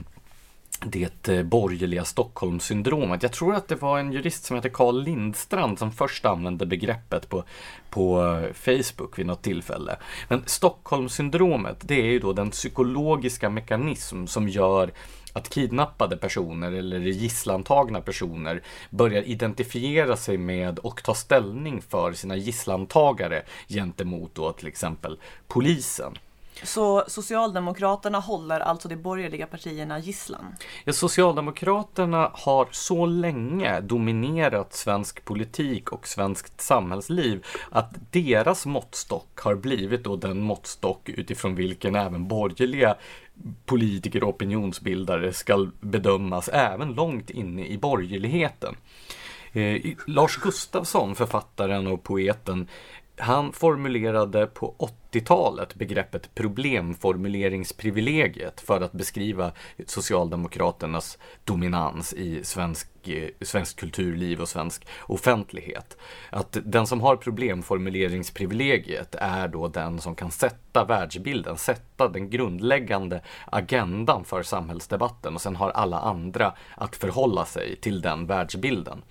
det 0.86 1.30
eh, 1.30 1.44
borgerliga 1.44 2.06
Stockholmssyndromet. 2.06 3.24
Jag 3.24 3.32
tror 3.32 3.56
att 3.56 3.68
det 3.68 3.76
var 3.76 4.00
en 4.00 4.14
jurist 4.14 4.44
som 4.44 4.56
heter 4.56 4.70
Carl 4.70 5.04
Lindstrand 5.04 5.80
som 5.80 5.92
först 5.92 6.26
använde 6.26 6.66
begreppet 6.66 7.30
på, 7.30 7.44
på 7.90 8.22
eh, 8.22 8.54
Facebook 8.54 9.20
vid 9.20 9.26
något 9.26 9.42
tillfälle. 9.42 9.96
Men 10.28 10.44
Stockholmssyndromet, 10.46 11.78
det 11.82 12.02
är 12.02 12.12
ju 12.12 12.20
då 12.20 12.34
den 12.34 12.50
psykologiska 12.50 13.50
mekanism 13.50 14.26
som 14.26 14.50
gör 14.50 14.92
att 15.34 15.50
kidnappade 15.50 16.18
personer 16.18 16.72
eller 16.72 17.00
gisslantagna 17.00 18.02
personer 18.02 18.64
börjar 18.90 19.22
identifiera 19.22 20.18
sig 20.18 20.38
med 20.38 20.80
och 20.80 21.04
ta 21.04 21.14
ställning 21.14 21.82
för 21.82 22.14
sina 22.14 22.36
gisslantagare 22.36 23.44
gentemot 23.68 24.36
då 24.36 24.52
till 24.52 24.68
exempel 24.68 25.20
polisen. 25.48 26.14
Så 26.64 27.03
Socialdemokraterna 27.07 28.20
håller 28.20 28.59
alltså 28.59 28.88
de 28.88 28.95
borgerliga 28.95 29.47
partierna 29.47 29.99
gisslan? 29.99 30.55
Ja, 30.84 30.93
Socialdemokraterna 30.93 32.32
har 32.34 32.68
så 32.72 33.05
länge 33.05 33.82
dominerat 33.82 34.74
svensk 34.74 35.26
politik 35.26 35.91
och 35.91 36.07
svenskt 36.07 36.62
samhällsliv 36.62 37.45
att 37.70 37.93
deras 38.12 38.66
måttstock 38.66 39.39
har 39.39 39.55
blivit 39.55 40.03
då 40.03 40.16
den 40.16 40.41
måttstock 40.41 41.09
utifrån 41.09 41.55
vilken 41.55 41.95
även 41.95 42.28
borgerliga 42.28 42.95
politiker 43.66 44.24
och 44.24 44.30
opinionsbildare 44.30 45.34
ska 45.34 45.68
bedömas 45.80 46.49
även 46.49 46.93
långt 46.93 47.30
inne 47.30 47.66
i 47.66 47.78
borgerligheten. 47.78 48.76
Eh, 49.53 49.82
Lars 50.07 50.38
Gustafsson, 50.38 51.16
författaren 51.16 51.88
och 51.88 52.03
poeten, 52.03 52.68
han 53.18 53.53
formulerade 53.53 54.47
på 54.47 54.76
80-talet 55.12 55.76
begreppet 55.76 56.36
problemformuleringsprivilegiet 56.36 58.62
för 58.62 58.82
att 58.82 58.91
beskriva 58.91 59.51
Socialdemokraternas 59.86 61.18
dominans 61.43 62.14
i 62.14 62.43
svensk, 62.43 63.07
eh, 63.07 63.30
svensk 63.41 63.80
kulturliv 63.80 64.41
och 64.41 64.49
svensk 64.49 64.88
offentlighet. 65.01 65.97
Att 66.30 66.57
den 66.64 66.88
som 66.88 67.01
har 67.01 67.16
problemformuleringsprivilegiet 67.16 69.16
är 69.16 69.47
då 69.47 69.68
den 69.68 70.01
som 70.01 70.16
kan 70.16 70.32
sätta 70.32 70.86
världsbilden, 70.86 71.57
sätta 71.57 72.07
den 72.07 72.30
grundläggande 72.30 73.22
agendan 73.45 74.24
för 74.24 74.43
samhällsdebatten 74.43 75.36
och 75.36 75.41
sen 75.41 75.55
har 75.55 75.70
alla 75.70 75.99
andra 75.99 76.53
att 76.76 76.95
förhålla 76.95 77.45
sig 77.45 77.76
till 77.76 78.01
den 78.01 78.28
världsbilden. 78.28 79.01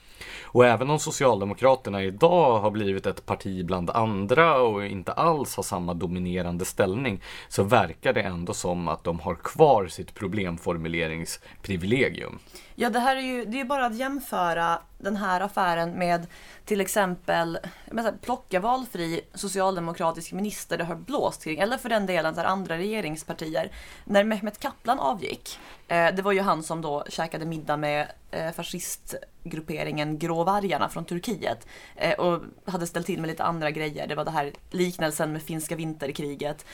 Och 0.43 0.67
även 0.67 0.91
om 0.91 0.99
Socialdemokraterna 0.99 2.03
idag 2.03 2.61
har 2.61 2.71
blivit 2.71 3.07
ett 3.07 3.27
parti 3.27 3.65
bland 3.65 3.91
andra 3.91 4.63
och 4.63 4.87
inte 4.87 5.13
alls 5.13 5.57
har 5.57 5.63
samma 5.63 5.90
dominerande 5.95 6.65
ställning 6.65 7.21
så 7.49 7.63
verkar 7.63 8.13
det 8.13 8.21
ändå 8.21 8.55
som 8.55 8.89
att 8.89 9.05
de 9.05 9.21
har 9.21 9.35
kvar 9.35 9.87
sitt 9.87 10.15
problemformuleringsprivilegium. 10.15 12.39
Ja, 12.83 12.91
det 12.91 12.99
här 12.99 13.17
är 13.17 13.21
ju 13.21 13.45
det 13.45 13.61
är 13.61 13.65
bara 13.65 13.87
att 13.87 13.95
jämföra 13.95 14.79
den 14.99 15.17
här 15.17 15.41
affären 15.41 15.93
med 15.93 16.27
till 16.65 16.81
exempel 16.81 17.59
menar, 17.91 18.13
plocka 18.13 18.61
valfri 18.61 19.21
socialdemokratisk 19.35 20.33
minister 20.33 20.79
det 20.79 20.85
har 20.85 20.95
blåst 20.95 21.45
kring, 21.45 21.59
eller 21.59 21.79
för 21.79 21.89
den 21.89 22.07
delen 22.07 22.35
så 22.35 22.41
andra 22.41 22.79
regeringspartier. 22.79 23.71
När 24.05 24.25
Mehmet 24.25 24.59
Kaplan 24.59 25.01
avgick, 25.01 25.59
eh, 25.89 26.15
det 26.15 26.23
var 26.23 26.33
ju 26.33 26.41
han 26.41 26.63
som 26.63 26.83
då 26.83 27.05
käkade 27.09 27.45
middag 27.45 27.77
med 27.77 28.07
eh, 28.31 28.53
fascistgrupperingen 28.53 30.19
Gråvargarna 30.19 30.89
från 30.89 31.05
Turkiet 31.05 31.67
eh, 31.97 32.13
och 32.13 32.43
hade 32.65 32.87
ställt 32.87 33.07
till 33.07 33.21
med 33.21 33.29
lite 33.29 33.45
andra 33.45 33.71
grejer. 33.71 34.07
Det 34.07 34.15
var 34.15 34.25
det 34.25 34.31
här 34.31 34.53
liknelsen 34.71 35.33
med 35.33 35.43
finska 35.43 35.77
vinterkriget, 35.77 36.67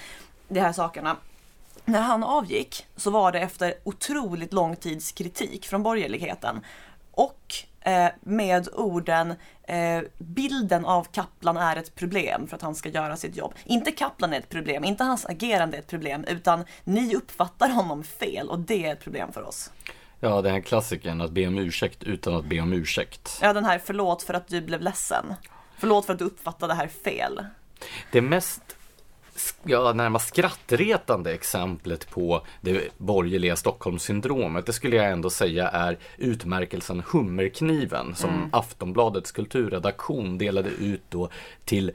de 0.49 0.61
här 0.61 0.73
sakerna 0.73 1.17
när 1.87 2.01
han 2.01 2.25
avgick 2.25 2.87
så 2.97 3.11
var 3.11 3.33
det 3.33 3.41
efter 3.41 3.75
otroligt 3.85 4.53
lång 4.53 4.77
tids 4.77 5.13
kritik 5.13 5.67
från 5.67 5.83
borgerligheten. 5.83 6.61
Och 7.11 7.55
eh, 7.81 8.09
med 8.21 8.69
orden 8.73 9.35
eh, 9.63 10.01
bilden 10.19 10.85
av 10.85 11.05
Kaplan 11.05 11.57
är 11.57 11.77
ett 11.77 11.95
problem 11.95 12.47
för 12.47 12.57
att 12.57 12.63
han 12.63 12.75
ska 12.75 12.89
göra 12.89 13.17
sitt 13.17 13.37
jobb. 13.37 13.55
Inte 13.65 13.93
Kaplan 13.93 14.33
är 14.33 14.39
ett 14.39 14.49
problem, 14.49 14.85
inte 14.85 15.05
hans 15.05 15.27
agerande 15.27 15.77
är 15.77 15.81
ett 15.81 15.87
problem, 15.87 16.25
utan 16.29 16.65
ni 16.85 17.15
uppfattar 17.17 17.69
honom 17.69 18.05
fel 18.05 18.49
och 18.49 18.59
det 18.59 18.87
är 18.87 18.93
ett 18.93 19.01
problem 19.01 19.33
för 19.33 19.43
oss. 19.43 19.71
Ja, 20.21 20.43
den 20.43 20.53
här 20.53 20.61
klassikern 20.61 21.21
att 21.21 21.31
be 21.31 21.47
om 21.47 21.59
ursäkt 21.59 22.03
utan 22.03 22.35
att 22.35 22.45
be 22.45 22.61
om 22.61 22.73
ursäkt. 22.73 23.39
Ja, 23.43 23.53
den 23.53 23.65
här 23.65 23.81
förlåt 23.85 24.23
för 24.23 24.35
att 24.35 24.49
du 24.49 24.61
blev 24.61 24.81
ledsen. 24.81 25.35
Förlåt 25.79 26.07
för 26.07 26.13
att 26.13 26.19
du 26.19 26.25
uppfattade 26.25 26.73
det 26.73 26.77
här 26.77 26.89
fel. 26.89 27.47
Det 28.13 28.21
mest 28.21 28.66
ja, 29.65 29.93
närmast 29.93 30.29
skrattretande 30.29 31.33
exemplet 31.33 32.11
på 32.11 32.43
det 32.61 32.99
borgerliga 32.99 33.57
Stockholmssyndromet, 33.57 34.67
det 34.67 34.73
skulle 34.73 34.97
jag 34.97 35.11
ändå 35.11 35.31
säga 35.31 35.69
är 35.69 35.99
utmärkelsen 36.17 37.03
Hummerkniven 37.13 38.15
som 38.15 38.31
mm. 38.31 38.49
Aftonbladets 38.53 39.33
kulturredaktion 39.33 40.39
delade 40.39 40.71
ut 40.71 41.03
då 41.09 41.29
till 41.65 41.93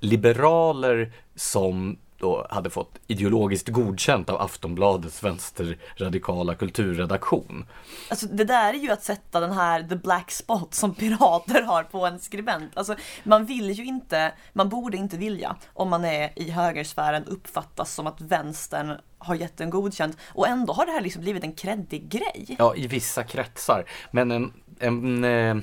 liberaler 0.00 1.12
som 1.34 1.98
då 2.18 2.46
hade 2.50 2.70
fått 2.70 2.98
ideologiskt 3.06 3.68
godkänt 3.68 4.30
av 4.30 4.40
Aftonbladets 4.40 5.22
vänsterradikala 5.22 6.54
kulturredaktion. 6.54 7.66
Alltså 8.10 8.26
det 8.26 8.44
där 8.44 8.74
är 8.74 8.78
ju 8.78 8.90
att 8.90 9.04
sätta 9.04 9.40
den 9.40 9.52
här 9.52 9.82
the 9.82 9.96
black 9.96 10.30
spot 10.30 10.74
som 10.74 10.94
pirater 10.94 11.62
har 11.62 11.82
på 11.82 12.06
en 12.06 12.18
skribent. 12.18 12.76
Alltså 12.76 12.94
man 13.24 13.44
vill 13.44 13.70
ju 13.70 13.84
inte, 13.84 14.32
man 14.52 14.68
borde 14.68 14.96
inte 14.96 15.16
vilja 15.16 15.56
om 15.72 15.88
man 15.88 16.04
är 16.04 16.30
i 16.36 16.50
högersfären 16.50 17.24
uppfattas 17.24 17.94
som 17.94 18.06
att 18.06 18.20
vänstern 18.20 18.96
har 19.18 19.34
gett 19.34 19.60
en 19.60 19.70
godkänt 19.70 20.16
och 20.26 20.48
ändå 20.48 20.72
har 20.72 20.86
det 20.86 20.92
här 20.92 21.00
liksom 21.00 21.22
blivit 21.22 21.44
en 21.44 21.52
kreddig 21.52 22.08
grej. 22.08 22.56
Ja, 22.58 22.74
i 22.76 22.86
vissa 22.86 23.24
kretsar. 23.24 23.84
Men 24.10 24.30
en, 24.30 24.52
en 24.78 25.24
eh, 25.24 25.56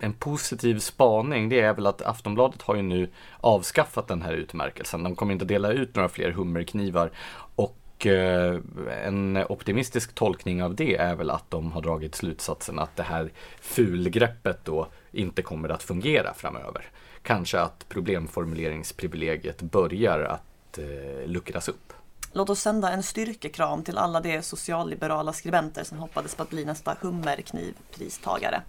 en 0.00 0.12
positiv 0.12 0.78
spaning 0.78 1.48
det 1.48 1.60
är 1.60 1.74
väl 1.74 1.86
att 1.86 2.02
Aftonbladet 2.02 2.62
har 2.62 2.74
ju 2.74 2.82
nu 2.82 3.08
avskaffat 3.40 4.08
den 4.08 4.22
här 4.22 4.32
utmärkelsen. 4.32 5.02
De 5.02 5.16
kommer 5.16 5.32
inte 5.32 5.44
dela 5.44 5.72
ut 5.72 5.94
några 5.96 6.08
fler 6.08 6.30
hummerknivar 6.30 7.10
och 7.56 8.06
eh, 8.06 8.60
en 9.04 9.44
optimistisk 9.48 10.14
tolkning 10.14 10.62
av 10.62 10.74
det 10.74 10.96
är 10.96 11.14
väl 11.14 11.30
att 11.30 11.50
de 11.50 11.72
har 11.72 11.82
dragit 11.82 12.14
slutsatsen 12.14 12.78
att 12.78 12.96
det 12.96 13.02
här 13.02 13.32
fulgreppet 13.60 14.64
då 14.64 14.88
inte 15.12 15.42
kommer 15.42 15.68
att 15.68 15.82
fungera 15.82 16.34
framöver. 16.34 16.86
Kanske 17.22 17.60
att 17.60 17.88
problemformuleringsprivilegiet 17.88 19.62
börjar 19.62 20.20
att 20.20 20.78
eh, 20.78 21.26
luckras 21.26 21.68
upp. 21.68 21.92
Låt 22.32 22.50
oss 22.50 22.60
sända 22.60 22.92
en 22.92 23.02
styrkekram 23.02 23.82
till 23.84 23.98
alla 23.98 24.20
de 24.20 24.42
socialliberala 24.42 25.32
skribenter 25.32 25.84
som 25.84 25.98
hoppades 25.98 26.34
på 26.34 26.42
att 26.42 26.50
bli 26.50 26.64
nästa 26.64 26.96
hummerknivpristagare. 27.00 28.62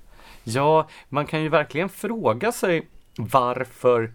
Ja, 0.44 0.88
man 1.10 1.26
kan 1.26 1.42
ju 1.42 1.50
verkligen 1.50 1.90
fråga 1.90 2.52
sig 2.52 2.88
varför 3.18 4.14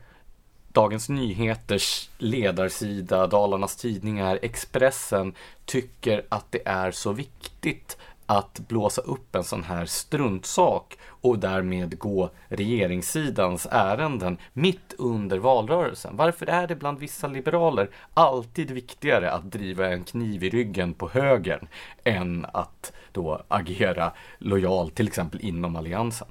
Dagens 0.68 1.08
Nyheters 1.08 2.10
ledarsida, 2.18 3.26
Dalarnas 3.26 3.76
Tidningar, 3.76 4.38
Expressen 4.42 5.34
tycker 5.64 6.26
att 6.28 6.52
det 6.52 6.62
är 6.64 6.90
så 6.90 7.12
viktigt 7.12 7.96
att 8.26 8.60
blåsa 8.68 9.02
upp 9.02 9.34
en 9.34 9.44
sån 9.44 9.64
här 9.64 9.86
struntsak 9.86 10.98
och 11.20 11.38
därmed 11.38 11.98
gå 11.98 12.30
regeringssidans 12.48 13.66
ärenden 13.70 14.38
mitt 14.52 14.94
under 14.98 15.38
valrörelsen. 15.38 16.16
Varför 16.16 16.46
är 16.46 16.66
det 16.66 16.76
bland 16.76 16.98
vissa 16.98 17.26
liberaler 17.26 17.90
alltid 18.14 18.70
viktigare 18.70 19.32
att 19.32 19.52
driva 19.52 19.88
en 19.88 20.04
kniv 20.04 20.44
i 20.44 20.50
ryggen 20.50 20.94
på 20.94 21.08
högern 21.08 21.68
än 22.04 22.46
att 22.52 22.92
då 23.12 23.42
agera 23.48 24.12
lojalt 24.38 24.94
till 24.94 25.06
exempel 25.06 25.40
inom 25.40 25.76
alliansen? 25.76 26.28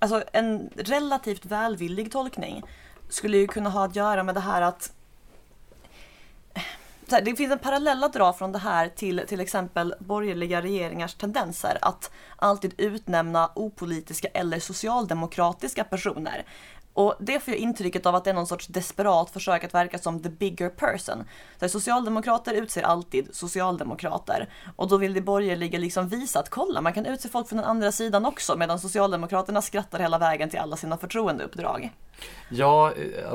Alltså 0.00 0.22
en 0.32 0.70
relativt 0.76 1.44
välvillig 1.44 2.12
tolkning 2.12 2.62
skulle 3.08 3.36
ju 3.36 3.46
kunna 3.46 3.70
ha 3.70 3.84
att 3.84 3.96
göra 3.96 4.22
med 4.22 4.34
det 4.34 4.40
här 4.40 4.62
att 4.62 4.92
här, 7.12 7.22
det 7.22 7.36
finns 7.36 7.52
en 7.52 7.58
parallell 7.58 8.04
att 8.04 8.12
dra 8.12 8.32
från 8.32 8.52
det 8.52 8.58
här 8.58 8.88
till 8.88 9.22
till 9.28 9.40
exempel 9.40 9.94
borgerliga 9.98 10.62
regeringars 10.62 11.14
tendenser 11.14 11.78
att 11.82 12.10
alltid 12.36 12.74
utnämna 12.78 13.50
opolitiska 13.54 14.28
eller 14.28 14.60
socialdemokratiska 14.60 15.84
personer. 15.84 16.44
Och 16.98 17.14
det 17.18 17.40
får 17.40 17.54
jag 17.54 17.60
intrycket 17.60 18.06
av 18.06 18.14
att 18.14 18.24
det 18.24 18.30
är 18.30 18.34
någon 18.34 18.46
sorts 18.46 18.66
desperat 18.66 19.30
försök 19.30 19.64
att 19.64 19.74
verka 19.74 19.98
som 19.98 20.22
the 20.22 20.28
bigger 20.28 20.68
person. 20.68 21.24
Så 21.60 21.68
socialdemokrater 21.68 22.54
utser 22.54 22.82
alltid 22.82 23.28
socialdemokrater. 23.32 24.48
Och 24.76 24.88
då 24.88 24.96
vill 24.96 25.14
de 25.14 25.20
borgerliga 25.20 25.78
liksom 25.78 26.08
visa 26.08 26.40
att 26.40 26.48
kolla, 26.48 26.80
man 26.80 26.92
kan 26.92 27.06
utse 27.06 27.28
folk 27.28 27.48
från 27.48 27.56
den 27.56 27.66
andra 27.66 27.92
sidan 27.92 28.26
också 28.26 28.56
medan 28.56 28.78
socialdemokraterna 28.78 29.62
skrattar 29.62 29.98
hela 29.98 30.18
vägen 30.18 30.50
till 30.50 30.58
alla 30.58 30.76
sina 30.76 30.96
förtroendeuppdrag. 30.96 31.90
Ja, 32.48 32.92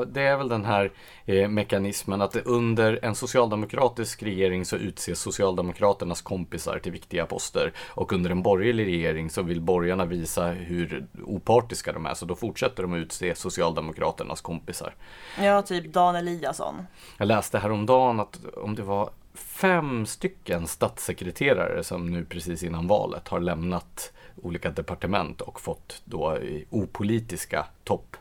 det 0.08 0.22
är 0.22 0.38
väl 0.38 0.50
den 0.50 0.66
här 0.66 0.92
eh, 1.26 1.50
mekanismen 1.50 2.22
att 2.22 2.36
under 2.36 3.00
en 3.02 3.16
socialdemokratisk 3.16 4.24
regering 4.24 4.66
så 4.66 4.76
utses 4.76 5.20
Socialdemokraternas 5.20 6.22
kompisar 6.22 6.80
till 6.80 6.92
viktiga 6.92 7.26
poster 7.26 7.74
och 7.90 8.14
under 8.14 8.30
en 8.30 8.44
borgerlig 8.44 8.86
regering 8.86 9.30
så 9.30 9.42
vill 9.42 9.62
borgarna 9.62 10.06
visa 10.06 10.48
hur 10.48 11.08
opartiska 11.26 11.94
de 11.94 12.06
är 12.06 12.14
så 12.14 12.26
då 12.26 12.36
fortsätter 12.36 12.84
de 12.84 12.94
att 12.94 12.98
utse 12.98 13.36
Socialdemokraternas 13.54 14.42
kompisar. 14.42 14.96
Ja, 15.40 15.62
typ 15.62 15.94
Dan 15.94 16.16
Eliasson. 16.16 16.86
Jag 17.18 17.28
läste 17.28 17.60
häromdagen 17.60 18.20
att 18.20 18.40
om 18.56 18.76
det 18.76 18.82
var 18.82 19.10
fem 19.34 20.06
stycken 20.06 20.68
statssekreterare 20.68 21.84
som 21.84 22.12
nu 22.12 22.26
precis 22.26 22.64
innan 22.64 22.88
valet 22.88 23.28
har 23.28 23.40
lämnat 23.40 24.14
olika 24.42 24.70
departement 24.70 25.42
och 25.42 25.62
fått 25.62 26.02
då 26.06 26.38
opolitiska 26.70 27.66
topp 27.84 28.18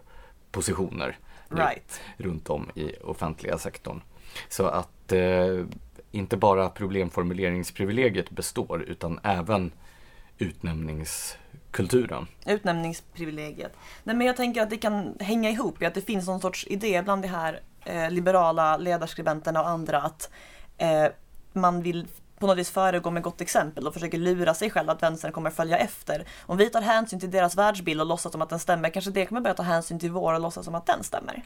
positioner 0.50 1.18
right. 1.48 2.00
runt 2.16 2.50
om 2.50 2.70
i 2.74 2.96
offentliga 3.04 3.58
sektorn. 3.58 4.00
Så 4.48 4.66
att 4.66 5.12
eh, 5.12 5.64
inte 6.10 6.36
bara 6.36 6.68
problemformuleringsprivilegiet 6.68 8.30
består 8.30 8.82
utan 8.82 9.20
även 9.22 9.72
kulturen. 11.72 12.26
Utnämningsprivilegiet. 12.46 13.76
Nej, 14.04 14.16
men 14.16 14.26
jag 14.26 14.36
tänker 14.36 14.62
att 14.62 14.70
det 14.70 14.76
kan 14.76 15.16
hänga 15.20 15.50
ihop 15.50 15.82
i 15.82 15.86
att 15.86 15.94
det 15.94 16.00
finns 16.00 16.26
någon 16.26 16.40
sorts 16.40 16.66
idé 16.66 17.02
bland 17.02 17.22
de 17.22 17.28
här 17.28 17.60
eh, 17.84 18.10
liberala 18.10 18.76
ledarskribenterna 18.76 19.62
och 19.62 19.68
andra 19.68 20.02
att 20.02 20.30
eh, 20.78 21.06
man 21.52 21.82
vill 21.82 22.06
på 22.42 22.46
något 22.46 22.58
vis 22.58 22.70
föregå 22.70 23.10
med 23.10 23.22
gott 23.22 23.40
exempel 23.40 23.86
och 23.86 23.94
försöker 23.94 24.18
lura 24.18 24.54
sig 24.54 24.70
själv 24.70 24.90
att 24.90 25.02
vänstern 25.02 25.32
kommer 25.32 25.50
följa 25.50 25.78
efter. 25.78 26.24
Om 26.46 26.56
vi 26.56 26.70
tar 26.70 26.80
hänsyn 26.80 27.20
till 27.20 27.30
deras 27.30 27.56
världsbild 27.56 28.00
och 28.00 28.06
låtsas 28.06 28.32
som 28.32 28.42
att 28.42 28.50
den 28.50 28.58
stämmer, 28.58 28.90
kanske 28.90 29.10
det 29.10 29.26
kommer 29.26 29.40
börja 29.40 29.54
ta 29.54 29.62
hänsyn 29.62 29.98
till 29.98 30.10
vår 30.10 30.34
och 30.34 30.40
låtsas 30.40 30.64
som 30.64 30.74
att 30.74 30.86
den 30.86 31.04
stämmer. 31.04 31.42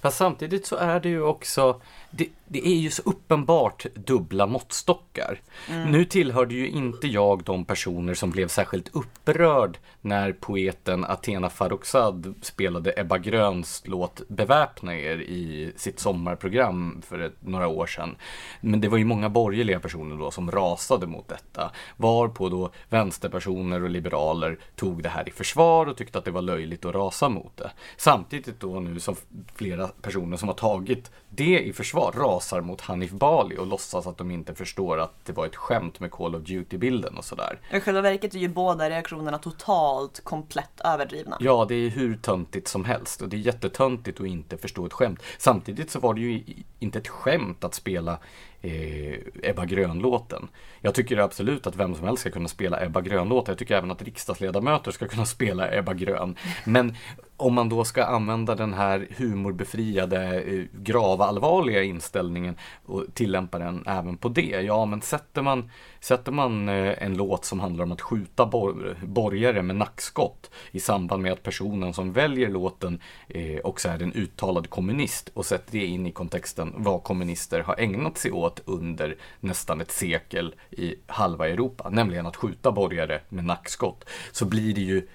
Fast 0.00 0.16
samtidigt 0.16 0.66
så 0.66 0.76
är 0.76 1.00
det 1.00 1.08
ju 1.08 1.22
också, 1.22 1.80
det, 2.10 2.28
det 2.46 2.66
är 2.68 2.74
ju 2.74 2.90
så 2.90 3.02
uppenbart 3.02 3.86
dubbla 3.94 4.46
måttstockar. 4.46 5.40
Mm. 5.68 5.90
Nu 5.90 6.04
tillhörde 6.04 6.54
ju 6.54 6.68
inte 6.68 7.06
jag 7.06 7.44
de 7.44 7.64
personer 7.64 8.14
som 8.14 8.30
blev 8.30 8.48
särskilt 8.48 8.88
upprörd 8.92 9.78
när 10.00 10.32
poeten 10.32 11.04
Athena 11.04 11.50
Farrokhzad 11.50 12.34
spelade 12.42 12.94
Ebba 12.96 13.18
Gröns 13.18 13.82
låt 13.84 14.28
Beväpna 14.28 14.96
er 14.96 15.16
i 15.16 15.72
sitt 15.76 16.00
sommarprogram 16.00 17.02
för 17.08 17.18
ett, 17.18 17.36
några 17.40 17.66
år 17.66 17.86
sedan. 17.86 18.16
Men 18.60 18.80
det 18.80 18.88
var 18.88 18.98
ju 18.98 19.04
många 19.04 19.28
borgerliga 19.28 19.80
personer 19.80 20.16
då 20.16 20.30
som 20.32 20.50
rasade 20.50 21.06
mot 21.06 21.28
detta. 21.28 21.70
Varpå 21.96 22.48
då 22.48 22.70
vänsterpersoner 22.88 23.82
och 23.82 23.90
liberaler 23.90 24.58
tog 24.76 25.02
det 25.02 25.08
här 25.08 25.28
i 25.28 25.32
försvar 25.32 25.86
och 25.86 25.96
tyckte 25.96 26.18
att 26.18 26.24
det 26.24 26.30
var 26.30 26.42
löjligt 26.42 26.84
att 26.84 26.94
rasa 26.94 27.28
mot 27.28 27.56
det. 27.56 27.70
Samtidigt 27.96 28.60
då 28.60 28.80
nu 28.80 29.00
som 29.00 29.16
flera 29.54 29.88
personer 29.88 30.36
som 30.36 30.48
har 30.48 30.54
tagit 30.54 31.10
det 31.28 31.58
i 31.58 31.72
försvar 31.72 32.12
rasar 32.16 32.60
mot 32.60 32.80
Hanif 32.80 33.10
Bali 33.10 33.56
och 33.56 33.66
låtsas 33.66 34.06
att 34.06 34.18
de 34.18 34.30
inte 34.30 34.54
förstår 34.54 35.00
att 35.00 35.24
det 35.24 35.32
var 35.32 35.46
ett 35.46 35.56
skämt 35.56 36.00
med 36.00 36.10
Call 36.10 36.34
of 36.34 36.42
Duty-bilden 36.42 37.16
och 37.16 37.24
sådär. 37.24 37.58
I 37.70 37.80
själva 37.80 38.00
verket 38.00 38.34
är 38.34 38.38
ju 38.38 38.48
båda 38.48 38.90
reaktionerna 38.90 39.38
totalt 39.38 40.24
komplett 40.24 40.80
överdrivna. 40.84 41.36
Ja, 41.40 41.66
det 41.68 41.74
är 41.74 41.90
hur 41.90 42.16
töntigt 42.16 42.68
som 42.68 42.84
helst 42.84 43.22
och 43.22 43.28
det 43.28 43.36
är 43.36 43.38
jättetöntigt 43.38 44.20
att 44.20 44.26
inte 44.26 44.56
förstå 44.56 44.86
ett 44.86 44.92
skämt. 44.92 45.22
Samtidigt 45.38 45.90
så 45.90 46.00
var 46.00 46.14
det 46.14 46.20
ju 46.20 46.44
inte 46.78 46.98
ett 46.98 47.08
skämt 47.08 47.64
att 47.64 47.74
spela 47.74 48.18
eh, 48.62 49.18
Ebba 49.42 49.64
Grön-låten. 49.64 50.48
Jag 50.80 50.94
tycker 50.94 51.16
absolut 51.16 51.66
att 51.66 51.76
vem 51.76 51.94
som 51.94 52.06
helst 52.06 52.20
ska 52.20 52.30
kunna 52.30 52.48
spela 52.48 52.84
Ebba 52.84 53.00
Grön-låtar. 53.00 53.52
Jag 53.52 53.58
tycker 53.58 53.76
även 53.76 53.90
att 53.90 54.02
riksdagsledamöter 54.02 54.90
ska 54.90 55.08
kunna 55.08 55.26
spela 55.26 55.74
Ebba 55.74 55.94
Grön. 55.94 56.36
Men 56.64 56.96
om 57.42 57.54
man 57.54 57.68
då 57.68 57.84
ska 57.84 58.04
använda 58.04 58.54
den 58.54 58.74
här 58.74 59.08
humorbefriade, 59.16 60.42
gravallvarliga 60.72 61.02
grava, 61.02 61.24
allvarliga 61.24 61.82
inställningen 61.82 62.56
och 62.86 63.04
tillämpa 63.14 63.58
den 63.58 63.84
även 63.86 64.16
på 64.16 64.28
det. 64.28 64.60
Ja, 64.60 64.84
men 64.86 65.02
sätter 65.02 65.42
man, 65.42 65.70
sätter 66.00 66.32
man 66.32 66.68
eh, 66.68 67.02
en 67.02 67.16
låt 67.16 67.44
som 67.44 67.60
handlar 67.60 67.84
om 67.84 67.92
att 67.92 68.00
skjuta 68.00 68.46
bor 68.46 68.96
borgare 69.02 69.62
med 69.62 69.76
nackskott 69.76 70.50
i 70.70 70.80
samband 70.80 71.22
med 71.22 71.32
att 71.32 71.42
personen 71.42 71.94
som 71.94 72.12
väljer 72.12 72.48
låten 72.48 73.00
eh, 73.28 73.58
också 73.64 73.88
är 73.88 74.02
en 74.02 74.12
uttalad 74.12 74.70
kommunist 74.70 75.30
och 75.34 75.46
sätter 75.46 75.72
det 75.72 75.86
in 75.86 76.06
i 76.06 76.12
kontexten 76.12 76.74
vad 76.76 77.02
kommunister 77.02 77.60
har 77.60 77.76
ägnat 77.78 78.18
sig 78.18 78.32
åt 78.32 78.62
under 78.64 79.16
nästan 79.40 79.80
ett 79.80 79.90
sekel 79.90 80.54
i 80.70 80.94
halva 81.06 81.48
Europa, 81.48 81.88
nämligen 81.90 82.26
att 82.26 82.36
skjuta 82.36 82.72
borgare 82.72 83.20
med 83.28 83.44
nackskott, 83.44 84.04
så 84.32 84.44
blir 84.44 84.74
det 84.74 84.80
ju 84.80 85.08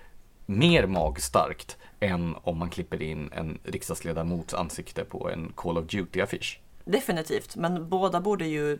mer 0.47 0.87
magstarkt 0.87 1.77
än 1.99 2.35
om 2.43 2.57
man 2.57 2.69
klipper 2.69 3.01
in 3.01 3.29
en 3.33 3.59
riksdagsledamots 3.63 4.53
ansikte 4.53 5.03
på 5.03 5.29
en 5.29 5.51
Call 5.55 5.77
of 5.77 5.85
Duty-affisch. 5.85 6.59
Definitivt, 6.85 7.55
men 7.55 7.89
båda 7.89 8.21
borde 8.21 8.45
ju 8.45 8.79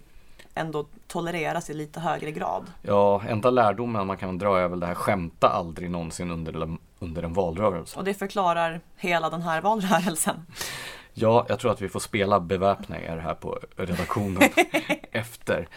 ändå 0.53 0.87
tolereras 1.07 1.69
i 1.69 1.73
lite 1.73 1.99
högre 1.99 2.31
grad. 2.31 2.63
Ja, 2.81 3.21
enda 3.27 3.49
lärdomen 3.49 4.07
man 4.07 4.17
kan 4.17 4.37
dra 4.37 4.59
är 4.59 4.67
väl 4.67 4.79
det 4.79 4.85
här 4.85 4.95
skämta 4.95 5.47
aldrig 5.47 5.91
någonsin 5.91 6.31
under, 6.31 6.77
under 6.99 7.23
en 7.23 7.33
valrörelse. 7.33 7.99
Och 7.99 8.05
det 8.05 8.13
förklarar 8.13 8.81
hela 8.97 9.29
den 9.29 9.41
här 9.41 9.61
valrörelsen. 9.61 10.45
Ja, 11.19 11.45
jag 11.49 11.59
tror 11.59 11.71
att 11.71 11.81
vi 11.81 11.89
får 11.89 11.99
spela 11.99 12.39
Beväpna 12.39 13.01
er 13.01 13.17
här 13.17 13.33
på 13.33 13.59
redaktionen 13.75 14.49
efter. 15.11 15.67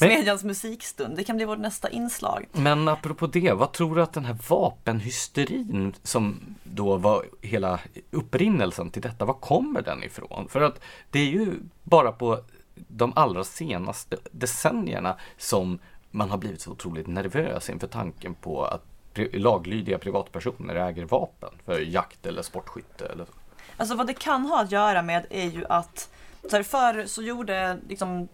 Men, 0.00 0.08
Smedjans 0.08 0.44
musikstund, 0.44 1.16
det 1.16 1.24
kan 1.24 1.36
bli 1.36 1.44
vårt 1.44 1.58
nästa 1.58 1.90
inslag. 1.90 2.46
Men 2.52 2.88
apropå 2.88 3.26
det, 3.26 3.52
vad 3.52 3.72
tror 3.72 3.96
du 3.96 4.02
att 4.02 4.12
den 4.12 4.24
här 4.24 4.36
vapenhysterin 4.48 5.94
som 6.02 6.56
då 6.62 6.96
var 6.96 7.24
hela 7.42 7.80
upprinnelsen 8.10 8.90
till 8.90 9.02
detta, 9.02 9.24
var 9.24 9.34
kommer 9.34 9.82
den 9.82 10.04
ifrån? 10.04 10.48
För 10.48 10.60
att 10.60 10.80
det 11.10 11.18
är 11.18 11.30
ju 11.30 11.54
bara 11.82 12.12
på 12.12 12.40
de 12.74 13.12
allra 13.16 13.44
senaste 13.44 14.16
decennierna 14.30 15.16
som 15.36 15.78
man 16.10 16.30
har 16.30 16.38
blivit 16.38 16.60
så 16.60 16.70
otroligt 16.70 17.06
nervös 17.06 17.70
inför 17.70 17.86
tanken 17.86 18.34
på 18.34 18.64
att 18.64 18.84
laglydiga 19.32 19.98
privatpersoner 19.98 20.74
äger 20.74 21.04
vapen 21.04 21.50
för 21.64 21.80
jakt 21.80 22.26
eller 22.26 22.42
sportskytte 22.42 23.06
eller 23.06 23.24
så. 23.24 23.32
Alltså 23.80 23.94
vad 23.94 24.06
det 24.06 24.14
kan 24.14 24.46
ha 24.46 24.60
att 24.62 24.72
göra 24.72 25.02
med 25.02 25.26
är 25.30 25.46
ju 25.46 25.64
att 25.68 26.08
så 26.50 26.56
här, 26.56 26.62
förr 26.62 27.06
så 27.06 27.22
gjorde 27.22 27.78
liksom 27.88 28.28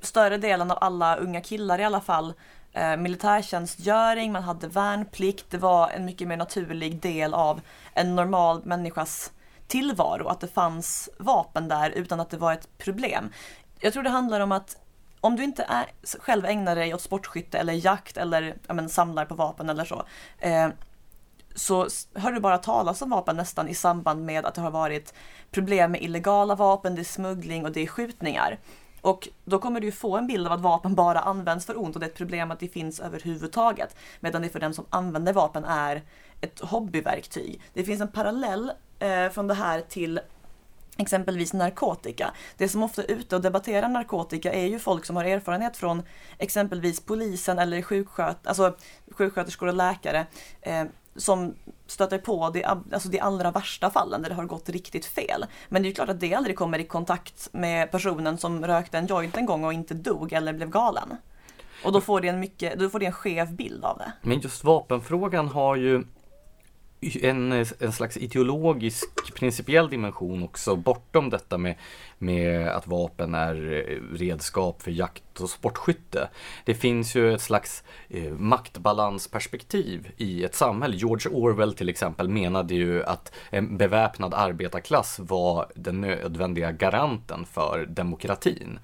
större 0.00 0.36
delen 0.36 0.70
av 0.70 0.78
alla 0.80 1.16
unga 1.16 1.40
killar 1.40 1.78
i 1.78 1.84
alla 1.84 2.00
fall 2.00 2.34
eh, 2.72 2.96
militärtjänstgöring, 2.96 4.32
man 4.32 4.42
hade 4.42 4.68
värnplikt, 4.68 5.50
det 5.50 5.58
var 5.58 5.90
en 5.90 6.04
mycket 6.04 6.28
mer 6.28 6.36
naturlig 6.36 7.00
del 7.00 7.34
av 7.34 7.60
en 7.94 8.16
normal 8.16 8.62
människas 8.64 9.32
tillvaro 9.66 10.28
att 10.28 10.40
det 10.40 10.48
fanns 10.48 11.10
vapen 11.18 11.68
där 11.68 11.90
utan 11.90 12.20
att 12.20 12.30
det 12.30 12.36
var 12.36 12.52
ett 12.52 12.78
problem. 12.78 13.32
Jag 13.80 13.92
tror 13.92 14.02
det 14.02 14.10
handlar 14.10 14.40
om 14.40 14.52
att 14.52 14.76
om 15.20 15.36
du 15.36 15.44
inte 15.44 15.62
är, 15.62 15.86
själv 16.20 16.44
ägnar 16.44 16.76
dig 16.76 16.94
åt 16.94 17.02
sportskytte 17.02 17.58
eller 17.58 17.72
jakt 17.72 18.16
eller 18.16 18.54
ja, 18.66 18.74
men, 18.74 18.88
samlar 18.88 19.24
på 19.24 19.34
vapen 19.34 19.70
eller 19.70 19.84
så 19.84 20.04
eh, 20.38 20.68
så 21.54 21.88
hör 22.14 22.32
du 22.32 22.40
bara 22.40 22.58
talas 22.58 23.02
om 23.02 23.10
vapen 23.10 23.36
nästan 23.36 23.68
i 23.68 23.74
samband 23.74 24.24
med 24.24 24.46
att 24.46 24.54
det 24.54 24.60
har 24.60 24.70
varit 24.70 25.14
problem 25.50 25.92
med 25.92 26.02
illegala 26.02 26.54
vapen, 26.54 26.94
det 26.94 27.02
är 27.02 27.04
smuggling 27.04 27.64
och 27.64 27.72
det 27.72 27.80
är 27.80 27.86
skjutningar. 27.86 28.58
Och 29.00 29.28
då 29.44 29.58
kommer 29.58 29.80
du 29.80 29.92
få 29.92 30.16
en 30.16 30.26
bild 30.26 30.46
av 30.46 30.52
att 30.52 30.60
vapen 30.60 30.94
bara 30.94 31.20
används 31.20 31.66
för 31.66 31.82
ont 31.82 31.94
och 31.94 32.00
det 32.00 32.06
är 32.06 32.10
ett 32.10 32.16
problem 32.16 32.50
att 32.50 32.60
det 32.60 32.68
finns 32.68 33.00
överhuvudtaget. 33.00 33.96
Medan 34.20 34.42
det 34.42 34.48
för 34.48 34.60
den 34.60 34.74
som 34.74 34.86
använder 34.90 35.32
vapen 35.32 35.64
är 35.64 36.02
ett 36.40 36.60
hobbyverktyg. 36.60 37.60
Det 37.72 37.84
finns 37.84 38.00
en 38.00 38.08
parallell 38.08 38.72
eh, 38.98 39.28
från 39.28 39.46
det 39.46 39.54
här 39.54 39.80
till 39.80 40.20
exempelvis 40.96 41.52
narkotika. 41.52 42.32
Det 42.56 42.68
som 42.68 42.82
ofta 42.82 43.02
är 43.02 43.10
ute 43.10 43.36
och 43.36 43.42
debatterar 43.42 43.88
narkotika 43.88 44.52
är 44.52 44.66
ju 44.66 44.78
folk 44.78 45.04
som 45.04 45.16
har 45.16 45.24
erfarenhet 45.24 45.76
från 45.76 46.02
exempelvis 46.38 47.00
polisen 47.00 47.58
eller 47.58 47.82
sjuksköt 47.82 48.46
alltså, 48.46 48.76
sjuksköterskor 49.10 49.68
och 49.68 49.74
läkare. 49.74 50.26
Eh, 50.60 50.84
som 51.16 51.54
stöter 51.86 52.18
på 52.18 52.50
de, 52.50 52.64
alltså 52.64 53.08
de 53.08 53.20
allra 53.20 53.50
värsta 53.50 53.90
fallen 53.90 54.22
där 54.22 54.28
det 54.28 54.34
har 54.34 54.44
gått 54.44 54.68
riktigt 54.68 55.06
fel. 55.06 55.44
Men 55.68 55.82
det 55.82 55.86
är 55.86 55.90
ju 55.90 55.94
klart 55.94 56.08
att 56.08 56.20
det 56.20 56.34
aldrig 56.34 56.56
kommer 56.56 56.78
i 56.78 56.84
kontakt 56.84 57.48
med 57.52 57.90
personen 57.90 58.38
som 58.38 58.66
rökte 58.66 58.98
en 58.98 59.06
joint 59.06 59.36
en 59.36 59.46
gång 59.46 59.64
och 59.64 59.72
inte 59.72 59.94
dog 59.94 60.32
eller 60.32 60.52
blev 60.52 60.70
galen. 60.70 61.16
Och 61.84 61.92
då 61.92 62.00
får 62.00 62.20
det 62.20 62.28
en, 62.28 62.40
mycket, 62.40 62.78
då 62.78 62.88
får 62.88 62.98
det 62.98 63.06
en 63.06 63.12
skev 63.12 63.52
bild 63.52 63.84
av 63.84 63.98
det. 63.98 64.12
Men 64.22 64.40
just 64.40 64.64
vapenfrågan 64.64 65.48
har 65.48 65.76
ju 65.76 66.04
en, 67.22 67.52
en 67.78 67.92
slags 67.92 68.16
ideologisk 68.16 69.34
principiell 69.34 69.90
dimension 69.90 70.42
också 70.42 70.76
bortom 70.76 71.30
detta 71.30 71.58
med, 71.58 71.74
med 72.22 72.68
att 72.68 72.86
vapen 72.86 73.34
är 73.34 73.72
eh, 73.72 74.16
redskap 74.16 74.82
för 74.82 74.90
jakt 74.90 75.40
och 75.40 75.50
sportskytte. 75.50 76.28
Det 76.64 76.74
finns 76.74 77.14
ju 77.14 77.34
ett 77.34 77.40
slags 77.40 77.84
eh, 78.08 78.32
maktbalansperspektiv 78.32 80.10
i 80.16 80.44
ett 80.44 80.54
samhälle. 80.54 80.96
George 80.96 81.32
Orwell 81.32 81.74
till 81.74 81.88
exempel 81.88 82.28
menade 82.28 82.74
ju 82.74 83.04
att 83.04 83.32
en 83.50 83.76
beväpnad 83.76 84.34
arbetarklass 84.34 85.18
var 85.18 85.66
den 85.74 86.00
nödvändiga 86.00 86.72
garanten 86.72 87.46
för 87.46 87.86
demokratin. 87.86 88.78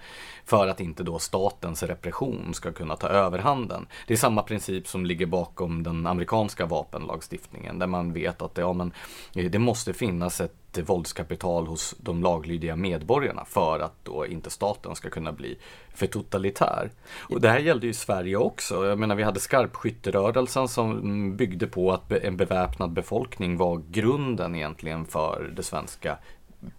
För 0.44 0.68
att 0.68 0.80
inte 0.80 1.02
då 1.02 1.18
statens 1.18 1.82
repression 1.82 2.54
ska 2.54 2.72
kunna 2.72 2.96
ta 2.96 3.08
överhanden. 3.08 3.86
Det 4.06 4.14
är 4.14 4.18
samma 4.18 4.42
princip 4.42 4.88
som 4.88 5.06
ligger 5.06 5.26
bakom 5.26 5.82
den 5.82 6.06
amerikanska 6.06 6.66
vapenlagstiftningen 6.66 7.78
där 7.78 7.86
man 7.86 8.12
vet 8.12 8.42
att 8.42 8.58
ja, 8.58 8.72
men, 8.72 8.92
eh, 9.34 9.50
det 9.50 9.58
måste 9.58 9.92
finnas 9.92 10.40
ett 10.40 10.67
våldskapital 10.82 11.66
hos 11.66 11.94
de 11.98 12.22
laglydiga 12.22 12.76
medborgarna 12.76 13.44
för 13.44 13.80
att 13.80 13.94
då 14.02 14.26
inte 14.26 14.50
staten 14.50 14.96
ska 14.96 15.10
kunna 15.10 15.32
bli 15.32 15.58
för 15.94 16.06
totalitär. 16.06 16.90
Och 17.18 17.40
det 17.40 17.48
här 17.48 17.58
gällde 17.58 17.86
ju 17.86 17.92
Sverige 17.92 18.36
också. 18.36 18.86
Jag 18.86 18.98
menar 18.98 19.14
vi 19.14 19.22
hade 19.22 19.40
skarpskytterörelsen 19.40 20.68
som 20.68 21.36
byggde 21.36 21.66
på 21.66 21.92
att 21.92 22.12
en 22.12 22.36
beväpnad 22.36 22.92
befolkning 22.92 23.56
var 23.56 23.82
grunden 23.90 24.54
egentligen 24.54 25.06
för 25.06 25.52
det 25.56 25.62
svenska 25.62 26.18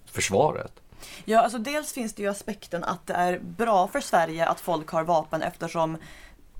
försvaret. 0.05 0.71
Ja, 1.25 1.41
alltså 1.41 1.57
dels 1.57 1.93
finns 1.93 2.13
det 2.13 2.23
ju 2.23 2.29
aspekten 2.29 2.83
att 2.83 3.07
det 3.07 3.13
är 3.13 3.39
bra 3.39 3.87
för 3.87 3.99
Sverige 3.99 4.45
att 4.45 4.59
folk 4.59 4.89
har 4.89 5.03
vapen 5.03 5.41
eftersom 5.41 5.97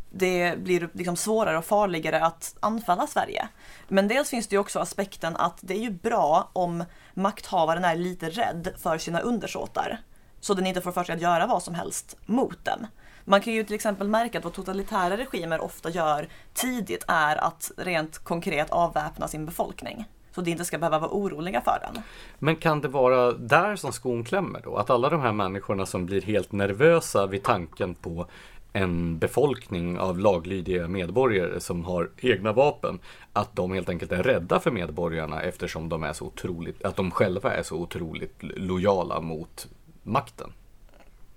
det 0.10 0.60
blir 0.60 0.90
liksom 0.94 1.16
svårare 1.16 1.58
och 1.58 1.66
farligare 1.66 2.26
att 2.26 2.56
anfalla 2.60 3.08
Sverige. 3.08 3.48
Men 3.88 4.08
dels 4.08 4.30
finns 4.30 4.48
det 4.48 4.56
ju 4.56 4.60
också 4.60 4.80
aspekten 4.80 5.36
att 5.36 5.58
det 5.62 5.74
är 5.74 5.82
ju 5.82 5.92
bra 5.92 6.50
om 6.54 6.84
makthavaren 7.14 7.86
är 7.86 7.96
lite 7.96 8.30
rädd 8.30 8.74
för 8.78 8.98
sina 8.98 9.20
undersåtar. 9.20 10.00
så 10.42 10.54
den 10.54 10.68
inte 10.68 10.82
får 10.82 10.92
för 10.92 11.04
sig 11.04 11.16
att 11.16 11.22
göra 11.22 11.48
vad 11.48 11.64
som 11.64 11.76
helst 11.76 12.18
mot 12.26 12.66
den. 12.66 12.88
Man 13.26 13.42
kan 13.42 13.54
ju 13.54 13.64
till 13.64 13.76
exempel 13.76 14.08
märka 14.08 14.38
att 14.38 14.44
vad 14.44 14.54
totalitära 14.54 15.18
regimer 15.18 15.62
ofta 15.62 15.90
gör 15.90 16.28
tidigt 16.54 17.04
är 17.08 17.36
att 17.36 17.72
rent 17.78 18.18
konkret 18.18 18.70
avväpna 18.70 19.28
sin 19.28 19.46
befolkning. 19.46 20.06
Så 20.32 20.42
de 20.42 20.52
inte 20.52 20.66
ska 20.66 20.78
behöva 20.78 21.00
vara 21.00 21.12
oroliga 21.12 21.62
för 21.62 21.80
den. 21.82 22.04
Men 22.40 22.56
kan 22.56 22.82
det 22.82 22.88
vara 22.88 23.32
där 23.32 23.76
som 23.76 23.94
skon 23.94 24.24
klämmer 24.24 24.62
då? 24.64 24.78
Att 24.78 24.90
alla 24.90 25.10
de 25.10 25.22
här 25.22 25.32
människorna 25.32 25.86
som 25.86 26.06
blir 26.06 26.22
helt 26.22 26.52
nervösa 26.52 27.28
vid 27.28 27.44
tanken 27.44 27.96
på 27.96 28.28
en 28.74 29.20
befolkning 29.20 30.00
av 30.00 30.20
laglydiga 30.20 30.88
medborgare 30.88 31.60
som 31.60 31.86
har 31.86 32.10
egna 32.18 32.54
vapen, 32.54 33.00
att 33.34 33.56
de 33.56 33.72
helt 33.72 33.90
enkelt 33.90 34.12
är 34.12 34.24
rädda 34.24 34.60
för 34.60 34.72
medborgarna 34.72 35.42
eftersom 35.42 35.90
de 35.90 36.04
är 36.04 36.14
så 36.14 36.26
otroligt, 36.26 36.84
att 36.84 36.96
de 36.96 37.12
själva 37.12 37.54
är 37.54 37.64
så 37.64 37.76
otroligt 37.76 38.36
lojala 38.40 39.22
mot 39.22 39.68
makten. 40.04 40.54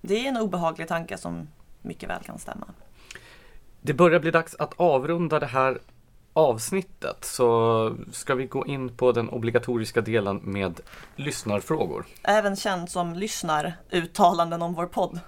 Det 0.01 0.25
är 0.25 0.29
en 0.29 0.37
obehaglig 0.37 0.89
tanke 0.89 1.19
som 1.19 1.49
mycket 1.83 2.09
väl 2.09 2.23
kan 2.23 2.39
stämma. 2.39 2.67
Det 3.81 3.95
börjar 3.95 4.21
bli 4.21 4.31
dags 4.31 4.57
att 4.59 4.75
avrunda 4.77 5.41
det 5.41 5.47
här 5.47 5.79
avsnittet 6.33 7.25
så 7.25 7.97
ska 8.13 8.35
vi 8.35 8.47
gå 8.47 8.67
in 8.67 8.97
på 8.97 9.13
den 9.13 9.29
obligatoriska 9.29 10.01
delen 10.01 10.37
med 10.37 10.81
lyssnarfrågor. 11.17 12.07
Även 12.23 12.57
känd 12.57 12.91
som 12.91 13.15
lyssnaruttalanden 13.15 14.63
om 14.63 14.75
vår 14.75 14.87
podd. 14.87 15.21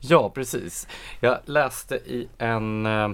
Ja, 0.00 0.30
precis. 0.30 0.88
Jag 1.20 1.38
läste 1.44 1.94
i 1.94 2.28
en, 2.38 2.86
eh, 2.86 3.10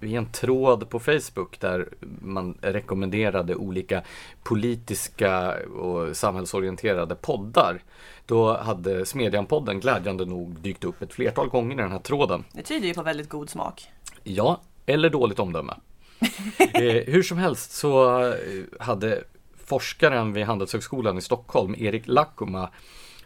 i 0.00 0.16
en 0.16 0.26
tråd 0.32 0.88
på 0.88 1.00
Facebook 1.00 1.60
där 1.60 1.88
man 2.20 2.58
rekommenderade 2.60 3.54
olika 3.54 4.02
politiska 4.42 5.54
och 5.66 6.16
samhällsorienterade 6.16 7.14
poddar. 7.14 7.82
Då 8.26 8.56
hade 8.56 9.04
Smedjan-podden 9.04 9.80
glädjande 9.80 10.24
nog 10.24 10.60
dykt 10.60 10.84
upp 10.84 11.02
ett 11.02 11.12
flertal 11.12 11.48
gånger 11.48 11.74
i 11.74 11.82
den 11.82 11.92
här 11.92 11.98
tråden. 11.98 12.44
Det 12.52 12.62
tyder 12.62 12.88
ju 12.88 12.94
på 12.94 13.02
väldigt 13.02 13.28
god 13.28 13.50
smak. 13.50 13.90
Ja, 14.22 14.60
eller 14.86 15.10
dåligt 15.10 15.38
omdöme. 15.38 15.74
eh, 16.58 17.12
hur 17.12 17.22
som 17.22 17.38
helst 17.38 17.72
så 17.72 18.22
eh, 18.28 18.34
hade 18.80 19.24
forskaren 19.64 20.32
vid 20.32 20.44
Handelshögskolan 20.44 21.18
i 21.18 21.20
Stockholm, 21.20 21.74
Erik 21.78 22.02
Lackoma, 22.06 22.70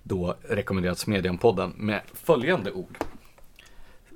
då 0.03 0.37
rekommenderat 0.43 0.99
Smedjan-podden 0.99 1.73
med 1.77 2.01
följande 2.13 2.73
ord. 2.73 2.99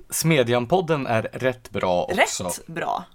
Smedjan-podden 0.09 1.07
är 1.07 1.21
rätt 1.21 1.69
bra 1.69 2.03
också. 2.03 2.43
Rätt 2.43 2.67
bra. 2.67 3.05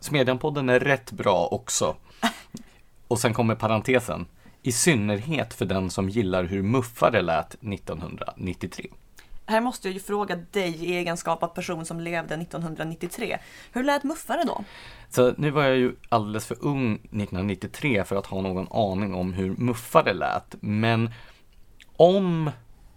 Smedjan-podden 0.00 0.68
är 0.68 0.80
rätt 0.80 1.12
bra 1.12 1.46
också. 1.46 1.96
Och 3.08 3.18
sen 3.18 3.34
kommer 3.34 3.54
parentesen. 3.54 4.26
I 4.62 4.72
synnerhet 4.72 5.54
för 5.54 5.64
den 5.64 5.90
som 5.90 6.08
gillar 6.08 6.44
hur 6.44 6.62
muffare 6.62 7.22
lät 7.22 7.54
1993. 7.54 8.90
Här 9.46 9.60
måste 9.60 9.88
jag 9.88 9.94
ju 9.94 10.00
fråga 10.00 10.36
dig 10.36 10.84
i 10.84 10.96
egenskap 10.96 11.42
av 11.42 11.48
person 11.48 11.84
som 11.84 12.00
levde 12.00 12.34
1993. 12.34 13.38
Hur 13.72 13.84
lät 13.84 14.04
muffare 14.04 14.44
då? 14.46 14.64
Så 15.08 15.34
nu 15.36 15.50
var 15.50 15.62
jag 15.62 15.76
ju 15.76 15.96
alldeles 16.08 16.46
för 16.46 16.56
ung 16.60 16.94
1993 16.94 18.04
för 18.04 18.16
att 18.16 18.26
ha 18.26 18.40
någon 18.40 18.68
aning 18.70 19.14
om 19.14 19.32
hur 19.32 19.56
muffare 19.56 20.14
lät. 20.14 20.54
Men 20.60 21.10
om 21.96 22.50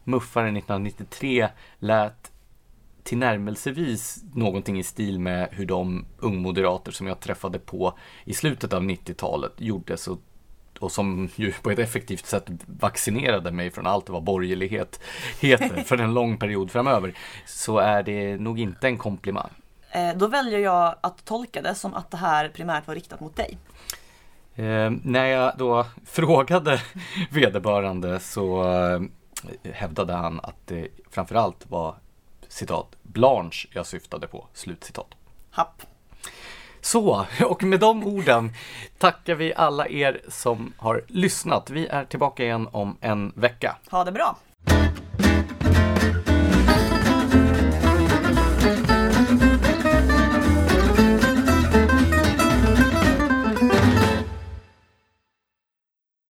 muffare 0.03 0.45
1993 0.45 1.49
lät 1.79 2.31
tillnärmelsevis 3.03 4.23
någonting 4.33 4.79
i 4.79 4.83
stil 4.83 5.19
med 5.19 5.49
hur 5.51 5.65
de 5.65 6.05
ungmoderater 6.17 6.91
som 6.91 7.07
jag 7.07 7.19
träffade 7.19 7.59
på 7.59 7.97
i 8.25 8.33
slutet 8.33 8.73
av 8.73 8.83
90-talet 8.83 9.53
gjorde 9.57 9.97
så 9.97 10.17
och 10.78 10.91
som 10.91 11.30
ju 11.36 11.51
på 11.51 11.71
ett 11.71 11.80
effektivt 11.80 12.26
sätt 12.26 12.45
vaccinerade 12.65 13.51
mig 13.51 13.71
från 13.71 13.88
allt 13.88 14.09
vad 14.09 14.23
borgerlighet 14.23 14.99
heter 15.39 15.84
för 15.84 15.97
en 15.97 16.13
lång 16.13 16.38
period 16.38 16.71
framöver, 16.71 17.13
så 17.45 17.78
är 17.78 18.03
det 18.03 18.38
nog 18.38 18.59
inte 18.59 18.88
en 18.88 18.97
komplimang. 18.97 19.49
Eh, 19.91 20.15
då 20.15 20.28
väljer 20.28 20.59
jag 20.59 20.95
att 21.01 21.26
tolka 21.26 21.61
det 21.61 21.76
som 21.76 21.93
att 21.93 22.11
det 22.11 22.17
här 22.17 22.49
primärt 22.49 22.88
var 22.88 22.95
riktat 22.95 23.19
mot 23.19 23.36
dig. 23.36 23.57
Eh, 24.55 24.91
när 25.03 25.26
jag 25.26 25.53
då 25.57 25.86
frågade 26.05 26.82
vederbörande 27.32 28.19
så 28.19 28.73
eh, 28.73 29.01
hävdade 29.73 30.13
han 30.13 30.39
att 30.43 30.67
det 30.67 30.88
framförallt 31.09 31.69
var 31.69 31.95
citat 32.47 32.88
Blanche 33.01 33.67
jag 33.71 33.86
syftade 33.86 34.28
på, 34.28 34.47
slutcitat. 34.53 35.07
Happ. 35.49 35.82
Så, 36.86 37.25
och 37.45 37.63
med 37.63 37.79
de 37.79 38.03
orden 38.03 38.51
tackar 38.97 39.36
vi 39.36 39.53
alla 39.53 39.88
er 39.88 40.21
som 40.27 40.73
har 40.77 41.01
lyssnat. 41.07 41.69
Vi 41.69 41.88
är 41.88 42.05
tillbaka 42.05 42.43
igen 42.43 42.67
om 42.71 42.97
en 43.01 43.31
vecka. 43.36 43.75
Ha 43.89 44.03
det 44.03 44.11
bra! 44.11 44.38